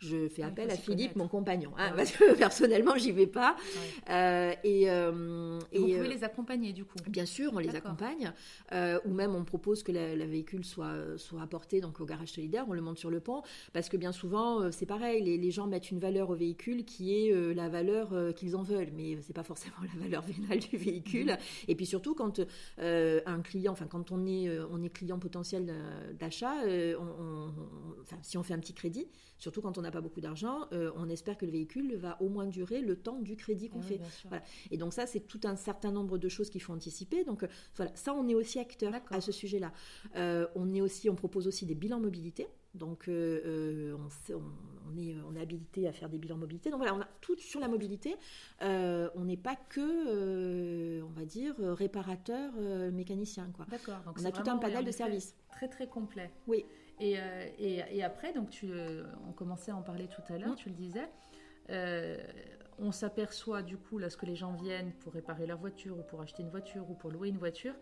je 0.00 0.28
fais 0.28 0.42
appel 0.42 0.70
à 0.70 0.76
Philippe, 0.76 1.16
mon 1.16 1.28
compagnon, 1.28 1.72
hein, 1.76 1.92
parce 1.96 2.12
que 2.12 2.34
personnellement, 2.38 2.96
j'y 2.96 3.12
vais 3.12 3.26
pas. 3.26 3.56
Euh, 4.08 4.52
et, 4.62 4.88
euh, 4.90 5.58
et, 5.72 5.78
vous 5.78 5.86
pouvez 5.86 5.98
euh, 5.98 6.08
les 6.08 6.24
accompagner 6.24 6.72
du 6.72 6.84
coup. 6.84 6.98
Bien 7.08 7.26
sûr, 7.26 7.52
on 7.54 7.58
les 7.58 7.74
accompagne, 7.74 8.32
ou 8.72 9.12
même 9.12 9.34
on 9.34 9.44
propose 9.44 9.82
que 9.82 9.92
le 9.92 10.24
véhicule 10.24 10.64
soit 10.64 10.94
soit 11.16 11.42
apporté 11.42 11.80
donc 11.80 12.00
au 12.00 12.04
garage 12.04 12.32
solidaire, 12.32 12.64
on 12.68 12.72
le 12.72 12.80
monte 12.80 12.98
sur 12.98 13.10
le 13.10 13.20
pont, 13.20 13.42
parce 13.72 13.88
que 13.88 13.96
bien 13.96 14.12
souvent, 14.12 14.70
c'est 14.70 14.86
pareil, 14.86 15.22
les, 15.22 15.50
gens 15.50 15.66
mettent 15.66 15.90
une 15.90 15.98
valeur 15.98 16.30
au 16.30 16.34
véhicule 16.34 16.84
qui 16.84 17.14
est 17.14 17.54
la 17.54 17.68
valeur 17.68 18.34
qu'ils 18.36 18.54
en 18.54 18.62
veulent, 18.62 18.92
mais 18.94 19.18
c'est 19.22 19.32
pas 19.32 19.42
forcément 19.42 19.76
la 19.94 20.02
valeur 20.02 20.22
vénale 20.22 20.58
du 20.58 20.76
véhicule. 20.76 21.30
Mm-hmm. 21.30 21.64
Et 21.68 21.74
puis 21.74 21.86
surtout 21.86 22.14
quand 22.14 22.40
un 22.78 23.40
client, 23.42 23.72
enfin 23.72 23.86
quand 23.86 24.12
on 24.12 24.26
est 24.26 24.48
on 24.70 24.82
est 24.82 24.90
client 24.90 25.18
potentiel 25.18 25.74
d'achat, 26.18 26.54
si 28.22 28.38
on 28.38 28.42
fait 28.42 28.54
un 28.54 28.58
petit 28.58 28.74
crédit, 28.74 29.08
surtout 29.38 29.62
quand 29.62 29.78
on 29.78 29.84
n'a 29.88 29.92
pas 29.92 30.00
beaucoup 30.00 30.20
d'argent, 30.20 30.66
euh, 30.72 30.90
on 30.96 31.08
espère 31.08 31.36
que 31.36 31.46
le 31.46 31.52
véhicule 31.52 31.96
va 31.96 32.20
au 32.20 32.28
moins 32.28 32.46
durer 32.46 32.80
le 32.80 32.96
temps 32.96 33.18
du 33.18 33.36
crédit 33.36 33.68
qu'on 33.68 33.82
fait. 33.82 34.00
Et 34.70 34.76
donc 34.76 34.92
ça, 34.92 35.06
c'est 35.06 35.20
tout 35.20 35.40
un 35.44 35.56
certain 35.56 35.90
nombre 35.90 36.18
de 36.18 36.28
choses 36.28 36.50
qu'il 36.50 36.62
faut 36.62 36.72
anticiper. 36.72 37.24
Donc 37.24 37.42
euh, 37.42 37.48
voilà, 37.76 37.92
ça, 37.94 38.14
on 38.14 38.28
est 38.28 38.34
aussi 38.34 38.58
acteur 38.58 38.92
à 39.10 39.20
ce 39.20 39.32
sujet-là. 39.32 39.72
Euh, 40.16 40.46
on 40.54 40.72
est 40.74 40.80
aussi, 40.80 41.10
on 41.10 41.14
propose 41.14 41.46
aussi 41.46 41.66
des 41.66 41.74
bilans 41.74 42.00
mobilité. 42.00 42.46
Donc, 42.74 43.06
on, 43.08 44.96
est, 44.96 45.16
on 45.26 45.34
est 45.34 45.40
habilité 45.40 45.88
à 45.88 45.92
faire 45.92 46.08
des 46.08 46.18
bilans 46.18 46.36
mobilité. 46.36 46.70
Donc 46.70 46.78
voilà, 46.78 46.94
on 46.94 47.00
a 47.00 47.08
tout 47.20 47.36
sur 47.38 47.60
la 47.60 47.66
mobilité. 47.66 48.14
on 48.60 49.24
n'est 49.24 49.38
pas 49.38 49.56
que, 49.56 51.02
on 51.02 51.10
va 51.10 51.24
dire, 51.24 51.54
réparateur, 51.58 52.52
mécanicien. 52.92 53.50
D'accord. 53.68 53.96
On 54.16 54.24
a 54.24 54.30
tout 54.30 54.48
un 54.48 54.58
panel 54.58 54.84
de 54.84 54.92
services. 54.92 55.34
Très, 55.50 55.68
très 55.68 55.88
complet. 55.88 56.30
Oui. 56.46 56.64
Euh, 57.00 57.46
et, 57.58 57.82
et, 57.90 58.02
après, 58.02 58.32
donc 58.32 58.50
tu, 58.50 58.70
euh, 58.70 59.04
on 59.28 59.32
commençait 59.32 59.70
à 59.70 59.76
en 59.76 59.82
parler 59.82 60.08
tout 60.08 60.22
à 60.32 60.38
l'heure, 60.38 60.52
mm. 60.52 60.56
tu 60.56 60.68
le 60.68 60.74
disais. 60.74 61.08
Euh, 61.70 62.16
on 62.78 62.92
s'aperçoit 62.92 63.62
du 63.62 63.76
coup, 63.76 63.98
lorsque 63.98 64.22
les 64.22 64.36
gens 64.36 64.52
viennent 64.52 64.92
pour 65.00 65.12
réparer 65.12 65.46
leur 65.46 65.58
voiture 65.58 65.98
ou 65.98 66.02
pour 66.02 66.20
acheter 66.20 66.42
une 66.42 66.50
voiture 66.50 66.88
ou 66.90 66.94
pour 66.94 67.10
louer 67.10 67.28
une 67.28 67.38
voiture, 67.38 67.74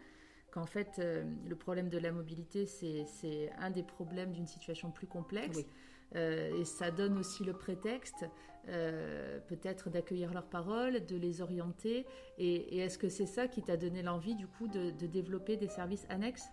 qu'en 0.50 0.66
fait, 0.66 0.98
le 0.98 1.54
problème 1.54 1.90
de 1.90 1.98
la 1.98 2.12
mobilité, 2.12 2.64
c'est 2.64 3.52
un 3.58 3.70
des 3.70 3.82
problèmes 3.82 4.32
d'une 4.32 4.46
situation 4.46 4.90
plus 4.90 5.06
complexe. 5.06 5.66
et 6.14 6.64
ça 6.64 6.90
donne 6.90 7.18
aussi 7.18 7.44
le 7.44 7.52
prétexte, 7.52 8.24
peut-être, 8.64 9.90
d'accueillir 9.90 10.32
leurs 10.32 10.48
paroles, 10.48 11.04
de 11.04 11.16
les 11.16 11.42
orienter. 11.42 12.06
Et, 12.38 12.78
est-ce 12.78 12.96
que 12.96 13.10
c'est 13.10 13.26
ça 13.26 13.48
qui 13.48 13.62
t'a 13.62 13.76
donné 13.76 14.00
l'envie, 14.02 14.34
du 14.34 14.46
coup, 14.46 14.66
de, 14.66 14.92
de 14.92 15.06
développer 15.06 15.58
des 15.58 15.68
services 15.68 16.06
annexes? 16.08 16.48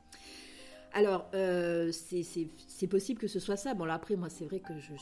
Alors, 0.94 1.26
euh, 1.34 1.92
c'est 1.92 2.88
possible 2.88 3.20
que 3.20 3.28
ce 3.28 3.40
soit 3.40 3.58
ça. 3.58 3.74
Bon, 3.74 3.86
là, 3.86 3.96
après, 3.96 4.16
moi, 4.16 4.30
c'est 4.30 4.46
vrai 4.46 4.60
que 4.60 4.78
je, 4.80 4.94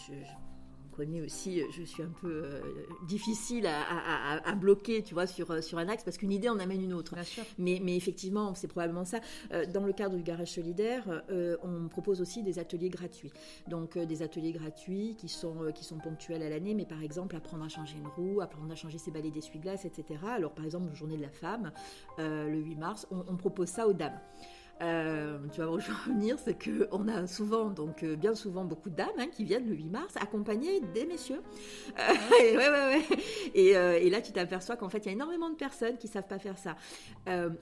connaît 0.92 1.22
aussi, 1.22 1.62
je 1.72 1.84
suis 1.84 2.04
un 2.04 2.12
peu 2.22 2.62
difficile 3.08 3.66
à, 3.68 4.56
bloquer, 4.56 5.04
tu 5.04 5.14
vois, 5.14 5.28
sur, 5.28 5.62
sur 5.64 5.78
un 5.78 5.90
axe, 5.90 6.04
parce 6.04 6.18
qu'une 6.18 6.32
idée 6.32 6.48
en 6.48 6.60
amène 6.60 6.82
une 6.82 6.94
autre. 6.94 7.16
Mais, 7.58 7.80
mais 7.84 7.96
effectivement, 7.98 8.56
c'est 8.56 8.68
probablement 8.68 9.04
ça. 9.04 9.20
dans 9.74 9.86
le 9.86 9.94
cadre 9.94 10.16
du 10.16 10.24
garage 10.24 10.52
solidaire, 10.52 11.24
on 11.64 11.88
propose 11.90 12.22
aussi 12.22 12.42
des 12.44 12.60
ateliers 12.60 12.90
gratuits. 12.90 13.32
Donc 13.68 13.98
des 13.98 14.22
ateliers 14.22 14.52
gratuits 14.54 15.16
qui 15.18 15.28
sont, 15.28 15.72
qui 15.74 15.84
sont 15.84 15.98
ponctuels 15.98 16.44
à 16.44 16.50
l'année, 16.50 16.74
mais 16.74 16.86
par 16.86 17.02
exemple 17.02 17.36
apprendre 17.36 17.64
à 17.64 17.70
changer 17.70 17.98
une 17.98 18.08
roue, 18.08 18.42
apprendre 18.42 18.72
à 18.72 18.76
changer 18.76 18.98
ses 18.98 19.12
balais 19.12 19.32
d'essuie-glace, 19.32 19.86
etc. 19.86 20.20
Alors 20.28 20.54
par 20.54 20.66
exemple, 20.66 20.94
journée 20.94 21.18
de 21.18 21.24
la 21.24 21.32
femme, 21.32 21.72
le 22.18 22.58
8 22.58 22.76
mars, 22.76 23.08
on 23.12 23.36
propose 23.36 23.70
ça 23.70 23.88
aux 23.88 23.94
dames. 23.94 24.20
Euh, 24.82 25.38
tu 25.52 25.60
vas 25.60 25.68
voir 25.68 25.78
où 25.78 25.80
je 25.80 25.92
venir, 26.12 26.38
c'est 26.40 26.58
qu'on 26.58 27.08
a 27.08 27.28
souvent, 27.28 27.70
donc 27.70 28.04
euh, 28.04 28.16
bien 28.16 28.34
souvent, 28.34 28.66
beaucoup 28.66 28.90
de 28.90 28.96
dames 28.96 29.10
hein, 29.20 29.28
qui 29.32 29.44
viennent 29.44 29.68
le 29.68 29.76
8 29.76 29.90
mars 29.90 30.18
accompagnées 30.18 30.82
des 30.94 31.06
messieurs. 31.06 31.42
Euh. 33.54 33.96
Et, 33.96 34.10
là, 34.10 34.22
tu 34.22 34.32
t'aperçois 34.32 34.76
qu'en 34.76 34.90
fait, 34.90 35.00
il 35.00 35.06
y 35.06 35.10
a 35.10 35.12
énormément 35.12 35.50
de 35.50 35.56
personnes 35.56 35.98
qui 35.98 36.08
savent 36.08 36.28
pas 36.28 36.40
faire 36.40 36.58
ça. 36.58 36.76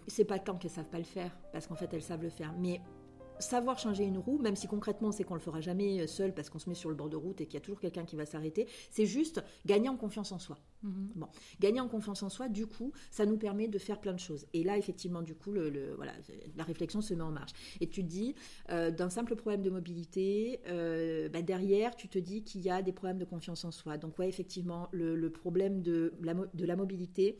c'est 0.08 0.26
pas 0.26 0.40
tant 0.40 0.56
qu'elles 0.56 0.72
savent 0.72 0.90
pas 0.90 0.98
le 0.98 1.04
faire, 1.04 1.32
parce 1.52 1.68
qu'en 1.68 1.76
fait, 1.76 1.94
elles 1.94 2.02
savent 2.02 2.24
le 2.24 2.30
faire. 2.30 2.54
Mais 2.58 2.82
savoir 3.40 3.80
changer 3.80 4.04
une 4.04 4.18
roue, 4.18 4.38
même 4.38 4.56
si 4.56 4.68
concrètement 4.68 5.12
c'est 5.12 5.24
qu'on 5.24 5.34
le 5.34 5.40
fera 5.40 5.62
jamais 5.62 6.06
seul 6.08 6.34
parce 6.34 6.50
qu'on 6.50 6.60
se 6.60 6.70
met 6.70 6.76
sur 6.76 6.90
le 6.90 6.96
bord 6.96 7.10
de 7.10 7.16
route 7.16 7.42
et 7.42 7.46
qu'il 7.46 7.56
y 7.56 7.58
a 7.58 7.62
toujours 7.62 7.80
quelqu'un 7.80 8.06
qui 8.06 8.16
va 8.16 8.26
s'arrêter, 8.26 8.68
c'est 8.92 9.06
juste 9.06 9.44
gagner 9.66 9.90
en 9.90 9.98
confiance 9.98 10.32
en 10.32 10.40
soi. 10.40 10.58
Mhm. 10.84 11.12
Bon, 11.16 11.28
gagner 11.60 11.82
en 11.82 11.88
confiance 11.88 12.24
en 12.24 12.30
soi, 12.30 12.48
du 12.48 12.66
coup, 12.66 12.94
ça 13.12 13.26
nous 13.26 13.38
permet 13.38 13.68
de 13.68 13.78
faire 13.78 14.00
plein 14.00 14.14
de 14.14 14.20
choses. 14.20 14.46
Et 14.54 14.64
là, 14.64 14.78
effectivement, 14.78 15.22
du 15.22 15.36
coup, 15.36 15.52
voilà, 15.96 16.14
la 16.56 16.64
réflexion 16.64 17.02
se 17.02 17.14
met 17.14 17.24
en 17.24 17.32
marche. 17.32 17.52
Et 17.82 17.88
tu 17.88 18.02
te 18.04 18.08
dis, 18.08 18.36
euh, 18.70 18.92
d'un 18.92 19.10
simple 19.10 19.36
problème 19.36 19.62
de 19.62 19.70
mobilité, 19.70 20.62
euh, 20.68 21.28
bah, 21.30 21.42
derrière, 21.42 21.96
tu 21.96 22.08
te 22.08 22.18
dis 22.18 22.44
qu'il 22.44 22.62
y 22.62 22.70
a 22.70 22.82
des 22.82 22.94
problèmes 22.94 23.18
de 23.18 23.26
confiance 23.26 23.66
en 23.66 23.72
soi. 23.72 23.98
Donc, 23.98 24.18
ouais, 24.20 24.30
effectivement, 24.30 24.88
le, 24.92 25.30
problème 25.30 25.82
de 25.82 26.14
la, 26.22 26.34
de 26.34 26.66
la 26.66 26.76
mobilité, 26.76 27.38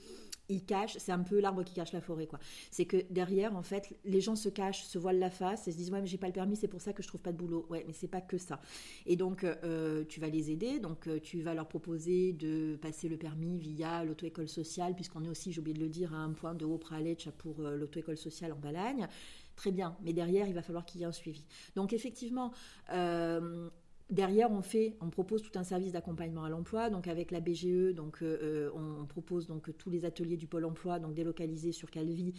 il 0.50 0.66
cache, 0.66 0.98
c'est 0.98 1.12
un 1.12 1.24
peu 1.24 1.40
l'arbre 1.40 1.64
qui 1.64 1.76
cache 1.76 1.94
la 1.94 2.02
forêt, 2.02 2.26
quoi. 2.26 2.40
C'est 2.72 2.86
que 2.86 2.98
derrière, 3.12 3.56
en 3.56 3.62
fait, 3.62 3.96
les 4.04 4.20
gens 4.20 4.36
se 4.36 4.50
cachent, 4.50 4.84
se 4.84 4.98
voilent 4.98 5.20
la 5.20 5.30
face 5.30 5.68
et 5.68 5.72
se 5.72 5.78
disent, 5.78 5.92
ouais, 5.92 6.02
mais 6.02 6.08
j'ai 6.08 6.18
pas 6.18 6.28
le 6.28 6.34
permis, 6.34 6.56
c'est 6.56 6.68
pour 6.68 6.82
ça 6.82 6.92
que 6.92 7.04
je 7.04 7.08
trouve 7.08 7.22
pas 7.22 7.32
de 7.32 7.38
boulot. 7.38 7.68
Ouais, 7.70 7.84
mais 7.88 7.94
c'est 7.94 8.08
pas 8.08 8.22
que 8.22 8.38
ça. 8.38 8.60
Et 9.06 9.16
donc, 9.16 9.44
euh, 9.44 10.04
tu 10.10 10.20
vas 10.20 10.28
les 10.28 10.52
aider, 10.52 10.80
donc 10.80 11.08
tu 11.22 11.42
vas 11.42 11.54
leur 11.54 11.68
proposer 11.68 12.34
de 12.34 12.78
passer 12.82 13.08
le 13.08 13.18
permis 13.18 13.29
via 13.36 14.04
l'auto-école 14.04 14.48
sociale, 14.48 14.96
puisqu'on 14.96 15.24
est 15.24 15.30
aussi, 15.30 15.52
j'ai 15.52 15.60
oublié 15.60 15.78
de 15.78 15.84
le 15.84 15.90
dire, 15.90 16.14
à 16.14 16.18
un 16.18 16.34
point 16.34 16.54
de 16.54 16.66
haut 16.66 16.78
pralèche 16.78 17.30
pour 17.38 17.60
euh, 17.60 17.76
l'auto-école 17.76 18.18
sociale 18.18 18.54
en 18.54 18.60
Balagne. 18.60 19.08
Très 19.56 19.72
bien, 19.72 19.96
mais 20.02 20.14
derrière, 20.14 20.48
il 20.48 20.54
va 20.54 20.62
falloir 20.62 20.86
qu'il 20.86 21.02
y 21.02 21.04
ait 21.04 21.08
un 21.08 21.12
suivi. 21.12 21.46
Donc 21.76 21.92
effectivement, 21.94 22.52
euh, 22.94 23.70
Derrière, 24.10 24.52
on 24.52 24.62
fait, 24.62 24.96
on 25.02 25.10
propose 25.10 25.44
tout 25.44 25.58
un 25.60 25.64
service 25.64 25.92
d'accompagnement 25.92 26.44
à 26.44 26.50
l'emploi. 26.50 26.90
Donc 26.90 27.08
avec 27.08 27.32
la 27.32 27.40
BGE, 27.40 27.94
donc 27.94 28.22
euh, 28.22 28.72
on 28.74 29.06
propose 29.06 29.48
donc 29.48 29.76
tous 29.78 29.90
les 29.90 30.06
ateliers 30.06 30.38
du 30.38 30.48
pôle 30.48 30.66
emploi, 30.66 31.00
donc 31.00 31.14
délocalisés 31.14 31.72
sur 31.72 31.92
Calvi 31.92 32.34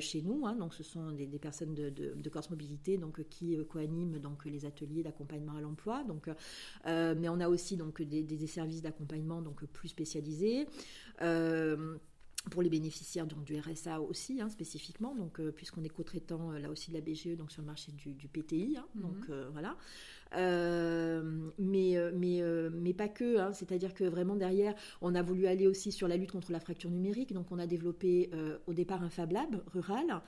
chez 0.00 0.22
nous. 0.22 0.46
Hein. 0.46 0.54
donc 0.54 0.74
ce 0.74 0.82
sont 0.82 1.12
des, 1.12 1.26
personnes 1.38 1.74
de, 1.74 2.28
Corse 2.28 2.50
Mobilité, 2.50 2.98
donc 2.98 3.22
qui 3.28 3.56
coaniment 3.66 4.18
donc 4.18 4.44
les 4.44 4.64
ateliers 4.64 5.02
d'accompagnement 5.02 5.56
à 5.56 5.60
l'emploi. 5.60 6.04
Donc, 6.04 6.28
mais 6.86 7.28
on 7.28 7.40
a 7.40 7.48
aussi 7.48 7.76
donc 7.76 8.00
des, 8.02 8.22
des 8.22 8.46
services 8.46 8.82
d'accompagnement 8.82 9.42
donc 9.42 9.64
plus 9.66 9.88
spécialisés. 9.88 10.66
Pour 12.50 12.62
les 12.62 12.70
bénéficiaires 12.70 13.26
donc, 13.26 13.44
du 13.44 13.58
RSA 13.58 14.00
aussi, 14.00 14.40
hein, 14.40 14.48
spécifiquement, 14.48 15.14
donc 15.14 15.40
puisqu'on 15.50 15.84
est 15.84 15.88
co-traitant 15.90 16.52
là 16.52 16.70
aussi 16.70 16.90
de 16.90 16.96
la 16.96 17.02
BGE, 17.02 17.36
donc 17.36 17.50
sur 17.52 17.60
le 17.62 17.66
marché 17.66 17.92
du, 17.92 18.28
PTI, 18.28 18.76
hein. 18.78 18.86
mm-hmm. 18.96 19.00
donc 19.02 19.30
voilà. 19.52 19.76
Euh, 20.34 21.50
mais, 21.58 21.96
euh, 21.96 22.10
mais, 22.14 22.42
euh, 22.42 22.70
mais 22.72 22.92
pas 22.92 23.08
que. 23.08 23.38
Hein. 23.38 23.52
C'est-à-dire 23.52 23.94
que 23.94 24.04
vraiment 24.04 24.36
derrière, 24.36 24.74
on 25.00 25.14
a 25.14 25.22
voulu 25.22 25.46
aller 25.46 25.66
aussi 25.66 25.92
sur 25.92 26.08
la 26.08 26.16
lutte 26.16 26.32
contre 26.32 26.52
la 26.52 26.60
fracture 26.60 26.90
numérique. 26.90 27.32
Donc 27.32 27.50
on 27.50 27.58
a 27.58 27.66
développé 27.66 28.30
au 28.66 28.72
départ 28.72 29.02
un 29.02 29.10
Fab 29.10 29.32
Lab 29.32 29.62
rural, 29.72 30.22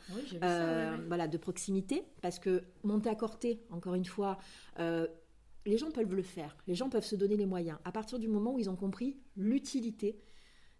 voilà, 1.08 1.28
de 1.28 1.36
proximité, 1.36 2.02
parce 2.22 2.38
que 2.38 2.62
monter 2.84 3.08
à 3.08 3.14
Corté, 3.14 3.60
encore 3.70 3.94
une 3.94 4.04
fois, 4.04 4.38
les 4.78 5.76
gens 5.76 5.90
peuvent 5.90 6.14
le 6.14 6.22
faire, 6.22 6.56
les 6.66 6.74
gens 6.74 6.88
peuvent 6.88 7.04
se 7.04 7.16
donner 7.16 7.36
les 7.36 7.46
moyens. 7.46 7.78
À 7.84 7.92
partir 7.92 8.18
du 8.18 8.28
moment 8.28 8.54
où 8.54 8.58
ils 8.58 8.70
ont 8.70 8.76
compris 8.76 9.16
l'utilité 9.36 10.18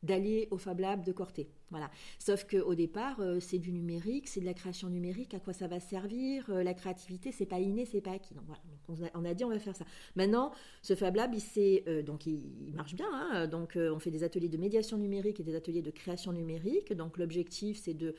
d'aller 0.03 0.49
au 0.51 0.59
Fab 0.59 0.81
Lab 0.81 1.05
de 1.05 1.13
Corté. 1.13 1.49
Voilà. 1.71 1.91
Sauf 2.19 2.45
qu'au 2.45 2.75
départ, 2.75 3.21
euh, 3.21 3.39
c'est 3.39 3.59
du 3.59 3.73
numérique, 3.73 4.29
c'est 4.29 4.41
de 4.41 4.45
la 4.45 4.55
création 4.55 4.89
numérique, 4.89 5.35
à 5.35 5.41
quoi 5.41 5.53
ça 5.53 5.69
va 5.69 5.79
servir 5.79 6.47
euh, 6.51 6.63
La 6.63 6.75
créativité, 6.75 7.31
c'est 7.33 7.47
pas 7.47 7.61
inné, 7.61 7.85
c'est 7.85 8.01
pas 8.01 8.13
acquis. 8.13 8.35
Donc 8.35 8.45
on, 9.15 9.25
a, 9.25 9.35
dit 9.35 9.45
on 9.45 9.51
va 9.51 9.59
faire 9.59 9.77
ça. 9.77 9.85
Maintenant, 10.17 10.53
ce 10.83 10.95
Fab 10.95 11.15
Lab, 11.15 11.33
il, 11.33 11.83
euh, 11.87 12.03
donc 12.03 12.27
il, 12.27 12.75
marche 12.75 12.95
bien. 12.95 13.09
Hein. 13.13 13.47
donc 13.47 13.77
on 13.77 13.99
fait 13.99 14.11
des 14.11 14.25
ateliers 14.25 14.49
de 14.49 14.57
médiation 14.57 14.99
numérique 14.99 15.41
et 15.41 15.45
des 15.45 15.55
ateliers 15.55 15.83
de 15.83 15.91
création 15.91 16.33
numérique. 16.33 16.93
Donc 16.93 17.19
l'objectif, 17.19 17.79
c'est 17.81 17.95
de 17.95 18.15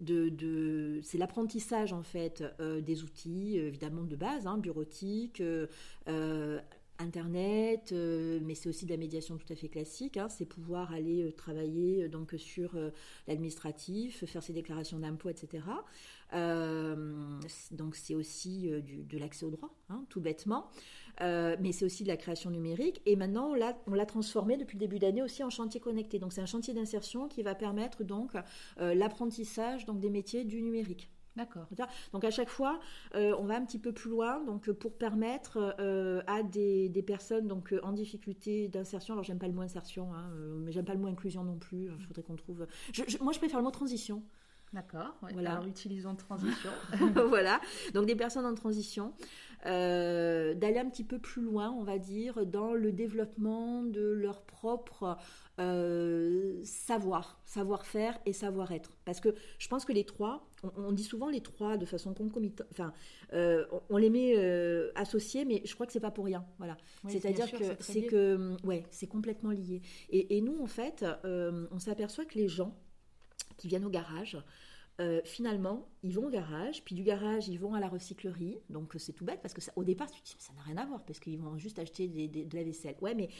de, 0.00 1.00
c'est 1.02 1.18
l'apprentissage 1.18 1.92
en 1.92 2.02
fait 2.02 2.42
des 2.58 3.02
outils 3.02 3.58
évidemment 3.58 4.04
de 4.04 4.16
base, 4.16 4.46
hein, 4.46 4.56
bureautique, 4.56 5.42
Internet, 7.00 7.92
euh, 7.92 8.40
mais 8.42 8.54
c'est 8.54 8.68
aussi 8.68 8.84
de 8.84 8.90
la 8.90 8.96
médiation 8.96 9.38
tout 9.38 9.50
à 9.52 9.56
fait 9.56 9.68
classique. 9.68 10.16
Hein. 10.16 10.28
c'est 10.28 10.44
pouvoir 10.44 10.92
aller 10.92 11.22
euh, 11.22 11.32
travailler 11.32 12.04
euh, 12.04 12.08
donc 12.08 12.34
sur 12.36 12.76
l'administratif, 13.26 14.24
faire 14.26 14.42
ses 14.42 14.52
déclarations 14.52 14.98
d'impôts, 14.98 15.30
etc. 15.30 15.64
donc 17.72 17.96
c'est 17.96 18.14
aussi 18.14 18.70
de 18.70 19.18
l'accès 19.18 19.44
au 19.44 19.50
droit, 19.50 19.74
hein, 19.88 20.04
tout 20.08 20.20
bêtement. 20.20 20.70
mais 21.20 21.72
c'est 21.72 21.84
aussi 21.84 22.02
de 22.04 22.08
la 22.08 22.16
création 22.16 22.50
numérique. 22.50 23.00
Et 23.06 23.16
maintenant, 23.16 23.54
on 23.86 23.94
l'a 23.94 24.06
transformé 24.06 24.56
depuis 24.56 24.76
le 24.76 24.80
début 24.80 24.98
d'année 24.98 25.22
aussi 25.22 25.42
en 25.42 25.50
chantier 25.50 25.80
connecté. 25.80 26.18
Donc 26.18 26.32
c'est 26.32 26.42
un 26.42 26.46
chantier 26.46 26.74
d'insertion 26.74 27.28
qui 27.28 27.42
va 27.42 27.54
permettre 27.54 28.04
donc 28.04 28.32
l'apprentissage 28.78 29.86
des 29.86 30.10
métiers 30.10 30.44
du 30.44 30.62
numérique. 30.62 31.10
D'accord. 31.40 31.66
Donc 32.12 32.24
à 32.24 32.30
chaque 32.30 32.50
fois, 32.50 32.80
euh, 33.14 33.34
on 33.38 33.44
va 33.44 33.56
un 33.56 33.64
petit 33.64 33.78
peu 33.78 33.92
plus 33.92 34.10
loin, 34.10 34.44
donc 34.44 34.68
euh, 34.68 34.74
pour 34.74 34.92
permettre 34.92 35.74
euh, 35.80 36.20
à 36.26 36.42
des, 36.42 37.04
personnes 37.06 37.48
donc 37.48 37.74
en 37.82 37.92
difficulté 37.92 38.68
d'insertion. 38.68 39.14
Alors 39.14 39.24
j'aime 39.24 39.38
pas 39.38 39.48
le 39.48 39.54
mot 39.54 39.62
insertion, 39.62 40.12
hein, 40.14 40.30
mais 40.58 40.70
j'aime 40.70 40.84
pas 40.84 40.92
le 40.92 41.00
mot 41.00 41.08
inclusion 41.08 41.42
non 41.42 41.56
plus. 41.56 41.90
Il 41.98 42.06
faudrait 42.06 42.22
qu'on 42.22 42.36
trouve. 42.36 42.66
moi, 43.22 43.32
je 43.32 43.38
préfère 43.38 43.58
le 43.58 43.64
mot 43.64 43.70
transition. 43.70 44.22
D'accord. 44.74 45.16
voilà. 45.32 45.52
Alors 45.52 45.66
utilisons 45.66 46.14
transition. 46.14 46.70
voilà. 47.28 47.60
Donc 47.94 48.06
des 48.06 48.14
personnes 48.14 48.44
en 48.46 48.54
transition. 48.54 49.14
D'aller 49.64 50.78
un 50.78 50.88
petit 50.88 51.04
peu 51.04 51.18
plus 51.18 51.42
loin, 51.42 51.70
on 51.70 51.82
va 51.82 51.98
dire, 51.98 52.46
dans 52.46 52.74
le 52.74 52.92
développement 52.92 53.82
de 53.82 54.00
leur 54.00 54.42
propre 54.42 55.18
euh, 55.60 56.58
savoir, 56.64 57.38
savoir-faire 57.44 58.18
et 58.24 58.32
savoir-être. 58.32 58.96
Parce 59.04 59.20
que 59.20 59.34
je 59.58 59.68
pense 59.68 59.84
que 59.84 59.92
les 59.92 60.04
trois, 60.04 60.48
on, 60.76 60.90
dit 60.90 61.04
souvent 61.04 61.28
les 61.28 61.42
trois 61.42 61.76
de 61.76 61.84
façon 61.84 62.14
concomitante, 62.14 62.66
enfin, 62.70 62.94
euh, 63.34 63.66
on, 63.90 63.98
les 63.98 64.08
met 64.08 64.38
euh, 64.38 64.90
associés, 64.94 65.44
mais 65.44 65.60
je 65.66 65.74
crois 65.74 65.86
que 65.86 65.92
c'est 65.92 66.00
pas 66.00 66.10
pour 66.10 66.24
rien. 66.24 66.46
Voilà. 66.56 66.78
C'est-à-dire 67.08 67.50
que 67.50 67.64
c'est 67.80 68.04
que, 68.04 68.56
ouais, 68.64 68.86
c'est 68.90 69.06
complètement 69.06 69.50
lié. 69.50 69.82
Et, 70.08 70.38
et, 70.38 70.40
nous, 70.40 70.58
en 70.62 70.66
fait, 70.66 71.04
on 71.24 71.78
s'aperçoit 71.78 72.24
que 72.24 72.38
les 72.38 72.48
gens 72.48 72.74
qui 73.58 73.68
viennent 73.68 73.84
au 73.84 73.90
garage, 73.90 74.38
euh, 75.00 75.20
finalement, 75.24 75.88
ils 76.02 76.14
vont 76.14 76.26
au 76.26 76.30
garage, 76.30 76.84
puis 76.84 76.94
du 76.94 77.02
garage, 77.02 77.48
ils 77.48 77.58
vont 77.58 77.72
à 77.74 77.80
la 77.80 77.88
recyclerie. 77.88 78.58
Donc 78.68 78.94
c'est 78.98 79.14
tout 79.14 79.24
bête 79.24 79.40
parce 79.40 79.54
que 79.54 79.60
au 79.76 79.84
départ, 79.84 80.10
tu 80.10 80.20
te 80.20 80.26
dis, 80.26 80.36
ça 80.38 80.52
n'a 80.52 80.62
rien 80.62 80.76
à 80.76 80.84
voir 80.84 81.02
parce 81.04 81.18
qu'ils 81.18 81.38
vont 81.38 81.56
juste 81.56 81.78
acheter 81.78 82.06
de 82.06 82.56
la 82.56 82.62
vaisselle. 82.62 82.96
Ouais, 83.00 83.14
mais 83.14 83.30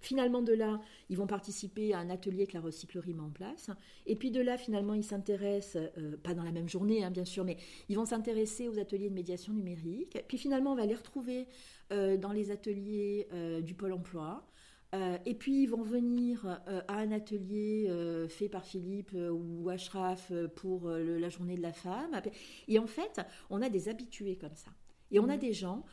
finalement, 0.00 0.40
de 0.40 0.54
là, 0.54 0.80
ils 1.10 1.18
vont 1.18 1.26
participer 1.26 1.92
à 1.92 1.98
un 1.98 2.08
atelier 2.08 2.46
que 2.46 2.54
la 2.54 2.60
recyclerie 2.60 3.12
met 3.12 3.22
en 3.22 3.30
place. 3.30 3.70
Et 4.06 4.16
puis 4.16 4.30
de 4.30 4.40
là, 4.40 4.56
finalement, 4.56 4.94
ils 4.94 5.04
s'intéressent, 5.04 5.82
euh, 5.98 6.16
pas 6.16 6.32
dans 6.32 6.42
la 6.44 6.52
même 6.52 6.68
journée, 6.68 7.04
hein, 7.04 7.10
bien 7.10 7.26
sûr, 7.26 7.44
mais 7.44 7.58
ils 7.90 7.96
vont 7.96 8.06
s'intéresser 8.06 8.68
aux 8.68 8.78
ateliers 8.78 9.10
de 9.10 9.14
médiation 9.14 9.52
numérique. 9.52 10.18
Puis 10.26 10.38
finalement, 10.38 10.72
on 10.72 10.76
va 10.76 10.86
les 10.86 10.94
retrouver 10.94 11.48
euh, 11.92 12.16
dans 12.16 12.32
les 12.32 12.50
ateliers 12.50 13.26
du 13.62 13.74
Pôle 13.74 13.92
emploi. 13.92 14.49
Euh, 14.94 15.18
et 15.24 15.34
puis 15.34 15.62
ils 15.62 15.66
vont 15.66 15.82
venir 15.82 16.60
euh, 16.68 16.80
à 16.88 16.98
un 16.98 17.12
atelier 17.12 17.86
euh, 17.88 18.28
fait 18.28 18.48
par 18.48 18.64
Philippe 18.64 19.14
ou 19.14 19.68
Ashraf 19.68 20.32
pour 20.56 20.88
la 20.88 21.28
journée 21.28 21.56
de 21.56 21.62
la 21.62 21.72
femme. 21.72 22.20
Et 22.68 22.78
en 22.78 22.86
fait, 22.86 23.20
on 23.50 23.62
a 23.62 23.68
des 23.68 23.88
habitués 23.88 24.36
comme 24.36 24.54
ça. 24.54 24.70
Et 25.10 25.18
on 25.18 25.28
a 25.28 25.36
mmh. 25.36 25.40
des 25.40 25.52
gens 25.52 25.84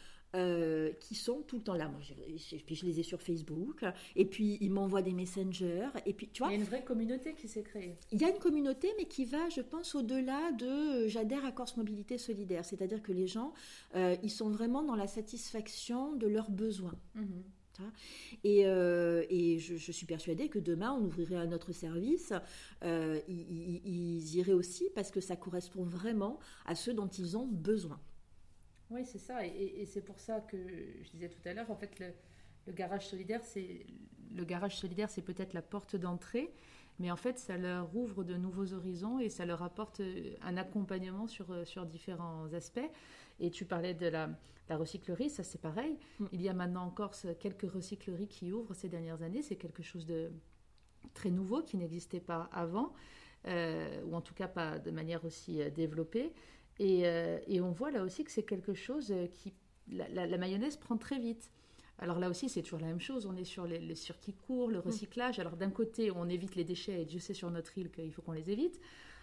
qui 0.99 1.15
sont 1.15 1.41
tout 1.41 1.55
le 1.55 1.63
temps 1.63 1.73
là. 1.73 1.87
Moi, 1.87 1.99
je, 2.01 2.57
puis 2.57 2.75
je 2.75 2.85
les 2.85 2.99
ai 2.99 3.03
sur 3.03 3.21
Facebook. 3.21 3.83
Et 4.15 4.25
puis 4.25 4.59
ils 4.61 4.69
m'envoient 4.69 5.01
des 5.01 5.13
messengers. 5.13 5.89
Et 6.05 6.13
puis 6.13 6.29
tu 6.29 6.43
vois. 6.43 6.51
Il 6.51 6.55
y 6.55 6.57
a 6.57 6.59
une 6.59 6.65
vraie 6.65 6.83
communauté 6.83 7.33
qui 7.33 7.47
s'est 7.47 7.63
créée. 7.63 7.97
Il 8.11 8.21
y 8.21 8.25
a 8.25 8.29
une 8.29 8.37
communauté, 8.37 8.89
mais 8.97 9.05
qui 9.05 9.25
va, 9.25 9.49
je 9.49 9.61
pense, 9.61 9.95
au-delà 9.95 10.51
de 10.51 11.07
j'adhère 11.07 11.43
à 11.43 11.51
Corse 11.51 11.75
Mobilité 11.77 12.19
Solidaire. 12.19 12.65
C'est-à-dire 12.65 13.01
que 13.01 13.11
les 13.11 13.25
gens, 13.25 13.53
ils 13.95 14.31
sont 14.31 14.49
vraiment 14.49 14.83
dans 14.83 14.95
la 14.95 15.07
satisfaction 15.07 16.15
de 16.15 16.27
leurs 16.27 16.51
besoins. 16.51 16.99
Mmh. 17.15 17.23
Et, 18.43 18.65
euh, 18.65 19.25
et 19.29 19.59
je, 19.59 19.91
suis 19.91 20.05
persuadée 20.05 20.49
que 20.49 20.59
demain, 20.59 20.93
on 20.93 21.03
ouvrirait 21.03 21.35
un 21.35 21.51
autre 21.51 21.71
service. 21.71 22.33
Euh, 22.83 23.19
ils, 23.27 24.35
iraient 24.35 24.53
aussi 24.53 24.89
parce 24.95 25.11
que 25.11 25.21
ça 25.21 25.35
correspond 25.35 25.83
vraiment 25.83 26.39
à 26.65 26.75
ceux 26.75 26.93
dont 26.93 27.07
ils 27.07 27.37
ont 27.37 27.47
besoin. 27.47 27.99
Oui, 28.89 29.01
c'est 29.05 29.19
ça. 29.19 29.45
Et, 29.45 29.85
c'est 29.85 30.01
pour 30.01 30.19
ça 30.19 30.39
que 30.41 30.57
je 31.03 31.09
disais 31.11 31.29
tout 31.29 31.41
à 31.45 31.53
l'heure, 31.53 31.69
en 31.71 31.75
fait, 31.75 31.91
le 32.65 32.73
garage 32.73 33.07
solidaire, 33.07 33.43
c'est 33.43 33.85
le 34.35 34.43
garage 34.43 34.77
solidaire, 34.77 35.09
c'est 35.09 35.21
peut-être 35.21 35.53
la 35.53 35.61
porte 35.61 35.95
d'entrée, 35.95 36.51
mais 36.99 37.11
en 37.11 37.15
fait, 37.15 37.37
ça 37.39 37.57
leur 37.57 37.95
ouvre 37.95 38.23
de 38.23 38.35
nouveaux 38.35 38.73
horizons 38.73 39.19
et 39.19 39.29
ça 39.29 39.45
leur 39.45 39.61
apporte 39.63 40.01
un 40.41 40.57
accompagnement 40.57 41.27
sur, 41.27 41.45
sur 41.65 41.85
différents 41.85 42.51
aspects. 42.53 42.89
Et 43.39 43.51
tu 43.51 43.65
parlais 43.65 43.93
de 43.93 44.07
la, 44.07 44.29
recyclerie, 44.69 45.29
ça 45.29 45.43
c'est 45.43 45.61
pareil. 45.61 45.97
Mm. 46.19 46.25
Il 46.33 46.41
y 46.41 46.49
a 46.49 46.53
maintenant 46.53 46.83
encore 46.83 47.13
quelques 47.39 47.69
recycleries 47.71 48.27
qui 48.27 48.51
ouvrent 48.51 48.73
ces 48.73 48.89
dernières 48.89 49.21
années. 49.21 49.41
C'est 49.41 49.55
quelque 49.55 49.83
chose 49.83 50.05
de 50.05 50.31
très 51.13 51.31
nouveau 51.31 51.61
qui 51.61 51.77
n'existait 51.77 52.19
pas 52.19 52.49
avant, 52.51 52.93
euh, 53.47 54.01
ou 54.05 54.15
en 54.15 54.21
tout 54.21 54.33
cas 54.33 54.47
pas 54.47 54.79
de 54.79 54.91
manière 54.91 55.23
aussi 55.25 55.61
euh, 55.61 55.69
développée. 55.69 56.33
Euh, 56.79 57.39
et, 57.47 57.61
on 57.61 57.71
voit 57.71 57.91
là 57.91 58.03
aussi 58.03 58.23
que 58.23 58.31
c'est 58.31 58.43
quelque 58.43 58.73
chose 58.73 59.13
qui... 59.33 59.53
La, 59.89 60.37
mayonnaise 60.37 60.75
prend 60.75 60.97
très 60.97 61.17
vite. 61.17 61.49
Alors 61.99 62.19
là 62.19 62.29
aussi, 62.29 62.49
c'est 62.49 62.61
toujours 62.61 62.79
la 62.79 62.87
même 62.87 62.99
chose. 62.99 63.25
On 63.25 63.35
est 63.35 63.43
sur 63.43 63.65
les, 63.65 63.79
les 63.79 63.95
circuits 63.95 64.33
courts, 64.33 64.69
le 64.69 64.79
mm. 64.79 64.81
recyclage. 64.81 65.39
Alors 65.39 65.57
d'un 65.57 65.71
côté, 65.71 66.11
on 66.11 66.29
évite 66.29 66.55
les 66.55 66.63
déchets, 66.63 67.01
et 67.01 67.05
Dieu 67.05 67.19
sait 67.19 67.33
sur 67.33 67.49
notre 67.49 67.77
île 67.77 67.91
qu'il 67.91 68.11
faut 68.11 68.21
qu'on 68.21 68.33
les 68.33 68.49
évite. 68.51 68.79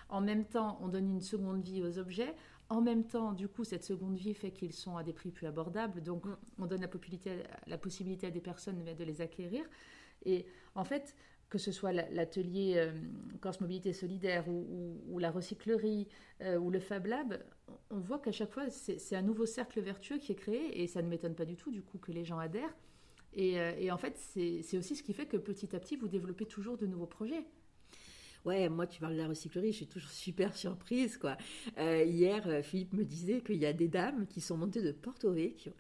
En 0.09 0.21
même 0.21 0.45
temps, 0.45 0.79
on 0.83 0.89
donne 0.89 1.09
une 1.09 1.21
seconde 1.21 1.63
vie 1.63 1.83
aux 1.83 1.99
objets. 1.99 2.35
En 2.69 2.81
même 2.81 3.05
temps, 3.05 3.33
du 3.33 3.49
coup, 3.49 3.65
cette 3.65 3.85
seconde 3.85 4.17
vie 4.17 4.35
fait 4.35 4.51
qu'ils 4.51 4.73
sont 4.73 4.97
à 4.97 5.03
des 5.03 5.13
prix 5.13 5.31
plus 5.31 5.47
abordables. 5.47 6.03
Donc, 6.03 6.25
mm. 6.25 6.37
on 6.59 6.67
donne 6.67 6.81
la 6.81 6.89
possibilité, 6.89 7.43
la 7.67 7.79
possibilité 7.79 8.27
à 8.27 8.31
des 8.31 8.41
personnes 8.41 8.85
de 8.85 9.05
les 9.05 9.21
acquérir. 9.21 9.65
Et 10.25 10.47
en 10.75 10.85
fait, 10.85 11.15
que 11.51 11.59
ce 11.59 11.71
soit 11.71 11.93
l'atelier 11.93 12.75
euh, 12.77 12.93
Corse 13.41 13.61
Mobilité 13.61 13.93
Solidaire 13.93 14.49
ou, 14.49 15.19
la 15.21 15.31
recyclerie 15.31 16.09
euh, 16.41 16.59
ou 16.59 16.71
le 16.71 16.81
Fab 16.81 17.07
Lab, 17.07 17.39
on 17.91 17.99
voit 17.99 18.19
qu'à 18.19 18.33
chaque 18.33 18.53
fois, 18.53 18.69
c'est 18.71 19.17
un 19.17 19.23
nouveau 19.23 19.47
cercle 19.47 19.81
vertueux 19.81 20.19
qui 20.19 20.33
est 20.33 20.37
créé 20.37 20.83
et 20.83 20.87
ça 20.87 21.03
ne 21.03 21.09
m'étonne 21.09 21.35
pas 21.35 21.45
du 21.45 21.57
tout, 21.57 21.71
du 21.71 21.83
coup, 21.83 21.99
que 21.99 22.13
les 22.13 22.25
gens 22.25 22.39
adhèrent. 22.39 22.75
Et, 23.35 23.59
euh, 23.59 23.93
en 23.93 23.99
fait, 23.99 24.17
c'est 24.17 24.77
aussi 24.77 24.97
ce 24.97 25.03
qui 25.03 25.13
fait 25.13 25.27
que 25.27 25.37
petit 25.37 25.75
à 25.75 25.81
petit, 25.81 25.97
vous 25.97 26.09
développez 26.09 26.47
toujours 26.47 26.77
de 26.77 26.87
nouveaux 26.87 27.07
projets. 27.07 27.45
Ouais, 28.45 28.69
moi, 28.69 28.87
tu 28.87 29.01
parles 29.01 29.15
de 29.15 29.19
la 29.19 29.29
recyclerie, 29.29 29.73
je 29.73 29.79
suis 29.79 29.87
toujours 29.87 30.11
super 30.11 30.55
surprise, 30.55 31.17
quoi. 31.17 31.37
Euh, 31.79 32.05
hier, 32.05 32.47
euh, 32.47 32.63
Philippe 32.63 32.93
me 32.93 33.05
disait 33.05 33.41
qu'il 33.41 33.57
y 33.57 33.67
a 33.67 33.73
des 33.73 33.89
dames 33.89 34.27
qui 34.27 34.41
sont 34.41 34.57
montées 34.57 34.83
de 34.83 34.93
Porto 34.93 35.33
Vecchio 35.33 35.73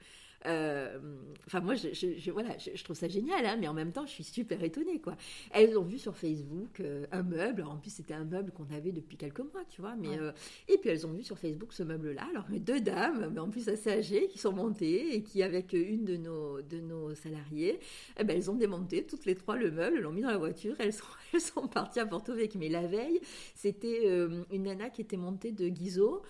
enfin, 0.44 1.60
moi, 1.60 1.74
je, 1.74 2.30
voilà, 2.30 2.56
je, 2.58 2.82
trouve 2.84 2.96
ça 2.96 3.08
génial, 3.08 3.46
hein, 3.46 3.56
mais 3.58 3.68
en 3.68 3.74
même 3.74 3.92
temps, 3.92 4.06
je 4.06 4.12
suis 4.12 4.24
super 4.24 4.62
étonnée, 4.62 5.00
quoi. 5.00 5.16
Elles 5.50 5.78
ont 5.78 5.84
vu 5.84 5.98
sur 5.98 6.16
Facebook 6.16 6.80
euh, 6.80 7.06
un 7.12 7.22
meuble. 7.22 7.62
En 7.62 7.76
plus, 7.76 7.90
c'était 7.90 8.14
un 8.14 8.24
meuble 8.24 8.52
qu'on 8.52 8.66
avait 8.74 8.92
depuis 8.92 9.16
quelques 9.16 9.40
mois, 9.40 9.64
tu 9.70 9.80
vois. 9.80 9.96
Mais, 9.96 10.18
euh, 10.18 10.32
et 10.68 10.76
puis, 10.78 10.90
elles 10.90 11.06
ont 11.06 11.12
vu 11.12 11.22
sur 11.22 11.38
Facebook 11.38 11.72
ce 11.72 11.82
meuble-là. 11.82 12.26
Alors, 12.30 12.44
deux 12.50 12.80
dames, 12.80 13.30
mais 13.32 13.40
en 13.40 13.48
plus 13.48 13.68
assez 13.68 13.90
âgées, 13.90 14.28
qui 14.28 14.38
sont 14.38 14.52
montées 14.52 15.14
et 15.14 15.22
qui, 15.22 15.42
avec 15.42 15.72
une 15.72 16.04
de 16.04 16.16
nos, 16.16 16.60
de 16.60 16.78
nos 16.78 17.14
salariés, 17.14 17.78
eh 18.18 18.24
ben, 18.24 18.36
elles 18.36 18.50
ont 18.50 18.56
démonté 18.56 19.04
toutes 19.04 19.24
les 19.24 19.34
trois 19.34 19.56
le 19.56 19.70
meuble, 19.70 20.00
l'ont 20.00 20.12
mis 20.12 20.22
dans 20.22 20.30
la 20.30 20.38
voiture. 20.38 20.74
Elles 20.78 20.92
sont, 20.92 21.04
elles 21.32 21.40
sont 21.40 21.68
parties 21.68 22.00
à 22.00 22.06
Porto 22.06 22.34
Vecchio. 22.34 22.60
Mais 22.60 22.68
la 22.68 22.86
veille, 22.86 23.20
c'était 23.54 24.06
une 24.50 24.62
nana 24.62 24.90
qui 24.90 25.00
était 25.00 25.16
montée 25.16 25.52
de 25.52 25.68
Guizot. 25.68 26.22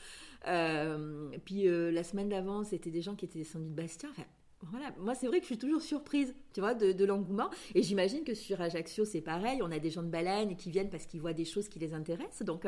Euh, 0.46 1.30
puis 1.44 1.68
euh, 1.68 1.90
la 1.90 2.04
semaine 2.04 2.28
d'avant, 2.28 2.64
c'était 2.64 2.90
des 2.90 3.02
gens 3.02 3.14
qui 3.14 3.24
étaient 3.24 3.38
descendus 3.38 3.68
de 3.68 3.74
Bastia. 3.74 4.08
Voilà, 4.70 4.92
moi 4.98 5.14
c'est 5.14 5.26
vrai 5.26 5.38
que 5.38 5.44
je 5.44 5.48
suis 5.48 5.58
toujours 5.58 5.82
surprise, 5.82 6.34
tu 6.52 6.60
vois, 6.60 6.74
de, 6.74 7.04
l'engouement. 7.04 7.50
Et 7.74 7.82
j'imagine 7.82 8.24
que 8.24 8.34
sur 8.34 8.60
Ajaccio 8.60 9.04
c'est 9.04 9.20
pareil, 9.20 9.60
on 9.62 9.70
a 9.70 9.78
des 9.78 9.90
gens 9.90 10.02
de 10.02 10.08
Balagne 10.08 10.56
qui 10.56 10.70
viennent 10.70 10.90
parce 10.90 11.06
qu'ils 11.06 11.20
voient 11.20 11.32
des 11.32 11.44
choses 11.44 11.68
qui 11.68 11.78
les 11.78 11.94
intéressent. 11.94 12.42
Donc 12.42 12.66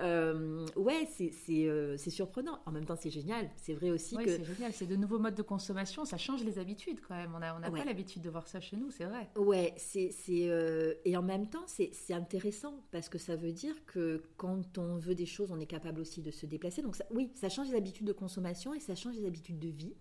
euh, 0.00 0.66
ouais, 0.76 1.08
c'est 1.10 2.10
surprenant. 2.10 2.60
En 2.66 2.72
même 2.72 2.84
temps 2.84 2.96
c'est 2.96 3.10
génial. 3.10 3.50
C'est 3.56 3.74
vrai 3.74 3.90
aussi 3.90 4.16
que 4.16 4.30
c'est 4.30 4.44
génial. 4.44 4.72
C'est 4.72 4.86
de 4.86 4.96
nouveaux 4.96 5.18
modes 5.18 5.34
de 5.34 5.42
consommation, 5.42 6.04
ça 6.04 6.16
change 6.16 6.44
les 6.44 6.58
habitudes 6.58 7.00
quand 7.06 7.14
même. 7.14 7.32
On 7.34 7.38
n'a 7.38 7.56
on 7.56 7.62
a 7.62 7.70
pas 7.70 7.84
l'habitude 7.84 8.22
de 8.22 8.30
voir 8.30 8.48
ça 8.48 8.60
chez 8.60 8.76
nous, 8.76 8.90
c'est 8.90 9.04
vrai. 9.04 9.28
Ouais, 9.36 9.74
c'est 9.76 10.10
et 11.04 11.16
en 11.16 11.22
même 11.22 11.48
temps 11.48 11.64
c'est 11.66 12.14
intéressant 12.14 12.84
parce 12.90 13.08
que 13.08 13.18
ça 13.18 13.36
veut 13.36 13.52
dire 13.52 13.74
que 13.86 14.22
quand 14.36 14.78
on 14.78 14.98
veut 14.98 15.14
des 15.14 15.26
choses, 15.26 15.50
on 15.50 15.60
est 15.60 15.66
capable 15.66 16.00
aussi 16.00 16.22
de 16.22 16.30
se 16.30 16.46
déplacer. 16.46 16.82
Donc 16.82 16.96
oui, 17.10 17.30
ça 17.34 17.48
change 17.48 17.68
les 17.68 17.76
habitudes 17.76 18.06
de 18.06 18.12
consommation 18.12 18.74
et 18.74 18.80
ça 18.80 18.94
change 18.94 19.14
les 19.16 19.26
habitudes 19.26 19.58
de 19.58 19.68
vie. 19.68 19.94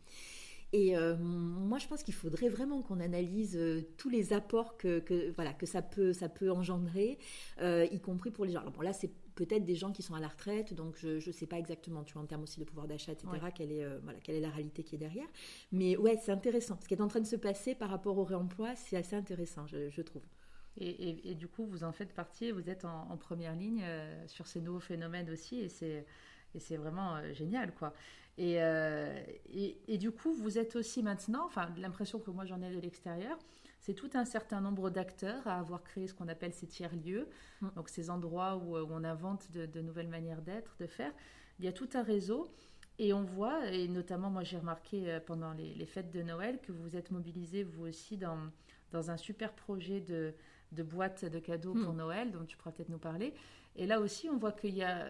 Et 0.73 0.95
euh, 0.95 1.17
moi, 1.17 1.79
je 1.79 1.87
pense 1.87 2.01
qu'il 2.03 2.13
faudrait 2.13 2.47
vraiment 2.47 2.81
qu'on 2.81 3.01
analyse 3.01 3.57
euh, 3.57 3.81
tous 3.97 4.09
les 4.09 4.31
apports 4.31 4.77
que, 4.77 5.31
voilà, 5.35 5.53
que 5.53 5.65
ça, 5.65 5.81
peut, 5.81 6.13
ça 6.13 6.29
peut 6.29 6.49
engendrer, 6.49 7.19
euh, 7.61 7.85
y 7.91 7.99
compris 7.99 8.31
pour 8.31 8.45
les 8.45 8.53
gens. 8.53 8.61
Alors 8.61 8.71
bon, 8.71 8.81
là, 8.81 8.93
c'est 8.93 9.11
peut-être 9.35 9.65
des 9.65 9.75
gens 9.75 9.91
qui 9.91 10.01
sont 10.01 10.13
à 10.13 10.19
la 10.19 10.29
retraite, 10.29 10.73
donc 10.73 10.95
je 10.97 11.25
ne 11.25 11.31
sais 11.31 11.45
pas 11.45 11.57
exactement, 11.57 12.03
tu 12.03 12.13
vois, 12.13 12.21
en 12.21 12.25
termes 12.25 12.43
aussi 12.43 12.59
de 12.59 12.65
pouvoir 12.65 12.87
d'achat, 12.87 13.11
etc., 13.11 13.27
quelle, 13.53 13.71
est, 13.71 13.85
voilà, 14.03 14.19
quelle 14.19 14.35
est 14.35 14.41
la 14.41 14.49
réalité 14.49 14.83
qui 14.83 14.95
est 14.95 14.99
derrière. 14.99 15.27
Mais 15.71 15.97
ouais, 15.97 16.17
c'est 16.21 16.31
intéressant. 16.31 16.77
Ce 16.81 16.87
qui 16.87 16.93
est 16.93 17.01
en 17.01 17.07
train 17.07 17.21
de 17.21 17.27
se 17.27 17.37
passer 17.37 17.73
par 17.75 17.89
rapport 17.89 18.17
au 18.17 18.23
réemploi, 18.23 18.75
c'est 18.75 18.97
assez 18.97 19.15
intéressant, 19.15 19.65
je, 19.67 20.01
trouve. 20.01 20.23
Et, 20.77 21.35
du 21.35 21.47
coup, 21.47 21.65
vous 21.65 21.83
en 21.83 21.91
faites 21.91 22.13
partie, 22.13 22.51
vous 22.51 22.69
êtes 22.69 22.85
en, 22.85 23.17
première 23.17 23.55
ligne 23.55 23.83
sur 24.27 24.47
ces 24.47 24.61
nouveaux 24.61 24.79
phénomènes 24.79 25.29
aussi, 25.29 25.59
et 25.59 25.69
c'est, 25.69 26.05
et 26.55 26.59
c'est 26.59 26.77
vraiment 26.77 27.21
génial, 27.33 27.73
quoi. 27.73 27.93
Euh, 28.39 29.23
et, 29.53 29.77
et, 29.87 29.97
du 29.97 30.11
coup, 30.11 30.33
vous 30.33 30.57
êtes 30.57 30.75
aussi 30.75 31.03
maintenant, 31.03 31.45
enfin, 31.45 31.69
l'impression 31.77 32.19
que 32.19 32.31
moi 32.31 32.45
j'en 32.45 32.61
ai 32.61 32.73
de 32.73 32.79
l'extérieur, 32.79 33.37
c'est 33.79 33.93
tout 33.93 34.09
un 34.13 34.25
certain 34.25 34.61
nombre 34.61 34.89
d'acteurs 34.89 35.45
à 35.47 35.59
avoir 35.59 35.83
créé 35.83 36.07
ce 36.07 36.13
qu'on 36.13 36.27
appelle 36.27 36.53
ces 36.53 36.67
tiers-lieux, 36.67 37.27
mm. 37.61 37.69
donc 37.75 37.89
ces 37.89 38.09
endroits 38.09 38.55
où, 38.55 38.77
on 38.77 39.03
invente 39.03 39.51
de, 39.51 39.81
nouvelles 39.81 40.07
manières 40.07 40.41
d'être, 40.41 40.75
de 40.79 40.87
faire. 40.87 41.11
Il 41.59 41.65
y 41.65 41.67
a 41.67 41.73
tout 41.73 41.89
un 41.93 42.03
réseau. 42.03 42.51
Et 42.99 43.13
on 43.13 43.23
voit, 43.23 43.67
et 43.71 43.87
notamment 43.87 44.29
moi 44.29 44.43
j'ai 44.43 44.57
remarqué 44.57 45.09
euh, 45.09 45.19
pendant 45.19 45.53
les, 45.53 45.85
fêtes 45.87 46.11
de 46.11 46.21
Noël, 46.21 46.59
que 46.61 46.71
vous 46.71 46.95
êtes 46.95 47.09
mobilisés 47.09 47.63
vous 47.63 47.87
aussi 47.87 48.17
dans, 48.17 48.37
dans 48.91 49.09
un 49.09 49.17
super 49.17 49.53
projet 49.53 50.01
de, 50.01 50.35
de 50.71 50.83
boîte 50.83 51.25
de 51.25 51.39
cadeaux 51.39 51.73
pour 51.73 51.93
mm. 51.93 51.97
Noël, 51.97 52.31
dont 52.31 52.45
tu 52.45 52.57
pourras 52.57 52.71
peut-être 52.71 52.89
nous 52.89 52.99
parler. 52.99 53.33
Et 53.75 53.87
là 53.87 53.99
aussi, 53.99 54.29
on 54.29 54.37
voit 54.37 54.51
qu'il 54.51 54.75
y 54.75 54.83
a. 54.83 55.07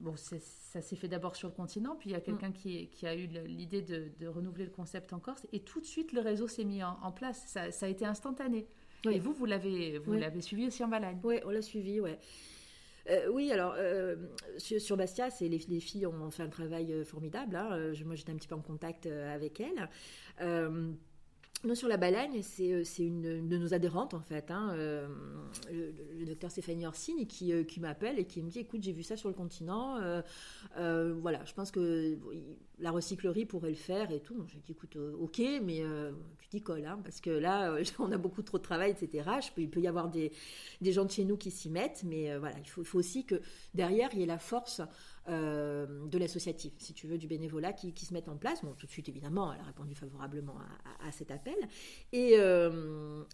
Bon, 0.00 0.14
ça 0.16 0.82
s'est 0.82 0.96
fait 0.96 1.08
d'abord 1.08 1.36
sur 1.36 1.48
le 1.48 1.54
continent, 1.54 1.96
puis 1.96 2.10
il 2.10 2.12
y 2.12 2.16
a 2.16 2.20
quelqu'un 2.20 2.50
mm. 2.50 2.54
qui, 2.54 2.88
qui, 2.88 3.06
a 3.06 3.14
eu 3.14 3.26
l'idée 3.46 3.82
de, 3.82 4.26
renouveler 4.26 4.64
le 4.64 4.70
concept 4.70 5.12
en 5.12 5.18
Corse, 5.18 5.46
et 5.52 5.60
tout 5.60 5.80
de 5.80 5.86
suite, 5.86 6.12
le 6.12 6.20
réseau 6.20 6.48
s'est 6.48 6.64
mis 6.64 6.82
en, 6.82 7.12
place. 7.12 7.44
Ça, 7.46 7.86
a 7.86 7.88
été 7.88 8.04
instantané. 8.04 8.66
Et 9.10 9.18
vous, 9.18 9.34
vous 9.34 9.44
l'avez 9.44 9.98
vous 9.98 10.14
l'avez 10.14 10.40
suivi 10.40 10.66
aussi 10.66 10.82
en 10.82 10.88
Balagne 10.88 11.18
Oui, 11.22 11.40
on 11.44 11.50
l'a 11.50 11.60
suivi, 11.60 12.00
ouais. 12.00 12.18
Euh, 13.10 13.28
oui, 13.30 13.52
alors 13.52 13.74
euh, 13.76 14.16
sur, 14.58 14.96
Bastia, 14.96 15.30
c'est 15.30 15.48
les, 15.48 15.80
filles 15.80 16.06
ont 16.06 16.30
fait 16.30 16.42
un 16.42 16.48
travail 16.48 16.92
euh, 16.92 17.04
formidable. 17.04 17.56
Hein. 17.56 17.92
moi, 18.04 18.14
j'étais 18.14 18.32
un 18.32 18.36
petit 18.36 18.48
peu 18.48 18.54
en 18.54 18.62
contact 18.62 19.06
avec 19.06 19.60
elles. 19.60 19.88
Non, 21.64 21.74
sur 21.74 21.88
la 21.88 21.96
balagne, 21.96 22.42
c'est 22.42 22.72
euh, 22.72 22.84
une 22.98 23.48
de 23.48 23.56
nos 23.56 23.72
adhérentes 23.72 24.12
en 24.12 24.20
fait, 24.20 24.50
hein, 24.50 24.72
euh, 24.74 25.08
le, 25.72 26.26
docteur 26.26 26.50
Stéphanie 26.50 26.86
Orsini 26.86 27.26
qui, 27.26 27.54
euh, 27.54 27.64
qui 27.64 27.80
m'appelle 27.80 28.18
et 28.18 28.26
qui 28.26 28.42
me 28.42 28.50
dit 28.50 28.58
écoute 28.58 28.82
j'ai 28.82 28.92
vu 28.92 29.02
ça 29.02 29.16
sur 29.16 29.30
le 29.30 29.34
continent, 29.34 29.98
voilà 30.76 31.42
je 31.46 31.54
pense 31.54 31.70
que 31.70 32.18
la 32.78 32.90
recyclerie 32.90 33.46
pourrait 33.46 33.70
le 33.70 33.76
faire 33.76 34.10
et 34.10 34.20
tout. 34.20 34.44
J'ai 34.48 34.58
dit 34.58 34.72
écoute 34.72 34.96
ok 34.96 35.40
mais 35.62 35.82
tu 36.38 36.48
t'y 36.48 36.62
colles 36.62 36.84
hein, 36.84 37.00
parce 37.02 37.20
que 37.22 37.30
là 37.30 37.74
on 37.98 38.12
a 38.12 38.18
beaucoup 38.18 38.42
trop 38.42 38.58
de 38.58 38.62
travail 38.62 38.90
etc. 38.90 39.30
Il 39.56 39.70
peut 39.70 39.80
y 39.80 39.88
avoir 39.88 40.10
des, 40.10 40.32
gens 40.82 41.06
de 41.06 41.10
chez 41.10 41.24
nous 41.24 41.38
qui 41.38 41.50
s'y 41.50 41.70
mettent 41.70 42.02
mais 42.04 42.36
voilà 42.36 42.56
il 42.58 42.68
faut 42.68 42.98
aussi 42.98 43.24
que 43.24 43.40
derrière 43.72 44.10
il 44.12 44.20
y 44.20 44.22
ait 44.22 44.26
la 44.26 44.38
force 44.38 44.82
euh, 45.28 46.06
de 46.06 46.18
l'associatif, 46.18 46.74
si 46.78 46.92
tu 46.92 47.06
veux, 47.06 47.16
du 47.16 47.26
bénévolat 47.26 47.72
qui, 47.72 47.92
se 48.04 48.12
mettent 48.12 48.28
en 48.28 48.36
place. 48.36 48.62
Bon, 48.62 48.74
tout 48.76 48.84
de 48.86 48.90
suite, 48.90 49.08
évidemment, 49.08 49.52
elle 49.52 49.60
a 49.60 49.64
répondu 49.64 49.94
favorablement 49.94 50.56
à, 51.00 51.10
cet 51.12 51.30
appel. 51.30 51.56
Et, 52.12 52.34
euh, 52.38 53.24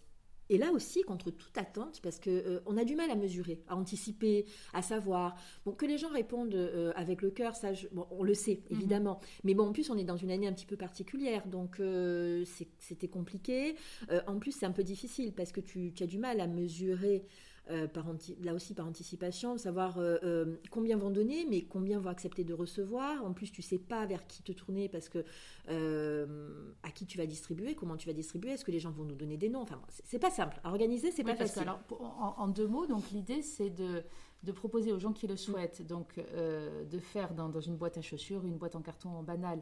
et 0.49 0.57
là 0.57 0.71
aussi, 0.71 1.01
contre 1.01 1.31
toute 1.31 1.57
attente, 1.57 1.99
parce 2.01 2.17
que 2.17 2.29
euh, 2.29 2.59
on 2.65 2.77
a 2.77 2.85
du 2.85 2.95
mal 2.95 3.11
à 3.11 3.15
mesurer, 3.15 3.61
à 3.67 3.75
anticiper, 3.75 4.45
à 4.73 4.81
savoir. 4.81 5.35
Bon, 5.65 5.73
que 5.73 5.85
les 5.85 5.97
gens 5.97 6.09
répondent 6.09 6.55
avec 6.95 7.21
le 7.21 7.29
cœur, 7.29 7.57
ça, 7.57 7.71
on 8.11 8.23
le 8.23 8.33
sait 8.33 8.61
mhm. 8.69 8.77
évidemment. 8.77 9.19
Mais 9.43 9.53
bon, 9.53 9.67
en 9.67 9.73
plus, 9.73 9.89
on 9.89 9.97
est 9.97 10.05
dans 10.05 10.17
une 10.17 10.31
année 10.31 10.47
un 10.47 10.53
petit 10.53 10.65
peu 10.65 10.77
particulière, 10.77 11.45
donc 11.45 11.81
c'était 12.79 13.09
compliqué. 13.09 13.75
en 14.27 14.39
plus, 14.39 14.53
c'est 14.53 14.65
un 14.65 14.71
peu 14.71 14.83
difficile 14.83 15.33
parce 15.33 15.51
que 15.51 15.59
tu, 15.59 15.91
tu, 15.93 16.03
as 16.03 16.07
du 16.07 16.19
mal 16.19 16.39
à 16.39 16.47
mesurer 16.47 17.25
euh, 17.71 17.87
là 18.43 18.53
aussi 18.53 18.73
par 18.73 18.85
anticipation, 18.85 19.57
savoir 19.57 19.97
euh, 19.97 20.17
euh, 20.23 20.57
combien 20.69 20.97
vont 20.97 21.09
donner, 21.09 21.45
mais 21.49 21.61
combien 21.63 21.99
vont 21.99 22.09
accepter 22.09 22.43
de 22.43 22.53
recevoir. 22.53 23.23
En 23.23 23.33
plus, 23.33 23.51
tu 23.51 23.61
sais 23.61 23.77
pas 23.77 24.05
vers 24.05 24.27
qui 24.27 24.43
te 24.43 24.51
tourner 24.51 24.89
parce 24.89 25.09
que 25.09 25.23
à 26.83 26.91
qui 26.91 27.05
tu 27.05 27.17
vas 27.17 27.25
distribuer, 27.25 27.75
comment 27.75 27.95
tu 27.95 28.07
vas 28.07 28.13
distribuer, 28.13 28.51
est-ce 28.51 28.65
que 28.65 28.71
les 28.71 28.79
gens 28.79 28.91
vont 28.91 29.05
nous 29.05 29.15
donner 29.15 29.37
des 29.37 29.47
noms. 29.47 29.61
Enfin, 29.61 29.79
c'est 30.03 30.19
pas 30.19 30.31
simple. 30.31 30.59
À 30.63 30.69
organiser, 30.69 31.11
c'est 31.11 31.23
pas 31.23 31.35
facile. 31.35 31.61
alors, 31.61 31.79
en, 32.37 32.47
deux 32.47 32.67
mots, 32.67 32.87
donc 32.87 33.09
l'idée 33.11 33.41
c'est 33.41 33.69
de, 33.69 34.03
de, 34.43 34.51
proposer 34.51 34.91
aux 34.91 34.99
gens 34.99 35.13
qui 35.13 35.27
le 35.27 35.37
souhaitent, 35.37 35.85
donc 35.87 36.19
de 36.35 36.99
faire 36.99 37.33
dans, 37.33 37.47
dans, 37.47 37.61
une 37.61 37.77
boîte 37.77 37.97
à 37.97 38.01
chaussures, 38.01 38.45
une 38.45 38.57
boîte 38.57 38.75
en 38.75 38.81
carton 38.81 39.23
banal, 39.23 39.61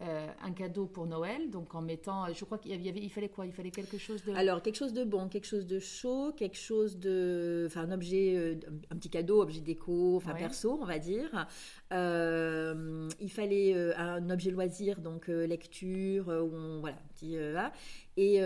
euh, 0.00 0.28
un 0.44 0.52
cadeau 0.52 0.86
pour 0.86 1.06
Noël, 1.06 1.50
donc 1.50 1.74
en 1.74 1.82
mettant, 1.82 2.32
je 2.32 2.44
crois 2.44 2.58
qu'il 2.58 2.70
y 2.70 2.88
avait, 2.88 3.00
il 3.00 3.10
fallait 3.10 3.28
quoi? 3.28 3.46
Il 3.46 3.52
fallait 3.52 3.72
quelque 3.72 3.98
chose 3.98 4.22
de... 4.22 4.32
Alors, 4.32 4.62
quelque 4.62 4.76
chose 4.76 4.92
de 4.92 5.02
bon, 5.02 5.28
quelque 5.28 5.46
chose 5.46 5.66
de 5.66 5.80
chaud, 5.80 6.32
quelque 6.36 6.56
chose 6.56 6.98
de... 6.98 7.64
Enfin, 7.66 7.82
un 7.82 7.90
objet, 7.90 8.34
euh, 8.36 8.54
un 8.90 8.96
petit 8.96 9.10
cadeau, 9.10 9.42
objet 9.42 9.60
déco, 9.60 10.16
enfin 10.16 10.34
perso, 10.34 10.78
on 10.80 10.84
va 10.84 11.00
dire. 11.00 11.48
Euh, 11.92 13.08
il 13.20 13.30
fallait 13.30 13.74
un 13.96 14.30
objet 14.30 14.52
loisir, 14.52 15.00
donc 15.00 15.26
lecture, 15.26 16.28
où 16.28 16.54
on, 16.54 16.80
voilà, 16.80 16.98
petit, 17.14 17.36
et, 18.20 18.36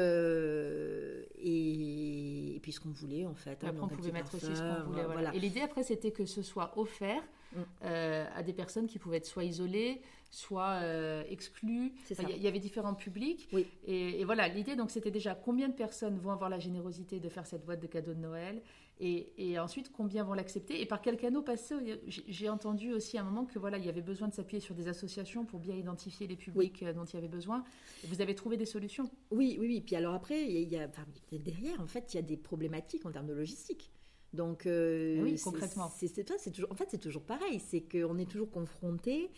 et, 2.55 2.61
puis 2.61 2.73
ce 2.73 2.81
qu'on 2.81 2.91
voulait 2.91 3.27
en 3.27 3.35
fait. 3.35 3.65
Hein, 3.65 3.69
après, 3.69 3.83
on 3.83 3.89
pouvait 3.89 4.13
mettre 4.13 4.35
aussi 4.35 4.55
ce 4.55 4.63
qu'on 4.63 4.91
voulait. 4.91 5.05
Voilà. 5.05 5.35
Et 5.35 5.39
l'idée 5.39 5.61
après, 5.61 5.83
c'était 5.83 6.13
que 6.13 6.27
ce 6.27 6.43
soit 6.43 6.73
offert 6.77 7.23
mm. 7.55 7.63
à 7.83 8.43
des 8.43 8.53
personnes 8.53 8.87
qui 8.87 8.99
pouvaient 8.99 9.19
être 9.19 9.27
soit 9.27 9.45
isolées, 9.45 10.03
soit 10.33 10.81
euh, 10.83 11.23
exclus. 11.29 11.93
Il 12.19 12.43
y, 12.43 12.49
avait 12.49 12.59
différents 12.59 12.95
publics. 12.95 13.49
Oui. 13.53 13.67
Et, 13.87 14.25
voilà, 14.25 14.49
l'idée, 14.49 14.75
donc, 14.75 14.91
c'était 14.91 15.11
déjà 15.11 15.35
combien 15.35 15.69
de 15.69 15.75
personnes 15.75 16.19
vont 16.19 16.33
avoir 16.33 16.49
la 16.49 16.59
générosité 16.59 17.21
de 17.21 17.29
faire 17.29 17.47
cette 17.47 17.65
boîte 17.65 17.81
de 17.81 17.87
cadeaux 17.87 18.15
de 18.15 18.21
Noël 18.21 18.63
et, 19.05 19.59
ensuite, 19.59 19.91
combien 19.91 20.23
vont 20.23 20.35
l'accepter 20.35 20.81
et 20.81 20.87
par 20.87 21.03
quel 21.03 21.17
canot 21.17 21.43
passer 21.43 21.75
J'ai 22.07 22.49
entendu 22.49 22.93
aussi 22.93 23.19
à 23.19 23.23
un 23.23 23.25
moment 23.25 23.45
que 23.45 23.59
voilà, 23.59 23.77
il 23.77 23.85
y 23.85 23.89
avait 23.89 24.01
besoin 24.01 24.29
de 24.29 24.33
s'appuyer 24.33 24.61
sur 24.61 24.77
des 24.77 24.87
associations 24.87 25.45
pour 25.45 25.59
bien 25.59 25.75
identifier 25.75 26.29
les 26.29 26.37
publics 26.37 26.85
euh, 26.85 26.93
dont 26.93 27.05
il 27.05 27.15
y 27.15 27.17
avait 27.17 27.27
besoin. 27.27 27.65
Vous 28.05 28.21
avez 28.21 28.37
trouvé 28.37 28.57
des 28.57 28.65
solutions 28.65 29.11
Oui, 29.33 29.57
oui, 29.59 29.67
oui. 29.67 29.81
Puis 29.81 29.97
alors 29.97 30.15
après, 30.15 30.47
il 30.49 30.69
y 30.69 30.77
a, 30.79 30.89
derrière, 31.33 31.81
en 31.81 31.89
fait, 31.89 32.15
il 32.15 32.17
y 32.17 32.21
a 32.21 32.23
des 32.23 32.37
problématiques 32.37 33.05
en 33.05 33.11
termes 33.11 33.27
de 33.27 33.33
logistique. 33.33 33.91
Donc, 34.33 34.67
euh, 34.67 35.21
oui, 35.21 35.37
concrètement. 35.43 35.91
C'est 35.91 36.53
toujours, 36.53 36.71
en 36.71 36.77
fait, 36.77 36.87
c'est 36.89 37.01
toujours 37.01 37.25
pareil. 37.25 37.59
C'est 37.59 37.81
qu'on 37.81 38.19
est 38.19 38.31
toujours 38.31 38.53
confronté 38.53 39.31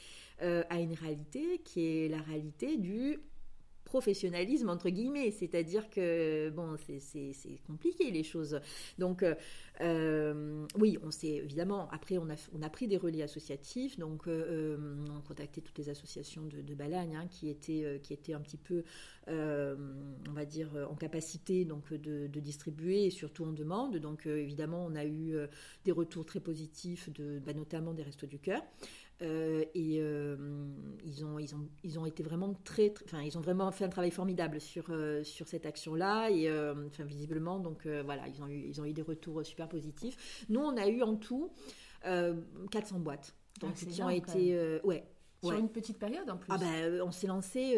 euh, 0.43 0.63
à 0.69 0.79
une 0.79 0.93
réalité 0.93 1.63
qui 1.65 1.87
est 1.87 2.09
la 2.09 2.21
réalité 2.21 2.77
du 2.77 3.19
professionnalisme 3.95 4.69
entre 4.71 4.91
guillemets, 4.91 5.31
c'est-à-dire 5.31 5.89
que 5.89 6.51
bon, 6.51 6.75
c'est 6.99 7.61
compliqué 7.65 8.11
les 8.11 8.25
choses. 8.25 8.59
Donc 8.99 9.23
euh, 9.23 9.37
euh, 9.83 10.67
oui, 10.77 10.99
on 11.05 11.13
s'est 11.13 11.37
évidemment 11.45 11.89
après 11.93 12.19
on 12.19 12.29
a 12.29 12.35
on 12.59 12.63
a 12.63 12.69
pris 12.69 12.89
des 12.89 12.97
relais 12.97 13.23
associatifs, 13.23 13.97
donc 13.97 14.27
on 14.27 15.17
a 15.17 15.21
contacté 15.29 15.61
toutes 15.61 15.79
les 15.79 15.91
associations 15.91 16.43
de, 16.43 16.61
de 16.61 16.75
Balagne 16.75 17.15
hein, 17.15 17.29
qui 17.31 17.49
étaient 17.49 18.01
qui 18.03 18.13
étaient 18.13 18.35
un 18.35 18.41
petit 18.41 18.57
peu 18.57 18.83
on 19.29 20.33
va 20.33 20.45
dire 20.45 20.71
en 20.91 20.97
capacité 20.97 21.65
donc 21.65 21.95
de, 21.95 22.27
distribuer 22.41 23.07
et 23.07 23.11
surtout 23.11 23.45
en 23.45 23.53
demande. 23.53 23.99
Donc 23.99 24.27
évidemment 24.27 24.85
on 24.85 24.97
a 24.97 25.05
eu 25.05 25.37
des 25.85 25.93
retours 25.93 26.27
très 26.27 26.41
positifs 26.41 27.11
de 27.13 27.39
bah, 27.39 27.53
notamment 27.55 27.95
des 27.95 28.03
restos 28.03 28.27
du 28.27 28.41
cœur. 28.41 28.63
Euh, 29.23 29.65
et 29.75 29.99
euh, 30.01 30.37
ils, 31.05 31.25
ont, 31.25 31.39
ils, 31.39 31.55
ont, 31.55 31.69
ils 31.85 31.99
ont 31.99 32.07
été 32.07 32.23
vraiment 32.23 32.55
très, 32.65 32.93
enfin, 33.05 33.23
ils 33.23 33.39
ont 33.39 33.41
vraiment 33.41 33.71
fait 33.71 33.85
un 33.85 33.89
travail 33.89 34.11
formidable 34.11 34.61
sur, 34.61 34.87
euh, 34.91 35.23
sur 35.23 35.47
cette 35.47 35.67
action-là. 35.67 36.31
Et 36.31 36.51
enfin, 36.51 37.05
visiblement, 37.05 37.59
donc 37.59 37.87
voilà, 37.87 38.27
ils 38.29 38.43
ont, 38.43 38.49
eu, 38.49 38.65
ils 38.67 38.81
ont 38.81 38.85
eu 38.85 38.93
des 38.93 39.03
retours 39.03 39.45
super 39.45 39.69
positifs. 39.69 40.45
Nous, 40.49 40.61
on 40.61 40.77
a 40.77 40.89
eu 40.89 41.03
en 41.03 41.17
tout 41.17 41.51
400 42.03 42.99
boîtes. 43.01 43.35
Donc, 43.61 43.75
ah, 43.81 43.87
qui 43.87 44.03
ont 44.03 44.11
été. 44.11 44.81
ouais, 44.83 45.05
sur 45.43 45.53
une 45.53 45.69
petite 45.69 45.99
période 45.99 46.29
en 46.29 46.39
plus. 46.39 46.51
Ah 46.51 46.59
ben, 46.59 47.03
on 47.03 47.13
s'est 47.13 47.27
lancé, 47.27 47.77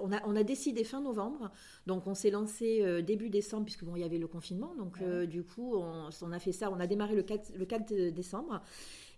on, 0.00 0.12
a, 0.12 0.26
on 0.26 0.34
a 0.34 0.42
décidé 0.42 0.82
fin 0.82 1.00
novembre, 1.00 1.52
donc 1.86 2.06
on 2.06 2.14
s'est 2.14 2.30
lancé 2.30 3.02
début 3.02 3.30
décembre, 3.30 3.64
puisque 3.64 3.84
bon, 3.84 3.94
il 3.94 4.00
y 4.00 4.04
avait 4.04 4.18
le 4.18 4.26
confinement, 4.26 4.74
donc 4.74 4.96
ah 5.00 5.24
du 5.24 5.44
coup, 5.44 5.76
on, 5.76 6.08
on, 6.22 6.32
a 6.32 6.38
fait 6.40 6.52
ça, 6.52 6.70
on 6.70 6.80
a 6.80 6.86
démarré 6.86 7.14
le 7.14 7.22
4, 7.22 7.52
le 7.56 7.64
4 7.64 8.10
décembre, 8.10 8.60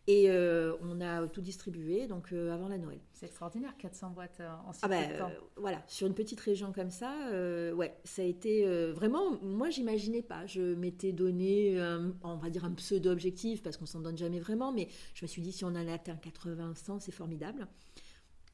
et 0.07 0.31
euh, 0.31 0.75
on 0.81 1.01
a 1.01 1.27
tout 1.29 1.43
distribué 1.43 2.07
donc 2.07 2.33
euh, 2.33 2.53
avant 2.53 2.69
la 2.69 2.79
Noël. 2.79 2.99
C'est 3.13 3.27
extraordinaire, 3.27 3.77
400 3.77 4.11
boîtes 4.11 4.39
euh, 4.41 4.49
en 4.67 4.73
si 4.73 4.81
ah 4.83 4.89
bah, 4.89 5.07
temps. 5.07 5.31
voilà, 5.57 5.83
sur 5.87 6.07
une 6.07 6.15
petite 6.15 6.41
région 6.41 6.73
comme 6.73 6.91
ça, 6.91 7.15
ouais, 7.75 7.95
ça 8.05 8.23
a 8.23 8.25
été 8.25 8.65
vraiment. 8.93 9.39
Moi, 9.43 9.71
j'imaginais 9.71 10.23
pas. 10.23 10.47
Je 10.47 10.75
m'étais 10.75 11.13
donné, 11.13 11.79
on 12.23 12.37
va 12.37 12.51
dire 12.51 12.65
un 12.65 12.73
pseudo 12.73 13.11
objectif 13.11 13.63
parce 13.63 13.77
qu'on 13.77 13.87
s'en 13.87 14.01
donne 14.01 14.17
jamais 14.17 14.41
vraiment, 14.41 14.73
mais 14.73 14.89
je 15.15 15.25
me 15.25 15.29
suis 15.29 15.43
dit 15.43 15.53
si 15.53 15.65
on 15.65 15.69
en 15.69 15.87
a 15.87 15.93
atteint 15.93 16.17
80, 16.17 16.75
100, 16.75 17.01
c'est 17.01 17.13
formidable. 17.13 17.67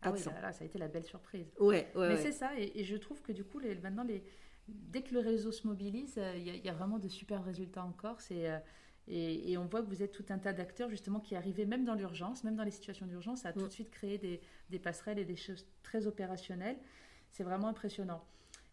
Ah 0.02 0.12
oui, 0.12 0.20
là, 0.42 0.52
ça 0.52 0.62
a 0.62 0.66
été 0.66 0.78
la 0.78 0.88
belle 0.88 1.04
surprise. 1.04 1.46
Ouais, 1.58 1.88
ouais 1.94 2.08
Mais 2.08 2.16
c'est 2.16 2.32
ça, 2.32 2.50
et, 2.58 2.84
je 2.84 2.96
trouve 2.96 3.22
que 3.22 3.32
du 3.32 3.44
coup, 3.44 3.58
les, 3.58 3.74
maintenant, 3.76 4.04
les, 4.04 4.22
dès 4.68 5.02
que 5.02 5.14
le 5.14 5.20
réseau 5.20 5.52
se 5.52 5.66
mobilise, 5.66 6.20
il 6.36 6.42
y, 6.42 6.58
y, 6.58 6.68
a 6.68 6.74
vraiment 6.74 6.98
de 6.98 7.08
super 7.08 7.42
résultats 7.44 7.84
encore. 7.84 8.20
C'est 8.20 8.46
et, 9.08 9.56
on 9.56 9.66
voit 9.66 9.82
que 9.82 9.88
vous 9.88 10.02
êtes 10.02 10.12
tout 10.12 10.24
un 10.30 10.38
tas 10.38 10.52
d'acteurs 10.52 10.90
justement 10.90 11.20
qui 11.20 11.36
arrivaient 11.36 11.64
même 11.64 11.84
dans 11.84 11.94
l'urgence, 11.94 12.42
même 12.42 12.56
dans 12.56 12.64
les 12.64 12.72
situations 12.72 13.06
d'urgence, 13.06 13.46
à 13.46 13.52
tout 13.52 13.66
de 13.66 13.72
suite 13.72 13.90
créer 13.90 14.18
des, 14.18 14.78
passerelles 14.78 15.18
et 15.18 15.24
des 15.24 15.36
choses 15.36 15.66
très 15.82 16.06
opérationnelles. 16.06 16.76
C'est 17.30 17.44
vraiment 17.44 17.68
impressionnant. 17.68 18.24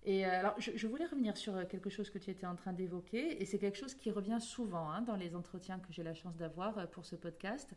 Et 0.06 0.26
euh, 0.26 0.40
alors, 0.40 0.56
je, 0.60 0.88
voulais 0.88 1.06
revenir 1.06 1.38
sur 1.38 1.56
euh, 1.56 1.64
quelque 1.66 1.90
chose 1.90 2.10
que 2.10 2.18
tu 2.18 2.30
étais 2.30 2.46
en 2.46 2.56
train 2.56 2.74
d'évoquer, 2.74 3.42
et 3.42 3.46
c'est 3.46 3.58
quelque 3.58 3.78
chose 3.78 3.94
qui 3.94 4.12
revient 4.12 4.40
souvent 4.42 4.90
hein, 4.90 5.02
dans 5.02 5.16
les 5.16 5.34
entretiens 5.36 5.80
que 5.80 5.94
j'ai 5.94 6.04
la 6.04 6.14
chance 6.14 6.36
d'avoir 6.36 6.78
euh, 6.78 6.88
pour 6.88 7.06
ce 7.06 7.16
podcast, 7.16 7.70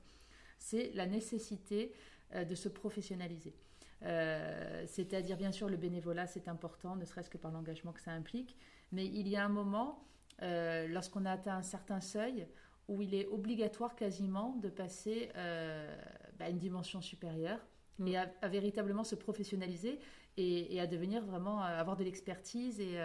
c'est 0.58 0.90
la 0.94 1.06
nécessité 1.06 1.92
de 2.34 2.54
se 2.54 2.68
professionnaliser. 2.68 3.54
C'est-à-dire, 4.00 5.36
bien 5.36 5.52
sûr, 5.52 5.68
le 5.68 5.76
bénévolat, 5.76 6.26
c'est 6.26 6.48
important, 6.48 6.96
ne 6.96 7.04
serait-ce 7.04 7.28
que 7.28 7.36
par 7.36 7.52
l'engagement 7.52 7.92
que 7.92 8.00
ça 8.00 8.10
implique, 8.12 8.56
mais 8.90 9.06
il 9.06 9.28
y 9.28 9.36
a 9.36 9.44
un 9.44 9.50
moment 9.50 10.02
euh, 10.42 10.86
lorsqu'on 10.88 11.24
a 11.24 11.32
atteint 11.32 11.56
un 11.56 11.62
certain 11.62 12.00
seuil 12.00 12.46
où 12.88 13.02
il 13.02 13.14
est 13.14 13.26
obligatoire 13.26 13.96
quasiment 13.96 14.56
de 14.62 14.68
passer 14.68 15.30
euh, 15.36 15.96
bah, 16.38 16.46
à 16.46 16.50
une 16.50 16.58
dimension 16.58 17.00
supérieure 17.00 17.58
mm. 17.98 18.08
et 18.08 18.16
à, 18.18 18.48
véritablement 18.48 19.04
se 19.04 19.14
professionnaliser 19.14 19.98
et, 20.36 20.78
à 20.80 20.86
devenir 20.86 21.24
vraiment 21.24 21.62
euh, 21.62 21.80
avoir 21.80 21.96
de 21.96 22.04
l'expertise. 22.04 22.80
Et 22.80 22.96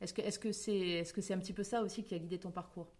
est-ce 0.00 0.14
que 0.14 0.22
est-ce 0.22 0.38
que 0.38 0.52
c'est 0.52 0.78
est-ce 0.78 1.12
que 1.12 1.20
c'est 1.20 1.34
un 1.34 1.38
petit 1.38 1.52
peu 1.52 1.62
ça 1.62 1.82
aussi 1.82 2.02
qui 2.04 2.14
a 2.14 2.18
guidé 2.18 2.38
ton 2.38 2.50
parcours? 2.50 2.92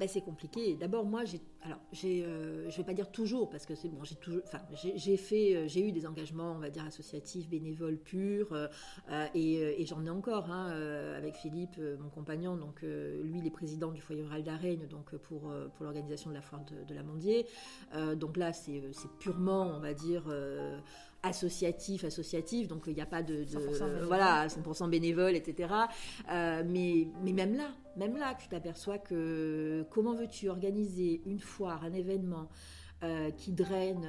Ben, 0.00 0.08
c'est 0.08 0.22
compliqué. 0.22 0.76
D'abord, 0.76 1.04
moi, 1.04 1.26
j'ai, 1.26 1.42
alors, 1.60 1.78
j'ai, 1.92 2.24
euh, 2.24 2.70
je 2.70 2.76
vais 2.78 2.84
pas 2.84 2.94
dire 2.94 3.12
toujours, 3.12 3.50
parce 3.50 3.66
que 3.66 3.74
c'est 3.74 3.90
bon, 3.90 4.02
j'ai 4.02 4.14
toujours, 4.14 4.40
enfin, 4.46 4.60
j'ai, 4.72 5.16
fait, 5.18 5.54
euh, 5.54 5.68
j'ai 5.68 5.86
eu 5.86 5.92
des 5.92 6.06
engagements, 6.06 6.52
on 6.52 6.58
va 6.58 6.70
dire 6.70 6.86
associatifs, 6.86 7.50
bénévoles 7.50 7.98
purs, 7.98 8.50
euh, 8.50 9.26
et, 9.34 9.84
j'en 9.84 10.06
ai 10.06 10.08
encore, 10.08 10.50
hein, 10.50 10.70
avec 11.18 11.34
Philippe, 11.34 11.78
mon 12.00 12.08
compagnon. 12.08 12.56
Donc, 12.56 12.80
lui, 12.80 13.40
il 13.40 13.46
est 13.46 13.50
président 13.50 13.92
du 13.92 14.00
foyer 14.00 14.22
rural 14.22 14.42
d'Arène, 14.42 14.86
donc 14.88 15.14
pour 15.16 15.40
pour 15.40 15.84
l'organisation 15.84 16.30
de 16.30 16.34
la 16.34 16.40
foire 16.40 16.64
de, 16.64 16.82
de 16.84 16.94
la 16.94 17.02
Mondier. 17.02 17.44
donc 18.16 18.38
là, 18.38 18.54
c'est, 18.54 18.80
purement, 19.18 19.70
on 19.76 19.80
va 19.80 19.92
dire 19.92 20.24
associatif, 21.22 22.04
associatif, 22.04 22.68
donc 22.68 22.84
il 22.86 22.94
n'y 22.94 23.00
a 23.00 23.06
pas 23.06 23.22
de, 23.22 23.44
100% 23.44 24.04
voilà 24.04 24.46
100% 24.46 24.88
bénévole, 24.88 25.34
etc. 25.34 25.72
Euh, 26.30 26.62
mais, 26.66 27.08
mais 27.22 27.32
même 27.32 27.56
là, 27.56 27.70
même 27.96 28.16
là, 28.16 28.34
tu 28.34 28.48
t'aperçois 28.48 28.98
que 28.98 29.86
comment 29.90 30.14
veux-tu 30.14 30.48
organiser 30.48 31.22
une 31.26 31.40
foire, 31.40 31.84
un 31.84 31.92
événement 31.92 32.48
euh, 33.02 33.30
qui 33.30 33.52
draine 33.52 34.06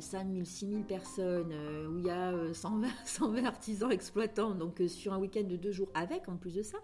5 0.00 0.26
000, 0.32 0.44
6 0.44 0.68
000 0.68 0.82
personnes, 0.82 1.52
euh, 1.52 1.86
où 1.86 1.98
il 1.98 2.06
y 2.06 2.10
a 2.10 2.32
120, 2.52 2.88
120 3.04 3.44
artisans 3.46 3.92
exploitants, 3.92 4.56
donc 4.56 4.82
sur 4.88 5.12
un 5.12 5.18
week-end 5.18 5.44
de 5.44 5.54
deux 5.54 5.70
jours, 5.70 5.88
avec 5.94 6.28
en 6.28 6.36
plus 6.36 6.54
de 6.54 6.62
ça 6.62 6.78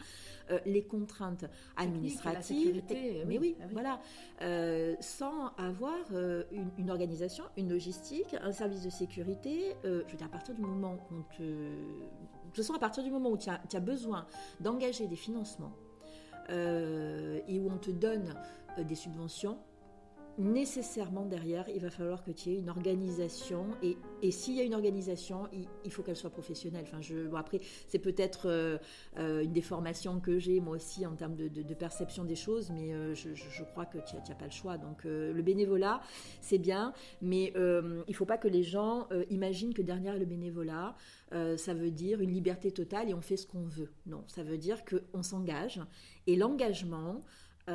les 0.65 0.83
contraintes 0.83 1.45
administratives, 1.77 2.83
mais 3.27 3.39
oui, 3.39 3.55
ah 3.61 3.65
voilà, 3.71 4.01
sans 5.01 5.49
avoir 5.59 5.99
une, 6.53 6.71
une, 6.79 6.91
organisation, 6.91 7.45
une 7.59 7.69
logistique, 7.69 8.35
un 8.41 8.53
service 8.53 8.83
de 8.83 8.89
sécurité. 8.89 9.75
je 9.85 9.91
veux 9.91 10.17
dire, 10.17 10.27
à 10.27 10.31
partir 10.31 10.55
du 10.55 10.63
moment 10.63 10.95
où 11.11 11.17
on 11.17 11.37
te... 11.37 11.43
De 11.43 12.55
toute 12.55 12.57
façon, 12.57 12.73
à 12.73 12.79
partir 12.79 13.03
du 13.03 13.11
moment 13.11 13.29
où 13.31 13.37
tu 13.37 13.51
as, 13.51 13.61
as 13.71 13.81
besoin 13.81 14.27
d'engager 14.61 15.07
des 15.07 15.17
financements 15.17 15.75
et 16.51 17.59
où 17.59 17.71
on 17.71 17.79
te 17.79 17.91
donne 17.91 18.35
des 18.79 18.95
subventions, 18.95 19.59
nécessairement 20.39 21.27
derrière, 21.27 21.69
il 21.69 21.81
va 21.81 21.91
falloir 21.91 22.23
que 22.23 22.31
tu 22.31 22.51
aies 22.51 22.59
une 22.59 22.71
organisation. 22.71 23.67
Et, 23.83 23.97
et 24.23 24.31
s'il 24.31 24.55
y 24.55 24.61
a 24.61 24.63
une 24.63 24.75
organisation, 24.75 25.49
il, 25.85 25.91
faut 25.91 26.03
qu'elle 26.03 26.17
soit 26.17 26.31
professionnelle. 26.31 26.85
Enfin, 26.87 27.01
je, 27.01 27.35
après, 27.35 27.61
c'est 27.89 27.99
peut-être 27.99 28.49
euh, 28.49 28.79
euh, 29.19 29.43
une 29.43 29.53
déformation 29.53 30.21
que 30.21 30.39
j'ai 30.39 30.61
moi 30.61 30.77
aussi 30.77 31.05
en 31.07 31.17
termes 31.17 31.35
de, 31.35 31.75
perception 31.75 32.25
des 32.25 32.37
choses, 32.37 32.71
mais 32.71 32.93
euh, 32.93 33.15
je, 33.15 33.35
je, 33.35 33.65
crois 33.65 33.85
que 33.85 33.99
tu 33.99 34.17
n'as 34.17 34.35
pas 34.35 34.45
le 34.45 34.51
choix. 34.51 34.79
Donc, 34.79 35.05
le 35.05 35.43
bénévolat, 35.43 36.01
c'est 36.41 36.59
bien, 36.59 36.93
mais 37.21 37.53
il 37.57 38.05
ne 38.09 38.15
faut 38.15 38.27
pas 38.27 38.39
que 38.39 38.49
les 38.49 38.63
gens 38.63 39.09
imaginent 39.31 39.75
que 39.75 39.83
derrière 39.83 40.17
le 40.17 40.25
bénévolat, 40.25 40.95
ça 41.31 41.75
veut 41.75 41.91
dire 41.91 42.21
une 42.21 42.33
liberté 42.33 42.71
totale 42.71 43.11
et 43.11 43.15
on 43.15 43.21
fait 43.21 43.37
ce 43.37 43.47
qu'on 43.47 43.65
veut. 43.65 43.91
Non, 44.07 44.25
ça 44.27 44.43
veut 44.43 44.59
dire 44.59 44.83
qu'on 44.85 45.23
s'engage. 45.23 45.81
Et 46.27 46.37
l'engagement, 46.37 47.23
bah, 47.67 47.75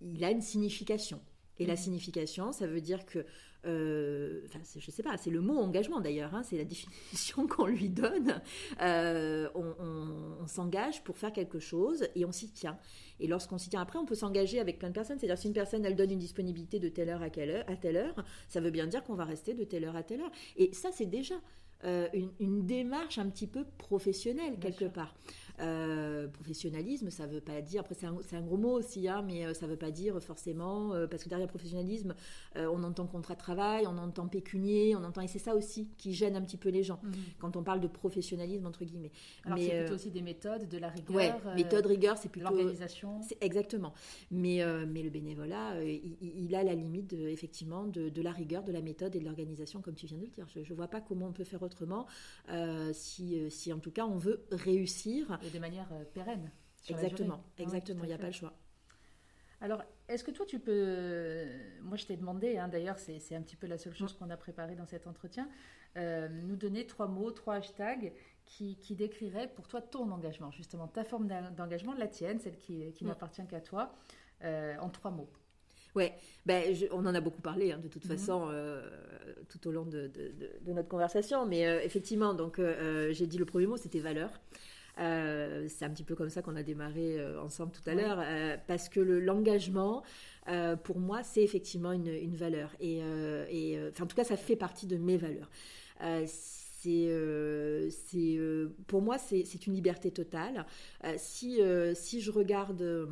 il 0.00 0.24
a 0.24 0.30
une 0.30 0.40
signification. 0.40 1.20
Et 1.58 1.66
la 1.66 1.74
mm. 1.74 1.78
signification, 1.78 2.52
ça 2.52 2.66
veut 2.66 2.80
dire 2.80 3.04
que, 3.04 3.24
euh, 3.66 4.42
enfin, 4.46 4.60
je 4.78 4.90
sais 4.90 5.02
pas, 5.02 5.16
c'est 5.16 5.30
le 5.30 5.40
mot 5.40 5.58
engagement 5.58 6.00
d'ailleurs, 6.00 6.34
hein, 6.34 6.42
c'est 6.42 6.56
la 6.56 6.64
définition 6.64 7.46
qu'on 7.46 7.66
lui 7.66 7.88
donne. 7.88 8.40
Euh, 8.80 9.48
on, 9.54 10.46
s'engage 10.46 11.04
pour 11.04 11.18
faire 11.18 11.32
quelque 11.32 11.58
chose 11.58 12.08
et 12.14 12.24
on 12.24 12.32
s'y 12.32 12.50
tient. 12.50 12.78
Et 13.20 13.26
lorsqu'on 13.26 13.58
s'y 13.58 13.68
tient, 13.68 13.82
après, 13.82 13.98
on 13.98 14.06
peut 14.06 14.14
s'engager 14.14 14.60
avec 14.60 14.78
plein 14.78 14.88
de 14.88 14.94
personnes. 14.94 15.18
C'est-à-dire, 15.18 15.36
si 15.36 15.48
une 15.48 15.52
personne, 15.52 15.84
elle 15.84 15.94
donne 15.94 16.10
une 16.10 16.18
disponibilité 16.18 16.78
de 16.78 16.88
telle 16.88 17.10
heure 17.10 17.22
à, 17.22 17.28
quelle 17.28 17.50
heure, 17.50 17.64
à 17.68 17.76
telle 17.76 17.98
heure, 17.98 18.24
ça 18.48 18.60
veut 18.60 18.70
bien 18.70 18.86
dire 18.86 19.04
qu'on 19.04 19.14
va 19.14 19.26
rester 19.26 19.52
de 19.52 19.64
telle 19.64 19.84
heure 19.84 19.96
à 19.96 20.02
telle 20.02 20.22
heure. 20.22 20.30
Et 20.56 20.72
ça, 20.72 20.90
c'est 20.90 21.06
déjà 21.06 21.34
euh, 21.84 22.08
une, 22.40 22.66
démarche 22.66 23.18
un 23.18 23.28
petit 23.28 23.46
peu 23.46 23.64
professionnelle, 23.76 24.58
quelque 24.58 24.86
part. 24.86 25.14
Euh, 25.60 26.28
professionnalisme, 26.28 27.10
ça 27.10 27.26
veut 27.26 27.40
pas 27.40 27.60
dire, 27.60 27.80
après 27.80 27.94
c'est 27.94 28.06
un, 28.36 28.42
gros 28.42 28.56
mot 28.56 28.78
aussi, 28.78 29.08
hein, 29.08 29.24
mais 29.26 29.44
euh, 29.44 29.54
ça 29.54 29.66
veut 29.66 29.76
pas 29.76 29.90
dire 29.90 30.20
forcément, 30.22 30.94
euh, 30.94 31.08
parce 31.08 31.24
que 31.24 31.28
derrière 31.28 31.48
professionnalisme, 31.48 32.14
on 32.56 32.82
entend 32.82 33.06
contrat 33.06 33.34
de 33.34 33.38
travail, 33.38 33.86
on 33.86 33.98
entend 33.98 34.26
pécunier, 34.28 34.94
on 34.96 35.04
entend, 35.04 35.20
et 35.20 35.28
c'est 35.28 35.38
ça 35.38 35.54
aussi 35.54 35.88
qui 35.96 36.12
gêne 36.12 36.36
un 36.36 36.42
petit 36.42 36.56
peu 36.56 36.68
les 36.68 36.82
gens, 36.82 37.00
mhm. 37.02 37.12
quand 37.38 37.56
on 37.56 37.62
parle 37.62 37.80
de 37.80 37.86
professionnalisme, 37.86 38.66
entre 38.66 38.84
guillemets. 38.84 39.10
Alors 39.44 39.58
c'est 39.58 39.78
plutôt 39.78 39.94
aussi 39.94 40.10
des 40.10 40.22
méthodes, 40.22 40.68
de 40.68 40.78
la 40.78 40.88
rigueur. 40.88 41.16
Ouais, 41.16 41.54
méthode, 41.54 41.86
rigueur, 41.86 42.16
c'est 42.18 42.28
plutôt... 42.28 42.48
L'organisation. 42.48 43.20
Exactement. 43.40 43.94
Mais, 44.30 44.62
mais 44.86 45.02
le 45.02 45.10
bénévolat, 45.10 45.82
il, 45.84 46.54
a 46.54 46.62
la 46.62 46.74
limite, 46.74 47.12
effectivement, 47.12 47.84
de, 47.84 48.22
la 48.22 48.32
rigueur, 48.32 48.64
de 48.64 48.72
la 48.72 48.80
méthode 48.80 49.14
et 49.16 49.20
de 49.20 49.24
l'organisation, 49.24 49.80
comme 49.80 49.94
tu 49.94 50.06
viens 50.06 50.18
de 50.18 50.22
le 50.22 50.28
dire. 50.28 50.46
Je 50.48 50.60
ne 50.60 50.76
vois 50.76 50.88
pas 50.88 51.00
comment 51.00 51.26
on 51.26 51.32
peut 51.32 51.44
faire 51.44 51.62
autrement 51.62 52.06
si, 52.92 53.50
si, 53.50 53.72
en 53.72 53.78
tout 53.78 53.90
cas, 53.90 54.06
on 54.06 54.18
veut 54.18 54.44
réussir 54.50 55.38
de 55.50 55.58
manière 55.58 55.88
euh, 55.92 56.04
pérenne. 56.04 56.50
Exactement, 56.88 57.42
exactement, 57.58 58.04
il 58.04 58.08
n'y 58.08 58.12
a 58.12 58.18
pas 58.18 58.26
le 58.26 58.32
choix. 58.32 58.52
Alors, 59.60 59.82
est-ce 60.08 60.22
que 60.22 60.30
toi, 60.30 60.46
tu 60.46 60.60
peux... 60.60 61.44
Moi, 61.82 61.96
je 61.96 62.06
t'ai 62.06 62.16
demandé, 62.16 62.56
hein, 62.56 62.68
d'ailleurs, 62.68 62.98
c'est 62.98 63.34
un 63.34 63.42
petit 63.42 63.56
peu 63.56 63.66
la 63.66 63.76
seule 63.76 63.94
chose 63.94 64.12
qu'on 64.12 64.30
a 64.30 64.36
préparée 64.36 64.76
dans 64.76 64.86
cet 64.86 65.08
entretien, 65.08 65.48
euh, 65.96 66.28
nous 66.28 66.54
donner 66.54 66.86
trois 66.86 67.08
mots, 67.08 67.32
trois 67.32 67.56
hashtags 67.56 68.12
qui, 68.46 68.76
qui, 68.76 68.94
décriraient 68.94 69.48
pour 69.48 69.66
toi 69.66 69.82
ton 69.82 70.10
engagement, 70.12 70.52
justement, 70.52 70.86
ta 70.86 71.02
forme 71.02 71.26
d'engagement, 71.56 71.92
la 71.94 72.06
tienne, 72.06 72.38
celle 72.38 72.56
qui, 72.56 72.92
qui 72.92 73.04
n'appartient 73.04 73.46
qu'à 73.48 73.60
toi, 73.60 73.92
euh, 74.44 74.76
en 74.78 74.90
trois 74.90 75.10
mots. 75.10 75.28
Ouais, 75.96 76.14
ben, 76.46 76.72
on 76.92 77.04
en 77.04 77.14
a 77.14 77.20
beaucoup 77.20 77.42
parlé 77.42 77.72
hein, 77.72 77.78
de 77.78 77.88
toute 77.88 78.04
mhm. 78.04 78.10
façon 78.12 78.52
tout 79.48 79.66
au 79.66 79.72
long 79.72 79.84
de, 79.84 80.06
de, 80.06 80.72
notre 80.72 80.88
conversation, 80.88 81.44
mais 81.46 81.62
effectivement, 81.84 82.32
donc 82.32 82.60
j'ai 83.10 83.26
dit 83.26 83.38
le 83.38 83.44
premier 83.44 83.66
mot, 83.66 83.76
c'était 83.76 83.98
valeur. 83.98 84.30
Euh, 84.98 85.66
c'est 85.68 85.84
un 85.84 85.90
petit 85.90 86.04
peu 86.04 86.14
comme 86.14 86.30
ça 86.30 86.42
qu'on 86.42 86.56
a 86.56 86.62
démarré 86.62 87.18
euh, 87.18 87.40
ensemble 87.40 87.72
tout 87.72 87.88
à 87.88 87.94
l'heure, 87.94 88.18
euh, 88.20 88.56
parce 88.66 88.88
que 88.88 89.00
l'engagement, 89.00 90.02
pour 90.82 90.98
moi, 90.98 91.22
c'est 91.22 91.42
effectivement 91.42 91.92
une, 91.92 92.34
valeur. 92.34 92.74
Et, 92.80 93.02
en 94.00 94.06
tout 94.06 94.16
cas, 94.16 94.24
ça 94.24 94.36
fait 94.36 94.56
partie 94.56 94.86
de 94.86 94.96
mes 94.96 95.16
valeurs. 95.16 95.50
c'est, 96.26 97.08
pour 98.86 99.02
moi, 99.02 99.18
c'est 99.18 99.66
une 99.66 99.74
liberté 99.74 100.10
totale. 100.10 100.66
si, 101.16 101.60
si 101.94 102.20
je 102.20 102.30
regarde 102.30 103.08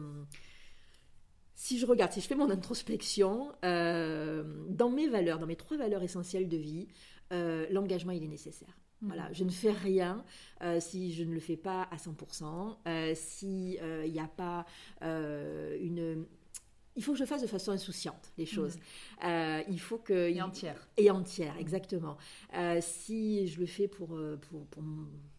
si 1.59 1.79
je 1.79 1.87
regarde, 1.87 2.13
si 2.13 2.21
je 2.21 2.27
fais 2.27 2.35
mon 2.35 2.51
introspection, 2.51 3.53
dans 3.63 4.91
mes 4.91 5.09
valeurs, 5.09 5.39
dans 5.39 5.47
mes 5.47 5.57
trois 5.57 5.77
valeurs 5.77 6.03
essentielles 6.03 6.49
de 6.49 6.57
vie, 6.57 6.89
l'engagement, 7.31 8.13
il 8.13 8.25
est 8.25 8.29
nécessaire. 8.29 8.75
Voilà, 9.03 9.31
je 9.33 9.45
ne 9.45 9.51
fais 9.51 9.73
rien 9.73 10.25
euh, 10.63 10.81
si 10.81 11.13
je 11.13 11.23
ne 11.23 11.35
le 11.35 11.41
fais 11.41 11.57
pas 11.57 11.83
à 11.91 11.97
100%, 11.97 12.77
euh, 12.87 13.13
s'il 13.15 13.69
n'y 13.71 13.79
euh, 13.81 14.23
a 14.23 14.29
pas 14.29 14.67
une... 15.03 16.25
Il 16.99 17.05
faut 17.05 17.13
que 17.13 17.19
je 17.19 17.27
fasse 17.27 17.43
de 17.43 17.47
façon 17.47 17.73
insouciante 17.73 18.33
les 18.39 18.47
choses. 18.47 18.79
il 19.23 19.81
faut 19.81 19.99
que... 19.99 20.31
Et 20.31 20.41
entière. 20.41 20.89
Et 20.97 21.11
entière, 21.11 21.55
exactement. 21.59 22.17
si 22.81 23.47
je 23.49 23.61
le 23.61 23.67
fais 23.67 23.87
pour, 23.87 24.09
pour, 24.09 24.67
pour, 24.67 24.83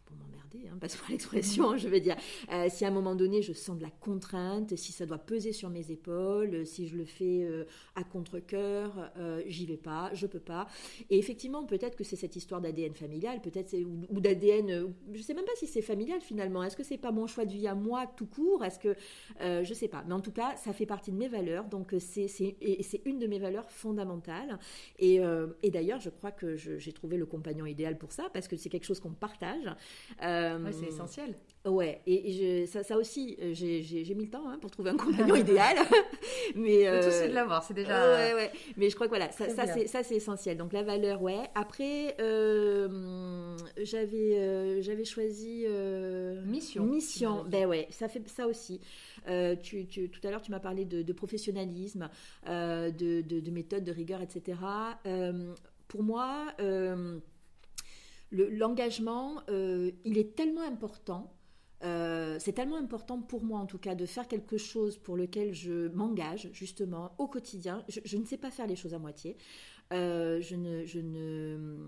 pour 0.04 0.16
m'emmerder, 0.48 0.68
hein, 0.68 0.78
passe-moi 0.80 1.08
l'expression, 1.10 1.76
je 1.76 1.88
veux 1.88 2.00
dire. 2.00 2.16
Euh, 2.52 2.66
si 2.70 2.84
à 2.84 2.88
un 2.88 2.92
moment 2.92 3.14
donné 3.14 3.42
je 3.42 3.52
sens 3.52 3.76
de 3.76 3.82
la 3.82 3.90
contrainte, 3.90 4.76
si 4.76 4.92
ça 4.92 5.06
doit 5.06 5.18
peser 5.18 5.52
sur 5.52 5.70
mes 5.70 5.90
épaules, 5.90 6.66
si 6.66 6.88
je 6.88 6.96
le 6.96 7.04
fais 7.04 7.42
euh, 7.42 7.64
à 7.94 8.04
contre-coeur, 8.04 9.10
euh, 9.16 9.42
j'y 9.46 9.66
vais 9.66 9.76
pas, 9.76 10.10
je 10.14 10.26
peux 10.26 10.40
pas. 10.40 10.66
Et 11.10 11.18
effectivement, 11.18 11.64
peut-être 11.64 11.96
que 11.96 12.04
c'est 12.04 12.16
cette 12.16 12.36
histoire 12.36 12.60
d'ADN 12.60 12.94
familial, 12.94 13.40
peut-être 13.40 13.74
ou, 13.74 14.06
ou 14.10 14.20
d'ADN, 14.20 14.92
je 15.12 15.22
sais 15.22 15.34
même 15.34 15.44
pas 15.44 15.56
si 15.56 15.66
c'est 15.66 15.82
familial 15.82 16.20
finalement. 16.20 16.62
Est-ce 16.62 16.76
que 16.76 16.84
c'est 16.84 16.98
pas 16.98 17.12
mon 17.12 17.26
choix 17.26 17.44
de 17.44 17.52
vie 17.52 17.68
à 17.68 17.74
moi 17.74 18.06
tout 18.16 18.26
court? 18.26 18.64
Est-ce 18.64 18.78
que 18.78 18.96
je 19.40 19.74
sais 19.74 19.88
pas. 19.88 20.04
Mais 20.06 20.14
en 20.14 20.20
tout 20.20 20.32
cas, 20.32 20.56
ça 20.56 20.72
fait 20.72 20.86
partie 20.86 21.12
de 21.12 21.16
mes 21.16 21.28
valeurs, 21.28 21.64
donc 21.66 21.94
c'est 21.98 22.28
c'est 22.28 23.02
une 23.04 23.18
de 23.18 23.26
mes 23.26 23.38
valeurs 23.38 23.70
fondamentales. 23.70 24.58
Et, 24.98 25.20
et 25.62 25.70
d'ailleurs, 25.70 26.00
je 26.00 26.10
crois 26.10 26.30
que 26.30 26.56
j'ai 26.56 26.92
trouvé 26.92 27.16
le 27.16 27.26
compagnon 27.26 27.66
idéal 27.66 27.98
pour 27.98 28.12
ça, 28.12 28.28
parce 28.32 28.48
que 28.48 28.56
c'est 28.56 28.68
quelque 28.68 28.84
chose 28.84 29.00
qu'on 29.00 29.12
partage. 29.12 29.68
Euh, 30.22 30.37
c'est 30.72 30.88
essentiel. 30.88 31.34
Ouais, 31.68 32.00
et, 32.06 32.66
ça, 32.66 32.82
ça, 32.82 32.96
aussi, 32.96 33.36
euh, 33.42 33.52
j'ai 33.52 34.14
mis 34.14 34.24
le 34.24 34.30
temps 34.30 34.48
hein, 34.48 34.58
pour 34.60 34.70
trouver 34.70 34.90
un 34.90 34.96
compagnon 34.96 35.34
idéal. 35.36 35.76
mais 36.54 36.84
le 36.84 37.04
tout, 37.04 37.10
c'est 37.10 37.26
de 37.26 37.32
euh, 37.32 37.34
l'avoir, 37.34 37.62
c'est 37.62 37.74
déjà. 37.74 38.10
ouais, 38.10 38.34
ouais. 38.34 38.50
Mais 38.76 38.90
je 38.90 38.94
crois 38.94 39.06
que 39.06 39.10
voilà, 39.10 39.30
ça, 39.32 39.48
ça 39.50 40.02
c'est 40.02 40.14
essentiel. 40.14 40.56
Donc 40.56 40.72
la 40.72 40.82
valeur, 40.82 41.20
ouais. 41.22 41.42
Après, 41.54 42.16
j'avais 43.78 44.82
j'avais 44.82 45.04
choisi. 45.04 45.66
mission. 46.46 46.84
Mission, 46.84 47.44
ben 47.44 47.66
ouais, 47.66 47.88
ça 47.90 48.08
fait 48.08 48.26
ça 48.28 48.46
aussi. 48.46 48.80
tu, 49.62 49.86
tu, 49.86 50.10
tout 50.10 50.26
à 50.26 50.30
l'heure, 50.30 50.42
tu 50.42 50.50
m'as 50.50 50.60
parlé 50.60 50.84
de, 50.84 51.12
professionnalisme, 51.12 52.08
de, 52.46 53.20
de, 53.20 53.40
de, 53.40 53.50
méthode, 53.50 53.84
de 53.84 53.92
rigueur, 53.92 54.20
etc. 54.22 54.58
pour 55.88 56.02
moi, 56.02 56.54
l'engagement, 58.30 59.42
euh, 59.48 59.90
il 60.04 60.18
est 60.18 60.34
tellement 60.36 60.62
important. 60.62 61.34
Euh, 61.84 62.36
c'est 62.40 62.54
tellement 62.54 62.76
important 62.76 63.22
pour 63.22 63.44
moi 63.44 63.60
en 63.60 63.66
tout 63.66 63.78
cas 63.78 63.94
de 63.94 64.04
faire 64.04 64.26
quelque 64.26 64.56
chose 64.56 64.98
pour 64.98 65.16
lequel 65.16 65.54
je 65.54 65.88
m'engage 65.88 66.50
justement 66.52 67.14
au 67.18 67.28
quotidien. 67.28 67.84
Je, 67.88 68.16
ne 68.16 68.24
sais 68.24 68.36
pas 68.36 68.50
faire 68.50 68.66
les 68.66 68.74
choses 68.76 68.94
à 68.94 68.98
moitié. 68.98 69.36
Euh, 69.92 70.40
je 70.40 70.56
ne, 70.56 70.84
je 70.84 70.98
ne 70.98 71.78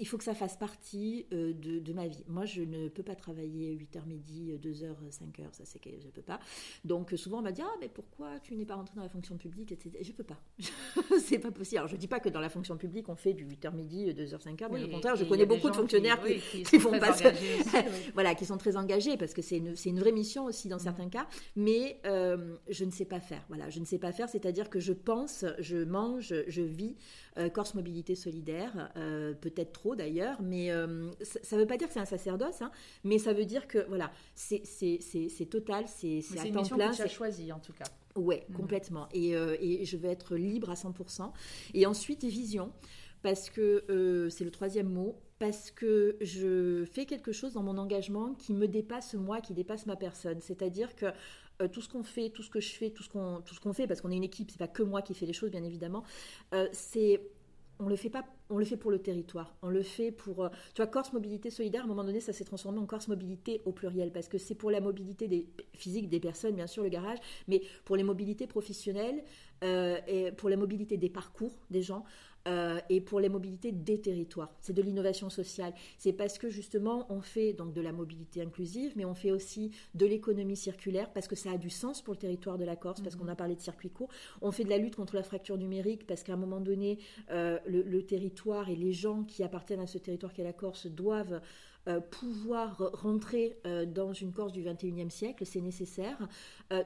il 0.00 0.08
faut 0.08 0.16
que 0.16 0.24
ça 0.24 0.34
fasse 0.34 0.56
partie 0.56 1.26
euh, 1.32 1.52
de, 1.52 1.92
ma 1.92 2.08
vie. 2.08 2.24
Moi, 2.26 2.46
je 2.46 2.62
ne 2.62 2.88
peux 2.88 3.02
pas 3.02 3.14
travailler 3.14 3.76
8h 3.76 4.06
midi, 4.06 4.52
2h, 4.60 4.94
5h, 5.10 5.52
ça 5.52 5.64
c'est 5.64 5.78
que 5.78 5.90
je 6.00 6.06
ne 6.06 6.10
peux 6.10 6.22
pas. 6.22 6.40
Donc 6.84 7.12
souvent 7.16 7.38
on 7.38 7.42
m'a 7.42 7.52
dit 7.52 7.62
ah 7.62 7.76
mais 7.80 7.88
pourquoi 7.88 8.40
tu 8.40 8.56
n'es 8.56 8.64
pas 8.64 8.76
rentré 8.76 8.96
dans 8.96 9.02
la 9.02 9.08
fonction 9.08 9.36
publique 9.36 9.72
etc. 9.72 9.98
Je 10.00 10.12
peux 10.12 10.24
pas, 10.24 10.40
c'est 11.20 11.38
pas 11.38 11.50
possible. 11.50 11.78
Alors 11.78 11.90
je 11.90 11.96
dis 11.96 12.08
pas 12.08 12.20
que 12.20 12.28
dans 12.28 12.40
la 12.40 12.48
fonction 12.48 12.76
publique 12.76 13.08
on 13.08 13.14
fait 13.14 13.34
du 13.34 13.46
8h 13.46 13.74
midi, 13.74 14.06
2h, 14.06 14.42
5h, 14.42 14.68
mais 14.72 14.84
au 14.84 14.88
contraire 14.88 15.16
je 15.16 15.24
connais 15.24 15.46
beaucoup 15.46 15.68
de 15.68 15.76
fonctionnaires 15.76 16.20
qui, 16.22 16.62
qui, 16.64 16.78
font 16.78 16.98
pas 16.98 17.12
ça, 17.12 17.30
voilà, 18.14 18.34
qui 18.34 18.46
sont 18.46 18.56
très 18.56 18.76
engagés 18.76 19.16
parce 19.18 19.34
que 19.34 19.42
c'est 19.42 19.58
une, 19.58 19.74
une, 19.84 20.00
vraie 20.00 20.12
mission 20.12 20.46
aussi 20.46 20.68
dans 20.68 20.76
mm. 20.76 20.80
certains 20.80 21.08
cas. 21.08 21.26
Mais 21.56 22.00
euh, 22.06 22.56
je 22.68 22.84
ne 22.84 22.90
sais 22.90 23.04
pas 23.04 23.20
faire. 23.20 23.44
Voilà, 23.48 23.68
je 23.68 23.80
ne 23.80 23.84
sais 23.84 23.98
pas 23.98 24.12
faire, 24.12 24.28
c'est-à-dire 24.28 24.70
que 24.70 24.80
je 24.80 24.92
pense, 24.92 25.44
je 25.58 25.76
mange, 25.76 26.34
je 26.48 26.62
vis 26.62 26.96
euh, 27.36 27.48
Corse 27.50 27.74
Mobilité 27.74 28.14
Solidaire, 28.14 28.90
peut-être 29.40 29.72
trop 29.72 29.89
d'ailleurs, 29.96 30.40
mais 30.42 30.70
euh, 30.70 31.10
ça 31.22 31.56
ne 31.56 31.62
veut 31.62 31.66
pas 31.66 31.76
dire 31.76 31.88
que 31.88 31.94
c'est 31.94 32.00
un 32.00 32.04
sacerdoce, 32.04 32.62
hein, 32.62 32.70
mais 33.04 33.18
ça 33.18 33.32
veut 33.32 33.44
dire 33.44 33.66
que 33.66 33.86
voilà, 33.88 34.10
c'est 34.34 34.62
total, 35.50 35.84
c'est 35.86 36.22
à 36.38 36.50
temps 36.50 36.64
plein. 36.64 36.92
C'est 36.92 37.08
choisi 37.08 37.52
en 37.52 37.58
tout 37.58 37.72
cas. 37.72 37.86
Ouais, 38.16 38.44
mhm. 38.48 38.56
complètement. 38.56 39.08
Et, 39.12 39.36
euh, 39.36 39.56
et, 39.60 39.84
je 39.84 39.96
vais 39.96 40.08
être 40.08 40.36
libre 40.36 40.70
à 40.70 40.74
100%. 40.74 41.32
Et 41.74 41.86
ensuite, 41.86 42.24
vision, 42.24 42.72
parce 43.22 43.50
que 43.50 43.84
euh, 43.90 44.28
c'est 44.30 44.44
le 44.44 44.50
troisième 44.50 44.88
mot, 44.88 45.16
parce 45.38 45.70
que 45.70 46.16
je 46.20 46.84
fais 46.90 47.06
quelque 47.06 47.32
chose 47.32 47.54
dans 47.54 47.62
mon 47.62 47.78
engagement 47.78 48.34
qui 48.34 48.52
me 48.52 48.66
dépasse 48.66 49.14
moi, 49.14 49.40
qui 49.40 49.54
dépasse 49.54 49.86
ma 49.86 49.96
personne. 49.96 50.40
C'est-à-dire 50.40 50.96
que 50.96 51.06
tout 51.72 51.82
ce 51.82 51.88
qu'on 51.88 52.02
fait, 52.02 52.30
tout 52.30 52.42
ce 52.42 52.50
que 52.50 52.60
je 52.60 52.70
fais, 52.70 52.90
tout 52.90 53.02
ce 53.02 53.10
qu'on 53.10 53.42
tout 53.44 53.54
ce 53.54 53.60
qu'on 53.60 53.74
fait, 53.74 53.86
parce 53.86 54.00
qu'on 54.00 54.10
est 54.10 54.16
une 54.16 54.24
équipe, 54.24 54.50
c'est 54.50 54.58
pas 54.58 54.68
que 54.68 54.82
moi 54.82 55.02
qui 55.02 55.14
fais 55.14 55.26
les 55.26 55.34
choses, 55.34 55.50
bien 55.50 55.62
évidemment. 55.62 56.04
c'est 56.72 57.20
on 57.80 57.88
le 57.88 57.96
fait 57.96 58.10
pas 58.10 58.24
on 58.50 58.58
le 58.58 58.64
fait 58.64 58.76
pour 58.76 58.90
le 58.90 58.98
territoire. 58.98 59.54
On 59.62 59.68
le 59.68 59.82
fait 59.82 60.10
pour 60.10 60.44
euh, 60.44 60.48
tu 60.74 60.82
vois 60.82 60.86
Corse 60.88 61.12
mobilité 61.12 61.50
solidaire 61.50 61.82
à 61.82 61.84
un 61.84 61.86
moment 61.86 62.04
donné 62.04 62.20
ça 62.20 62.32
s'est 62.32 62.44
transformé 62.44 62.78
en 62.78 62.86
Corse 62.86 63.08
mobilité 63.08 63.62
au 63.64 63.72
pluriel 63.72 64.12
parce 64.12 64.28
que 64.28 64.38
c'est 64.38 64.54
pour 64.54 64.70
la 64.70 64.80
mobilité 64.80 65.28
des 65.28 65.46
physiques 65.74 66.08
des 66.08 66.20
personnes 66.20 66.56
bien 66.56 66.66
sûr 66.66 66.82
le 66.82 66.88
garage 66.88 67.18
mais 67.48 67.62
pour 67.84 67.96
les 67.96 68.02
mobilités 68.02 68.46
professionnelles 68.46 69.22
euh, 69.62 69.98
et 70.06 70.32
pour 70.32 70.48
la 70.48 70.56
mobilité 70.56 70.96
des 70.96 71.08
parcours 71.08 71.52
des 71.70 71.82
gens 71.82 72.04
euh, 72.48 72.80
et 72.88 73.00
pour 73.00 73.20
les 73.20 73.28
mobilités 73.28 73.72
des 73.72 74.00
territoires. 74.00 74.50
C'est 74.60 74.72
de 74.72 74.82
l'innovation 74.82 75.28
sociale. 75.30 75.74
C'est 75.98 76.12
parce 76.12 76.38
que 76.38 76.48
justement 76.48 77.06
on 77.10 77.20
fait 77.20 77.52
donc 77.52 77.72
de 77.72 77.80
la 77.80 77.92
mobilité 77.92 78.40
inclusive, 78.42 78.92
mais 78.96 79.04
on 79.04 79.14
fait 79.14 79.30
aussi 79.30 79.72
de 79.94 80.06
l'économie 80.06 80.56
circulaire 80.56 81.12
parce 81.12 81.28
que 81.28 81.36
ça 81.36 81.52
a 81.52 81.58
du 81.58 81.70
sens 81.70 82.02
pour 82.02 82.14
le 82.14 82.18
territoire 82.18 82.58
de 82.58 82.64
la 82.64 82.76
Corse, 82.76 83.00
parce 83.00 83.16
qu'on 83.16 83.28
a 83.28 83.34
parlé 83.34 83.56
de 83.56 83.60
circuits 83.60 83.90
courts. 83.90 84.10
On 84.40 84.52
fait 84.52 84.64
de 84.64 84.70
la 84.70 84.78
lutte 84.78 84.96
contre 84.96 85.16
la 85.16 85.22
fracture 85.22 85.58
numérique 85.58 86.06
parce 86.06 86.22
qu'à 86.22 86.32
un 86.32 86.36
moment 86.36 86.60
donné, 86.60 86.98
euh, 87.30 87.58
le, 87.66 88.00
territoire 88.02 88.70
et 88.70 88.76
les 88.76 88.92
gens 88.92 89.24
qui 89.24 89.44
appartiennent 89.44 89.80
à 89.80 89.86
ce 89.86 89.98
territoire 89.98 90.32
qu'est 90.32 90.42
la 90.42 90.54
Corse 90.54 90.86
doivent 90.86 91.40
pouvoir 92.10 92.90
rentrer 92.92 93.58
dans 93.88 94.12
une 94.12 94.32
Corse 94.32 94.52
du 94.52 94.62
21e 94.62 95.10
siècle, 95.10 95.44
c'est 95.46 95.60
nécessaire. 95.60 96.28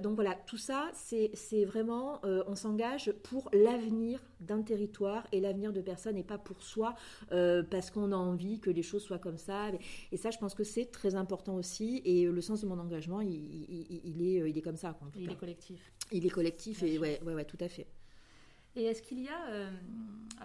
donc 0.02 0.14
voilà, 0.14 0.34
tout 0.46 0.56
ça, 0.56 0.90
c'est 0.94 1.64
vraiment, 1.64 2.20
on 2.24 2.54
s'engage 2.54 3.12
pour 3.22 3.50
l'avenir 3.52 4.20
d'un 4.40 4.62
territoire 4.62 5.26
et 5.32 5.40
l'avenir 5.40 5.72
de 5.72 5.80
personnes 5.80 6.16
et 6.16 6.22
pas 6.22 6.38
pour 6.38 6.62
soi, 6.62 6.94
parce 7.28 7.90
qu'on 7.90 8.12
a 8.12 8.16
envie 8.16 8.60
que 8.60 8.70
les 8.70 8.82
choses 8.82 9.02
soient 9.02 9.18
comme 9.18 9.38
ça. 9.38 9.70
Et 10.12 10.16
ça, 10.16 10.30
je 10.30 10.38
pense 10.38 10.54
que 10.54 10.64
c'est 10.64 10.86
très 10.86 11.14
important 11.14 11.56
aussi. 11.56 12.00
Et 12.04 12.26
le 12.26 12.40
sens 12.40 12.60
de 12.62 12.66
mon 12.66 12.78
engagement, 12.78 13.20
il, 13.20 14.22
est, 14.22 14.50
il 14.50 14.58
est 14.58 14.62
comme 14.62 14.76
ça. 14.76 14.96
il 15.16 15.30
est 15.30 15.36
collectif. 15.36 15.92
Il 16.12 16.26
est 16.26 16.30
collectif, 16.30 16.82
et 16.82 16.98
ouais, 16.98 17.20
ouais, 17.24 17.34
ouais, 17.34 17.44
tout 17.44 17.58
à 17.60 17.68
fait. 17.68 17.86
Et 18.76 18.84
est-ce 18.84 19.02
qu'il 19.02 19.20
y 19.20 19.28
a, 19.28 19.50
euh, 19.50 19.70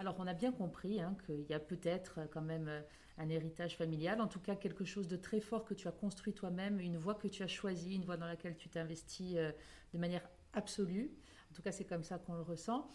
alors 0.00 0.16
on 0.18 0.26
a 0.26 0.32
bien 0.32 0.50
compris 0.50 0.98
hein, 0.98 1.14
qu'il 1.26 1.42
y 1.42 1.52
a 1.52 1.60
peut-être 1.60 2.20
quand 2.32 2.40
même 2.40 2.68
euh, 2.68 2.80
un 3.18 3.28
héritage 3.28 3.76
familial, 3.76 4.22
en 4.22 4.28
tout 4.28 4.40
cas 4.40 4.56
quelque 4.56 4.86
chose 4.86 5.08
de 5.08 5.16
très 5.16 5.40
fort 5.40 5.66
que 5.66 5.74
tu 5.74 5.88
as 5.88 5.92
construit 5.92 6.32
toi-même, 6.32 6.80
une 6.80 6.96
voie 6.96 7.14
que 7.14 7.28
tu 7.28 7.42
as 7.42 7.46
choisie, 7.46 7.96
une 7.96 8.04
voie 8.04 8.16
dans 8.16 8.26
laquelle 8.26 8.56
tu 8.56 8.70
t'investis 8.70 9.34
euh, 9.36 9.52
de 9.92 9.98
manière 9.98 10.26
absolue. 10.54 11.12
En 11.50 11.54
tout 11.54 11.60
cas, 11.60 11.70
c'est 11.70 11.84
comme 11.84 12.02
ça 12.02 12.18
qu'on 12.18 12.32
le 12.32 12.40
ressent. 12.40 12.88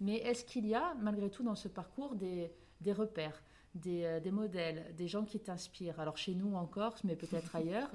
Mais 0.00 0.16
est-ce 0.16 0.44
qu'il 0.44 0.66
y 0.66 0.74
a, 0.74 0.94
malgré 1.00 1.30
tout, 1.30 1.42
dans 1.42 1.54
ce 1.54 1.68
parcours, 1.68 2.14
des, 2.14 2.52
des 2.82 2.92
repères, 2.92 3.42
des, 3.74 4.20
des, 4.20 4.30
modèles, 4.30 4.94
des 4.96 5.08
gens 5.08 5.24
qui 5.24 5.40
t'inspirent? 5.40 5.98
Alors 5.98 6.18
chez 6.18 6.34
nous 6.34 6.54
en 6.54 6.66
Corse, 6.66 7.04
mais 7.04 7.16
peut-être 7.16 7.56
ailleurs. 7.56 7.90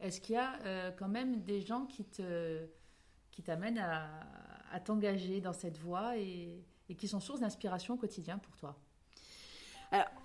Est-ce 0.00 0.22
qu'il 0.22 0.36
y 0.36 0.38
a 0.38 0.92
quand 0.92 1.08
même 1.08 1.42
des 1.42 1.60
gens 1.60 1.86
qui 1.86 2.04
te 2.04 2.66
qui 3.30 3.42
t'amènent 3.42 3.78
à, 3.78 4.08
à 4.72 4.80
t'engager 4.80 5.40
dans 5.40 5.52
cette 5.52 5.78
voie 5.78 6.16
et, 6.16 6.64
et 6.88 6.94
qui 6.94 7.08
sont 7.08 7.20
source 7.20 7.40
d'inspiration 7.40 7.94
au 7.94 7.96
quotidien 7.96 8.38
pour 8.38 8.56
toi? 8.56 8.76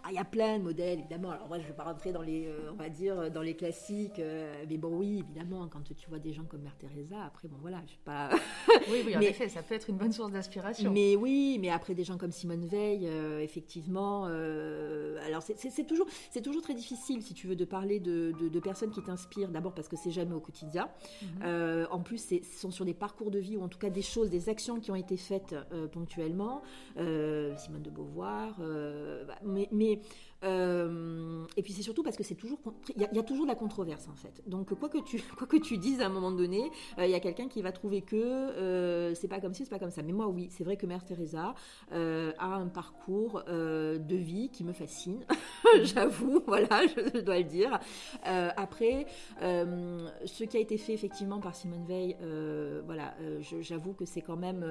Il 0.10 0.16
y 0.16 0.20
a 0.20 0.26
plein 0.26 0.58
de 0.58 0.64
modèles, 0.64 1.00
évidemment. 1.00 1.32
Alors, 1.32 1.48
moi, 1.48 1.58
je 1.58 1.64
ne 1.64 1.68
vais 1.68 1.74
pas 1.74 1.84
rentrer 1.84 2.12
dans 2.12 2.22
les, 2.22 2.48
euh, 2.48 2.72
on 2.72 2.76
va 2.76 2.90
dire, 2.90 3.32
dans 3.32 3.42
les 3.42 3.56
classiques. 3.56 4.20
Euh, 4.20 4.64
mais 4.70 4.78
bon, 4.78 4.98
oui, 4.98 5.20
évidemment, 5.20 5.68
quand 5.68 5.82
tu 5.84 6.10
vois 6.10 6.20
des 6.20 6.34
gens 6.34 6.44
comme 6.44 6.62
Mère 6.62 6.78
Teresa, 6.78 7.24
après, 7.26 7.48
bon, 7.48 7.58
voilà, 7.62 7.82
je 7.86 7.92
sais 7.92 8.00
pas. 8.04 8.30
oui, 8.90 9.04
oui, 9.06 9.16
en 9.16 9.22
effet, 9.22 9.50
ça 9.50 9.62
peut 9.62 9.76
être 9.76 9.90
une 9.90 9.98
bonne 9.98 10.12
source 10.12 10.32
d'inspiration. 10.32 10.92
Mais 10.92 11.16
oui, 11.16 11.58
mais 11.62 11.70
après, 11.70 11.94
des 11.94 12.04
gens 12.04 12.18
comme 12.18 12.32
Simone 12.32 12.66
Veil, 12.66 13.08
euh, 13.08 13.40
effectivement. 13.42 14.26
alors, 14.26 15.42
c'est 15.44 15.88
toujours, 15.88 16.08
toujours 16.44 16.62
très 16.62 16.74
difficile, 16.74 17.22
si 17.22 17.34
tu 17.34 17.48
veux, 17.48 17.56
de 17.56 17.66
parler 17.66 18.00
de, 18.00 18.34
de, 18.40 18.60
personnes 18.60 18.92
qui 18.92 19.02
t'inspirent. 19.02 19.50
D'abord 19.50 19.74
parce 19.74 19.88
que 19.88 19.96
c'est 19.96 20.12
jamais 20.12 20.34
au 20.34 20.40
quotidien. 20.40 20.90
Mhm. 21.22 21.88
en 21.92 22.00
plus, 22.00 22.18
ce 22.18 22.60
sont 22.60 22.72
sur 22.72 22.86
des 22.86 22.94
parcours 22.94 23.32
de 23.32 23.40
vie, 23.40 23.58
ou 23.58 23.64
en 23.64 23.70
tout 23.70 23.80
cas 23.80 23.90
des 23.90 24.02
choses, 24.02 24.30
des 24.30 24.50
actions 24.50 24.80
qui 24.80 24.92
ont 24.92 24.96
été 24.96 25.18
faites 25.18 25.56
ponctuellement. 25.92 26.62
Simone 26.96 27.82
de 27.82 27.90
Beauvoir. 27.90 28.56
Bah, 28.60 29.36
mais, 29.44 29.68
euh, 30.44 31.46
et 31.56 31.62
puis 31.62 31.72
c'est 31.74 31.84
surtout 31.84 32.02
parce 32.02 32.18
que 32.18 32.24
c'est 32.24 32.36
toujours 32.36 32.60
il 32.96 33.02
y, 33.02 33.20
a 33.20 33.24
toujours 33.24 33.46
de 33.46 33.50
la 33.50 33.56
controverse 33.56 34.08
en 34.08 34.16
fait. 34.16 34.42
Donc 34.48 34.74
quoi 34.74 34.90
que 34.90 34.98
tu 34.98 35.22
quoi 35.38 35.46
que 35.46 35.58
tu 35.58 35.78
dises 35.78 36.02
à 36.02 36.08
un 36.08 36.10
moment 36.10 36.32
donné, 36.32 36.72
euh, 36.98 37.06
il 37.06 37.12
y 37.12 37.16
a 37.16 37.20
quelqu'un 37.20 37.48
qui 37.48 37.62
va 37.62 37.72
trouver 37.72 38.02
que 38.02 38.16
euh, 38.16 39.14
c'est 39.14 39.28
pas 39.28 39.40
comme 39.40 39.54
ci, 39.54 39.64
c'est 39.64 39.70
pas 39.70 39.80
comme 39.80 39.92
ça. 39.92 40.02
Mais 40.02 40.14
moi 40.14 40.28
oui, 40.28 40.48
c'est 40.50 40.64
vrai 40.64 40.78
que 40.78 40.86
Mère 40.86 41.06
Teresa 41.06 41.54
a 41.92 42.56
un 42.56 42.68
parcours 42.68 43.44
de 43.48 44.16
vie 44.16 44.50
qui 44.50 44.64
me 44.64 44.74
fascine. 44.74 45.26
J'avoue, 45.84 46.42
voilà, 46.48 46.88
je, 46.88 47.20
dois 47.20 47.38
le 47.38 47.44
dire. 47.44 47.80
après, 48.24 49.06
ce 49.40 50.44
qui 50.44 50.58
a 50.58 50.60
été 50.60 50.78
fait 50.78 50.94
effectivement 50.94 51.40
par 51.40 51.56
Simone 51.56 51.86
Veil, 51.86 52.18
voilà, 52.86 53.14
j'avoue 53.62 53.94
que 53.94 54.06
c'est 54.06 54.22
quand 54.22 54.38
même 54.38 54.66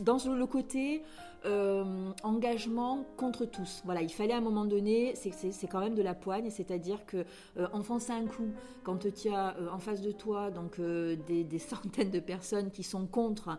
dans 0.00 0.18
le 0.34 0.46
côté 0.46 1.02
euh, 1.44 2.10
engagement 2.24 3.06
contre 3.16 3.44
tous. 3.44 3.82
Voilà, 3.84 4.02
il 4.02 4.10
fallait 4.10 4.34
à 4.34 4.38
un 4.38 4.42
moment 4.42 4.64
donné, 4.64 5.14
c'est 5.14 5.68
quand 5.68 5.78
même 5.78 5.94
de 5.94 6.02
la 6.02 6.14
poigne, 6.14 6.50
c'est-à-dire 6.50 7.06
que 7.06 7.24
euh, 7.56 7.68
enfoncer 7.72 8.10
un 8.10 8.26
coup 8.26 8.48
quand 8.82 8.98
tu 9.12 9.28
as 9.28 9.56
euh, 9.56 9.68
en 9.70 9.78
face 9.78 10.00
de 10.00 10.10
toi 10.10 10.50
donc 10.50 10.80
des, 10.80 11.58
centaines 11.58 12.10
de 12.10 12.18
personnes 12.18 12.70
qui 12.70 12.82
sont 12.82 13.06
contre, 13.06 13.56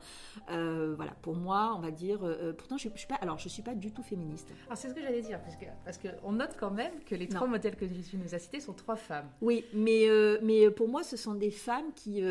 voilà, 0.48 1.14
pour 1.22 1.36
moi, 1.36 1.74
on 1.78 1.80
va 1.80 1.92
dire, 1.92 2.20
pourtant 2.58 2.78
je, 2.78 2.90
je 2.94 2.98
suis 2.98 3.08
pas, 3.08 3.16
alors 3.16 3.38
je 3.38 3.48
suis 3.48 3.62
pas 3.62 3.76
du 3.76 3.92
tout 3.92 4.04
féministe. 4.04 4.52
Alors 4.66 4.78
c'est 4.78 4.90
ce 4.90 4.94
que 4.94 5.02
j'allais 5.02 5.22
dire, 5.22 5.40
parce 5.42 5.56
que 5.56 5.66
parce 5.86 5.98
que 5.98 6.08
on 6.24 6.34
note 6.34 6.56
quand 6.60 6.72
même 6.72 6.92
que 7.06 7.16
les 7.16 7.28
trois 7.28 7.48
modèles 7.48 7.76
que 7.76 7.86
tu 7.86 8.18
nous 8.18 8.36
as 8.36 8.40
cités 8.40 8.60
sont 8.60 8.74
trois 8.74 8.96
femmes. 8.96 9.30
Oui, 9.42 9.64
mais 9.74 10.08
mais 10.42 10.70
pour 10.70 10.90
moi, 10.90 11.04
ce 11.04 11.16
sont 11.16 11.36
des 11.36 11.52
femmes 11.52 11.94
qui 11.96 12.22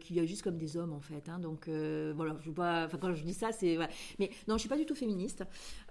qui 0.00 0.18
agissent 0.18 0.42
comme 0.42 0.58
des 0.58 0.76
hommes 0.76 0.92
en 0.92 1.00
fait. 1.00 1.28
Hein, 1.28 1.38
donc 1.38 1.68
voilà, 1.68 2.36
je 2.40 2.50
pas, 2.50 2.88
quand 3.00 3.14
je 3.14 3.22
dis 3.22 3.34
ça, 3.34 3.52
c'est, 3.52 3.78
mais 4.18 4.30
non, 4.48 4.54
je 4.54 4.60
suis 4.60 4.68
pas 4.68 4.76
du 4.76 4.86
tout 4.86 4.95
féministe. 4.96 5.44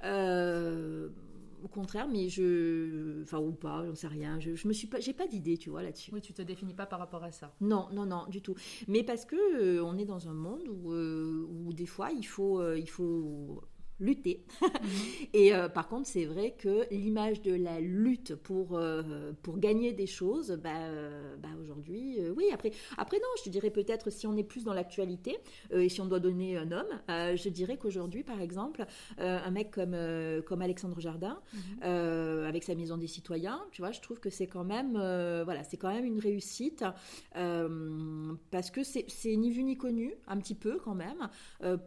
Euh, 0.04 1.10
au 1.64 1.68
contraire, 1.68 2.08
mais 2.08 2.30
je, 2.30 3.24
enfin 3.24 3.40
ou 3.40 3.52
pas, 3.52 3.86
j'en 3.86 3.96
sais 3.96 4.08
rien. 4.08 4.40
Je, 4.40 4.56
je 4.56 4.68
me 4.68 4.74
suis 4.74 4.88
pas, 4.88 5.00
j'ai 5.00 5.14
pas 5.14 5.28
d'idée, 5.28 5.58
tu 5.58 5.70
vois, 5.70 5.82
là-dessus. 5.82 6.12
Oui, 6.14 6.22
tu 6.22 6.34
te 6.34 6.42
définis 6.42 6.74
pas 6.76 6.86
par 6.86 7.00
rapport 7.00 7.24
à 7.24 7.32
ça. 7.32 7.56
Non, 7.62 7.88
non, 7.92 8.06
non, 8.06 8.26
du 8.28 8.42
tout. 8.42 8.56
Mais 8.88 9.04
parce 9.04 9.26
que 9.26 9.36
euh, 9.36 9.84
on 9.84 9.98
est 9.98 10.06
dans 10.06 10.28
un 10.28 10.34
monde 10.34 10.68
où, 10.68 10.92
euh, 10.94 11.48
où 11.50 11.74
des 11.74 11.88
fois 11.88 12.12
il 12.12 12.26
faut, 12.26 12.62
il 12.76 12.90
faut 12.90 13.64
lutter. 14.00 14.44
Mhm. 14.62 14.70
et 15.34 15.54
euh, 15.54 15.70
par 15.70 15.88
contre, 15.88 16.08
c'est 16.08 16.26
vrai 16.26 16.56
que 16.58 16.86
l'image 16.92 17.42
de 17.42 17.54
la 17.54 17.80
lutte 17.80 18.36
pour, 18.36 18.78
euh, 18.78 19.32
pour 19.42 19.58
gagner 19.58 19.94
des 19.94 20.08
choses, 20.08 20.52
bah, 20.62 20.70
euh, 20.76 21.36
bah 21.38 21.50
aujourd'hui, 21.62 22.18
oui. 22.36 22.46
Après, 22.54 22.72
après, 22.98 23.18
non, 23.18 23.28
je 23.38 23.44
te 23.44 23.50
dirais 23.50 23.70
peut-être 23.70 24.12
si 24.12 24.28
on 24.28 24.36
est 24.36 24.44
plus 24.44 24.64
dans 24.64 24.74
l'actualité 24.74 25.38
et 25.72 25.90
si 25.90 26.02
on 26.02 26.06
doit 26.06 26.20
donner 26.20 26.58
un 26.58 26.72
homme, 26.72 26.88
je 27.08 27.50
dirais 27.50 27.78
qu'aujourd'hui, 27.78 28.24
par 28.24 28.42
exemple, 28.42 28.86
un 29.18 29.52
mec 29.52 29.72
comme, 29.72 29.96
comme 30.46 30.62
Alexandre 30.62 31.00
Jardin, 31.00 31.40
mhm. 31.54 32.46
avec 32.46 32.64
sa 32.64 32.76
maison 32.76 32.98
des 32.98 33.08
citoyens, 33.08 33.62
tu 33.72 33.82
vois, 33.82 33.92
je 33.92 34.02
trouve 34.02 34.20
que 34.20 34.30
c'est 34.30 34.48
quand 34.48 34.64
même, 34.64 34.94
voilà, 34.94 35.64
c'est 35.64 35.78
quand 35.78 35.94
même 35.94 36.06
une 36.06 36.20
réussite 36.20 36.84
parce 37.34 38.72
que 38.72 38.84
c'est 38.84 39.36
ni 39.36 39.52
vu 39.52 39.64
ni 39.64 39.78
connu, 39.78 40.14
un 40.28 40.38
petit 40.38 40.56
peu 40.56 40.80
quand 40.84 40.96
même. 40.96 41.30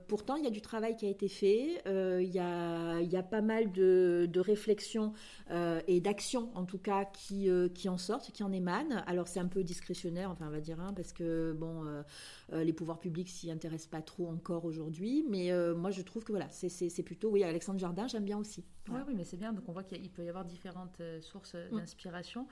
pourtant, 0.07 0.37
il 0.37 0.45
y 0.45 0.49
a 0.49 0.51
du 0.51 0.61
travail 0.61 0.97
qui 0.97 1.07
a 1.07 1.11
été 1.11 1.29
fait 1.29 1.83
il 2.20 2.30
y 2.30 2.38
a, 2.38 3.22
pas 3.22 3.40
mal 3.40 3.72
de, 3.72 4.40
réflexions 4.40 5.12
euh, 5.51 5.80
et 5.86 6.01
d'actions, 6.01 6.51
en 6.55 6.64
tout 6.64 6.78
cas, 6.78 7.05
qui, 7.05 7.51
euh, 7.51 7.68
qui 7.68 7.88
en 7.88 7.99
sortent, 7.99 8.30
qui 8.32 8.42
en 8.42 8.53
émanent. 8.53 9.03
Alors, 9.07 9.28
c'est 9.28 9.40
un 9.40 9.49
peu 9.49 9.62
discrétionnaire, 9.64 10.30
enfin, 10.30 10.46
on 10.49 10.51
va 10.51 10.61
dire, 10.61 10.80
hein, 10.80 10.92
parce 10.94 11.12
que, 11.12 11.53
bon, 11.59 11.84
euh, 11.84 12.64
les 12.64 12.72
pouvoirs 12.72 12.99
publics 12.99 13.28
s'y 13.28 13.51
intéressent 13.51 13.90
pas 13.90 14.03
trop 14.03 14.28
encore 14.28 14.64
aujourd'hui. 14.64 15.24
Mais 15.28 15.53
moi, 15.74 15.90
je 15.90 16.03
trouve 16.03 16.24
que, 16.24 16.32
voilà, 16.32 16.49
c'est 16.51 17.03
plutôt, 17.03 17.30
oui, 17.30 17.44
Alexandre 17.44 17.78
Jardin, 17.78 18.07
j'aime 18.07 18.24
bien 18.24 18.38
aussi. 18.38 18.64
Oui, 18.88 19.14
mais 19.14 19.24
c'est 19.24 19.36
bien. 19.36 19.53
Donc, 19.53 19.64
on 19.68 19.72
voit 19.72 19.84
qu'il 19.84 20.11
peut 20.11 20.24
y 20.24 20.28
avoir 20.28 20.44
différentes 20.44 21.01
sources 21.20 21.55
mm. 21.55 21.76
d'inspiration. 21.76 22.46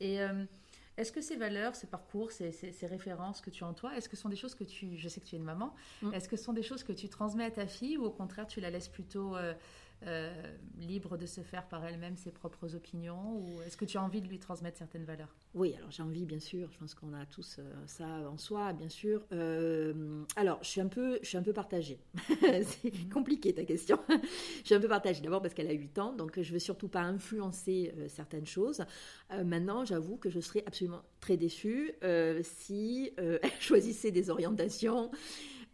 Et 0.00 0.18
est-ce 1.00 1.12
que 1.12 1.22
ces 1.22 1.36
valeurs, 1.36 1.74
ces 1.74 1.86
parcours, 1.86 2.30
ces, 2.30 2.52
références 2.82 3.40
que 3.40 3.48
tu 3.48 3.64
as 3.64 3.66
en 3.66 3.72
toi, 3.72 3.96
est-ce 3.96 4.08
que 4.08 4.16
ce 4.16 4.22
sont 4.22 4.28
des 4.28 4.36
choses 4.36 4.54
que 4.54 4.64
tu, 4.64 4.96
je 4.96 5.08
sais 5.08 5.20
que 5.20 5.26
tu 5.26 5.34
es 5.34 5.38
une 5.38 5.44
maman, 5.44 5.74
mm. 6.02 6.12
est-ce 6.12 6.28
que 6.28 6.36
ce 6.36 6.44
sont 6.44 6.52
des 6.52 6.62
choses 6.62 6.84
que 6.84 6.92
tu 6.92 7.08
transmets 7.08 7.44
à 7.44 7.50
ta 7.50 7.66
fille 7.66 7.96
ou 7.96 8.04
au 8.04 8.10
contraire 8.10 8.46
tu 8.46 8.60
la 8.60 8.70
laisses 8.70 8.88
plutôt 8.88 9.34
euh, 9.34 9.54
euh, 10.06 10.32
libre 10.78 11.18
de 11.18 11.26
se 11.26 11.42
faire 11.42 11.68
par 11.68 11.84
elle-même 11.84 12.16
ses 12.16 12.30
propres 12.30 12.74
opinions 12.74 13.36
Ou 13.36 13.60
est-ce 13.66 13.76
que 13.76 13.84
tu 13.84 13.98
as 13.98 14.02
envie 14.02 14.22
de 14.22 14.28
lui 14.28 14.38
transmettre 14.38 14.78
certaines 14.78 15.04
valeurs? 15.04 15.28
Oui, 15.54 15.74
alors 15.76 15.90
j'ai 15.90 16.02
envie, 16.02 16.24
bien 16.24 16.38
sûr. 16.38 16.70
Je 16.72 16.78
pense 16.78 16.94
qu'on 16.94 17.12
a 17.12 17.26
tous 17.26 17.56
euh, 17.58 17.70
ça 17.86 18.06
en 18.06 18.38
soi, 18.38 18.72
bien 18.72 18.88
sûr. 18.88 19.22
Euh, 19.32 20.24
alors, 20.36 20.58
je 20.62 20.68
suis 20.68 20.80
un 20.80 20.88
peu, 20.88 21.18
je 21.22 21.28
suis 21.28 21.36
un 21.36 21.42
peu 21.42 21.52
partagée. 21.52 21.98
C'est 22.40 22.94
mhm. 22.94 23.10
compliqué 23.12 23.52
ta 23.52 23.64
question. 23.64 23.98
je 24.08 24.64
suis 24.64 24.74
un 24.74 24.80
peu 24.80 24.88
partagée. 24.88 25.20
D'abord 25.20 25.42
parce 25.42 25.52
qu'elle 25.52 25.68
a 25.68 25.74
8 25.74 25.98
ans, 25.98 26.12
donc 26.14 26.40
je 26.40 26.52
veux 26.52 26.58
surtout 26.58 26.88
pas 26.88 27.02
influencer 27.02 27.92
certaines 28.08 28.46
choses. 28.46 28.82
maintenant, 29.44 29.84
j'avoue 29.84 30.16
que 30.16 30.30
je 30.30 30.40
serais 30.40 30.64
absolument 30.66 31.02
très 31.20 31.36
déçue 31.36 31.92
si 32.42 33.12
elle 33.18 33.60
choisissait 33.60 34.12
des 34.12 34.30
orientations 34.30 35.10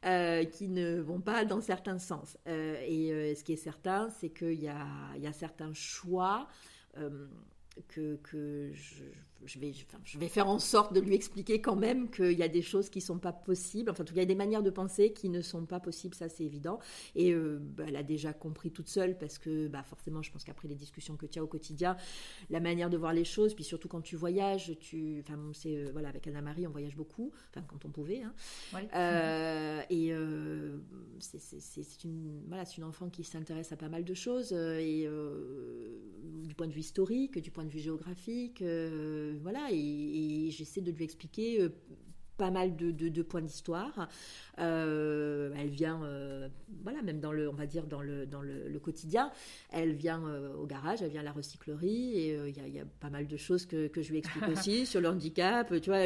euh, 0.04 0.44
qui 0.44 0.68
ne 0.68 1.00
vont 1.00 1.20
pas 1.20 1.44
dans 1.44 1.60
certains 1.60 1.98
sens. 1.98 2.36
Euh, 2.46 2.76
et 2.86 3.12
euh, 3.12 3.34
ce 3.34 3.42
qui 3.42 3.54
est 3.54 3.56
certain, 3.56 4.08
c'est 4.10 4.28
qu'il 4.28 4.60
y 4.62 4.68
a, 4.68 4.86
y 5.16 5.26
a, 5.26 5.32
certains 5.32 5.72
choix 5.72 6.48
que, 7.88 8.16
que 8.22 8.70
je, 8.72 9.04
je 9.44 9.58
vais, 9.58 9.72
je 10.04 10.18
vais 10.18 10.28
faire 10.28 10.48
en 10.48 10.58
sorte 10.58 10.92
de 10.92 11.00
lui 11.00 11.14
expliquer 11.14 11.60
quand 11.60 11.76
même 11.76 12.10
qu'il 12.10 12.32
y 12.32 12.42
a 12.42 12.48
des 12.48 12.62
choses 12.62 12.88
qui 12.88 12.98
ne 12.98 13.04
sont 13.04 13.18
pas 13.18 13.32
possibles. 13.32 13.90
Enfin, 13.90 14.04
il 14.10 14.16
y 14.16 14.20
a 14.20 14.24
des 14.24 14.34
manières 14.34 14.62
de 14.62 14.70
penser 14.70 15.12
qui 15.12 15.28
ne 15.28 15.40
sont 15.40 15.66
pas 15.66 15.80
possibles, 15.80 16.14
ça 16.14 16.28
c'est 16.28 16.44
évident. 16.44 16.78
Et 17.14 17.32
euh, 17.32 17.58
bah, 17.60 17.84
elle 17.86 17.96
a 17.96 18.02
déjà 18.02 18.32
compris 18.32 18.70
toute 18.70 18.88
seule 18.88 19.18
parce 19.18 19.38
que 19.38 19.68
bah, 19.68 19.82
forcément, 19.82 20.22
je 20.22 20.32
pense 20.32 20.44
qu'après 20.44 20.68
les 20.68 20.74
discussions 20.74 21.16
que 21.16 21.26
tu 21.26 21.38
as 21.38 21.44
au 21.44 21.46
quotidien, 21.46 21.96
la 22.50 22.60
manière 22.60 22.90
de 22.90 22.96
voir 22.96 23.12
les 23.12 23.24
choses, 23.24 23.54
puis 23.54 23.64
surtout 23.64 23.88
quand 23.88 24.00
tu 24.00 24.16
voyages, 24.16 24.76
tu, 24.80 25.20
enfin, 25.20 25.38
c'est 25.52 25.76
euh, 25.76 25.90
voilà, 25.92 26.08
avec 26.08 26.26
Anna-Marie, 26.26 26.66
on 26.66 26.70
voyage 26.70 26.96
beaucoup, 26.96 27.32
enfin 27.50 27.64
quand 27.68 27.84
on 27.84 27.90
pouvait. 27.90 28.22
Hein. 28.22 28.34
Euh, 28.94 29.82
et 29.90 30.12
c'est 31.20 32.04
une, 32.04 32.42
voilà, 32.48 32.64
une 32.76 32.84
enfant 32.84 33.08
qui 33.10 33.22
s'intéresse 33.22 33.70
à 33.72 33.76
pas 33.76 33.88
mal 33.88 34.04
de 34.04 34.14
choses 34.14 34.52
et 34.52 35.08
du 36.44 36.54
point 36.54 36.66
de 36.66 36.72
vue 36.72 36.80
historique, 36.80 37.38
du 37.38 37.50
point 37.50 37.64
de 37.64 37.70
vue 37.70 37.78
géographique 37.78 38.62
voilà, 39.42 39.68
et, 39.70 40.48
j'essaie 40.50 40.80
de 40.80 40.90
lui 40.90 41.04
expliquer 41.04 41.60
euh, 41.60 41.68
pas 42.36 42.50
mal 42.50 42.76
de, 42.76 42.90
de, 42.90 43.22
points 43.22 43.42
d'histoire. 43.42 44.08
Euh, 44.58 45.52
elle 45.58 45.68
vient, 45.68 46.02
euh, 46.04 46.48
voilà, 46.82 47.02
même 47.02 47.20
dans 47.20 47.32
le, 47.32 47.48
on 47.48 47.54
va 47.54 47.66
dire 47.66 47.86
dans 47.86 48.00
le 48.00 48.26
dans 48.26 48.40
le, 48.40 48.78
quotidien, 48.78 49.30
elle 49.70 49.94
vient 49.94 50.22
euh, 50.26 50.54
au 50.54 50.66
garage, 50.66 51.02
elle 51.02 51.10
vient 51.10 51.22
à 51.22 51.24
la 51.24 51.32
recyclerie 51.32 52.12
et 52.14 52.38
il 52.46 52.56
y, 52.56 52.76
y, 52.76 52.78
a 52.78 52.84
pas 53.00 53.10
mal 53.10 53.26
de 53.26 53.36
choses 53.36 53.66
que, 53.66 53.88
que 53.88 54.02
je 54.02 54.10
lui 54.10 54.18
explique 54.18 54.48
aussi 54.52 54.86
sur 54.86 55.00
le 55.00 55.08
handicap. 55.08 55.72
Tu 55.80 55.90
vois, 55.90 55.98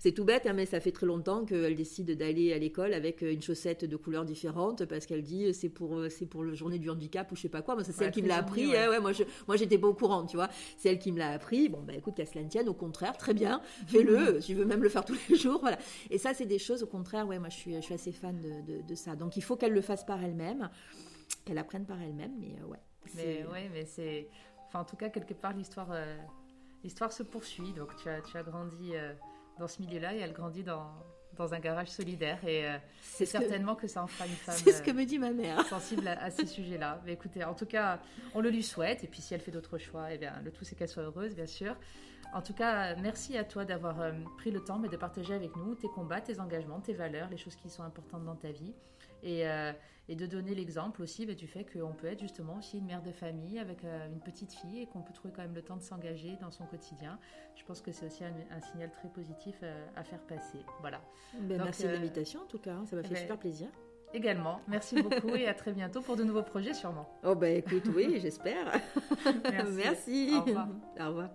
c'est 0.00 0.12
tout 0.12 0.24
bête, 0.24 0.46
hein, 0.46 0.52
mais 0.52 0.66
ça 0.66 0.80
fait 0.80 0.92
très 0.92 1.06
longtemps 1.06 1.44
qu'elle 1.44 1.76
décide 1.76 2.10
d'aller 2.16 2.52
à 2.52 2.58
l'école 2.58 2.94
avec 2.94 3.22
une 3.22 3.42
chaussette 3.42 3.84
de 3.84 3.96
couleurs 3.96 4.24
différentes 4.24 4.84
parce 4.84 5.06
qu'elle 5.06 5.22
dit 5.22 5.54
c'est 5.54 5.68
pour 5.68 6.00
c'est 6.10 6.26
pour 6.26 6.42
le 6.42 6.54
journée 6.54 6.78
du 6.78 6.90
handicap 6.90 7.30
ou 7.32 7.36
je 7.36 7.42
sais 7.42 7.48
pas 7.48 7.62
quoi. 7.62 7.74
Moi, 7.74 7.84
c'est 7.84 7.92
celle 7.92 8.10
qui 8.10 8.22
me 8.22 8.28
l'a 8.28 8.36
appris. 8.36 8.76
Hein, 8.76 8.90
ouais. 8.90 9.00
moi, 9.00 9.12
je, 9.12 9.22
moi, 9.46 9.56
j'étais 9.56 9.78
pas 9.78 9.88
au 9.88 9.94
courant, 9.94 10.26
tu 10.26 10.36
vois. 10.36 10.48
C'est 10.76 10.90
elle 10.90 10.98
qui 10.98 11.12
me 11.12 11.18
l'a 11.18 11.30
appris. 11.30 11.68
Bon, 11.68 11.82
bah 11.82 11.94
écoute, 11.96 12.14
qu'à 12.14 12.26
cela 12.26 12.44
ne 12.44 12.48
tienne, 12.48 12.68
au 12.68 12.74
contraire, 12.74 13.16
très 13.16 13.34
bien, 13.34 13.60
fais-le. 13.86 14.40
tu 14.40 14.54
veux 14.54 14.64
même 14.64 14.82
le 14.82 14.88
faire 14.88 15.04
tous 15.04 15.16
les 15.28 15.36
jours, 15.36 15.58
voilà. 15.60 15.75
Et 16.10 16.18
ça, 16.18 16.34
c'est 16.34 16.46
des 16.46 16.58
choses, 16.58 16.82
au 16.82 16.86
contraire, 16.86 17.26
ouais, 17.26 17.38
moi, 17.38 17.48
je 17.48 17.56
suis, 17.56 17.74
je 17.74 17.80
suis 17.80 17.94
assez 17.94 18.12
fan 18.12 18.40
de, 18.40 18.82
de, 18.82 18.94
ça. 18.94 19.16
Donc, 19.16 19.36
il 19.36 19.42
faut 19.42 19.56
qu'elle 19.56 19.72
le 19.72 19.80
fasse 19.80 20.04
par 20.04 20.22
elle-même, 20.22 20.70
qu'elle 21.44 21.58
apprenne 21.58 21.86
par 21.86 22.00
elle-même, 22.00 22.32
mais 22.38 22.56
euh, 22.60 22.66
ouais. 22.66 22.78
Mais 23.14 23.46
ouais, 23.52 23.70
mais 23.72 23.84
c'est, 23.84 24.28
enfin, 24.66 24.80
en 24.80 24.84
tout 24.84 24.96
cas, 24.96 25.08
quelque 25.08 25.34
part, 25.34 25.52
l'histoire, 25.52 25.88
euh, 25.92 26.16
l'histoire 26.82 27.12
se 27.12 27.22
poursuit. 27.22 27.72
Donc, 27.72 27.94
tu 27.96 28.08
as, 28.08 28.20
tu 28.20 28.36
as 28.36 28.42
grandi 28.42 28.94
euh, 28.94 29.12
dans 29.58 29.68
ce 29.68 29.80
milieu-là 29.82 30.14
et 30.14 30.18
elle 30.18 30.32
grandit 30.32 30.64
dans 30.64 30.90
dans 31.36 31.52
un 31.52 31.58
garage 31.58 31.88
solidaire 31.88 32.42
et 32.48 32.64
c'est 33.02 33.26
certainement 33.26 33.74
que... 33.74 33.86
ça 33.88 34.02
en 34.02 34.06
fera 34.06 34.26
une 34.26 34.32
femme. 34.36 34.54
C'est 34.54 34.72
ce 34.72 34.80
que 34.80 34.90
me 34.90 35.04
dit 35.04 35.18
ma 35.18 35.32
mère. 35.32 35.66
sensible 35.66 36.08
à, 36.08 36.30
ces 36.30 36.46
sujets-là. 36.46 37.02
Mais 37.04 37.12
écoutez, 37.12 37.44
en 37.44 37.52
tout 37.52 37.66
cas, 37.66 38.00
on 38.34 38.40
le 38.40 38.48
lui 38.48 38.62
souhaite 38.62 39.04
et 39.04 39.06
puis 39.06 39.20
si 39.20 39.34
elle 39.34 39.42
fait 39.42 39.50
d'autres 39.50 39.76
choix, 39.76 40.10
eh 40.10 40.16
bien 40.16 40.32
le 40.42 40.50
tout 40.50 40.64
c'est 40.64 40.76
qu'elle 40.76 40.88
soit 40.88 41.02
heureuse, 41.02 41.34
bien 41.34 41.44
sûr. 41.44 41.76
En 42.36 42.42
tout 42.42 42.52
cas, 42.52 42.94
merci 42.96 43.38
à 43.38 43.44
toi 43.44 43.64
d'avoir 43.64 43.98
euh, 44.02 44.12
pris 44.36 44.50
le 44.50 44.62
temps 44.62 44.78
de 44.78 44.94
partager 44.94 45.32
avec 45.32 45.56
nous 45.56 45.74
tes 45.74 45.88
combats, 45.88 46.20
tes 46.20 46.38
engagements, 46.38 46.80
tes 46.80 46.92
valeurs, 46.92 47.30
les 47.30 47.38
choses 47.38 47.56
qui 47.56 47.70
sont 47.70 47.82
importantes 47.82 48.26
dans 48.26 48.36
ta 48.36 48.50
vie. 48.50 48.74
Et, 49.22 49.48
euh, 49.48 49.72
de 50.10 50.26
donner 50.26 50.54
l'exemple 50.54 51.00
aussi 51.00 51.24
bah, 51.24 51.32
du 51.32 51.46
fait 51.46 51.64
qu'on 51.64 51.94
peut 51.94 52.06
être 52.08 52.20
justement 52.20 52.58
aussi 52.58 52.78
une 52.78 52.84
mère 52.84 53.02
de 53.02 53.10
famille 53.10 53.58
avec 53.58 53.84
euh, 53.84 54.06
une 54.06 54.20
petite 54.20 54.52
fille 54.52 54.82
et 54.82 54.86
qu'on 54.86 55.00
peut 55.00 55.14
trouver 55.14 55.32
quand 55.34 55.42
même 55.42 55.54
le 55.54 55.62
temps 55.62 55.76
de 55.76 55.82
s'engager 55.82 56.36
dans 56.42 56.50
son 56.50 56.66
quotidien. 56.66 57.18
Je 57.56 57.64
pense 57.64 57.80
que 57.80 57.90
c'est 57.90 58.04
aussi 58.04 58.22
un, 58.22 58.60
signal 58.60 58.90
très 58.90 59.08
positif 59.08 59.56
à 59.96 60.04
faire 60.04 60.20
passer. 60.20 60.58
Voilà. 60.82 61.00
Ben, 61.40 61.56
merci 61.56 61.84
de 61.84 61.88
l'invitation 61.88 62.42
en 62.42 62.46
tout 62.46 62.58
cas, 62.58 62.76
ça 62.84 62.96
m'a 62.96 63.02
fait 63.02 63.14
ben, 63.14 63.20
super 63.20 63.38
plaisir. 63.38 63.68
Également. 64.12 64.60
Merci 64.68 65.00
beaucoup 65.02 65.34
et 65.34 65.48
à 65.48 65.54
très 65.54 65.72
bientôt 65.72 66.02
pour 66.02 66.16
de 66.16 66.22
nouveaux 66.22 66.42
projets 66.42 66.74
sûrement. 66.74 67.08
Oh 67.24 67.34
ben 67.34 67.56
écoute, 67.56 67.88
oui, 67.94 68.20
j'espère. 68.20 68.78
merci. 69.50 69.72
merci. 69.74 70.30
Au 70.34 70.42
revoir. 70.42 70.68
Au 71.00 71.06
revoir. 71.08 71.30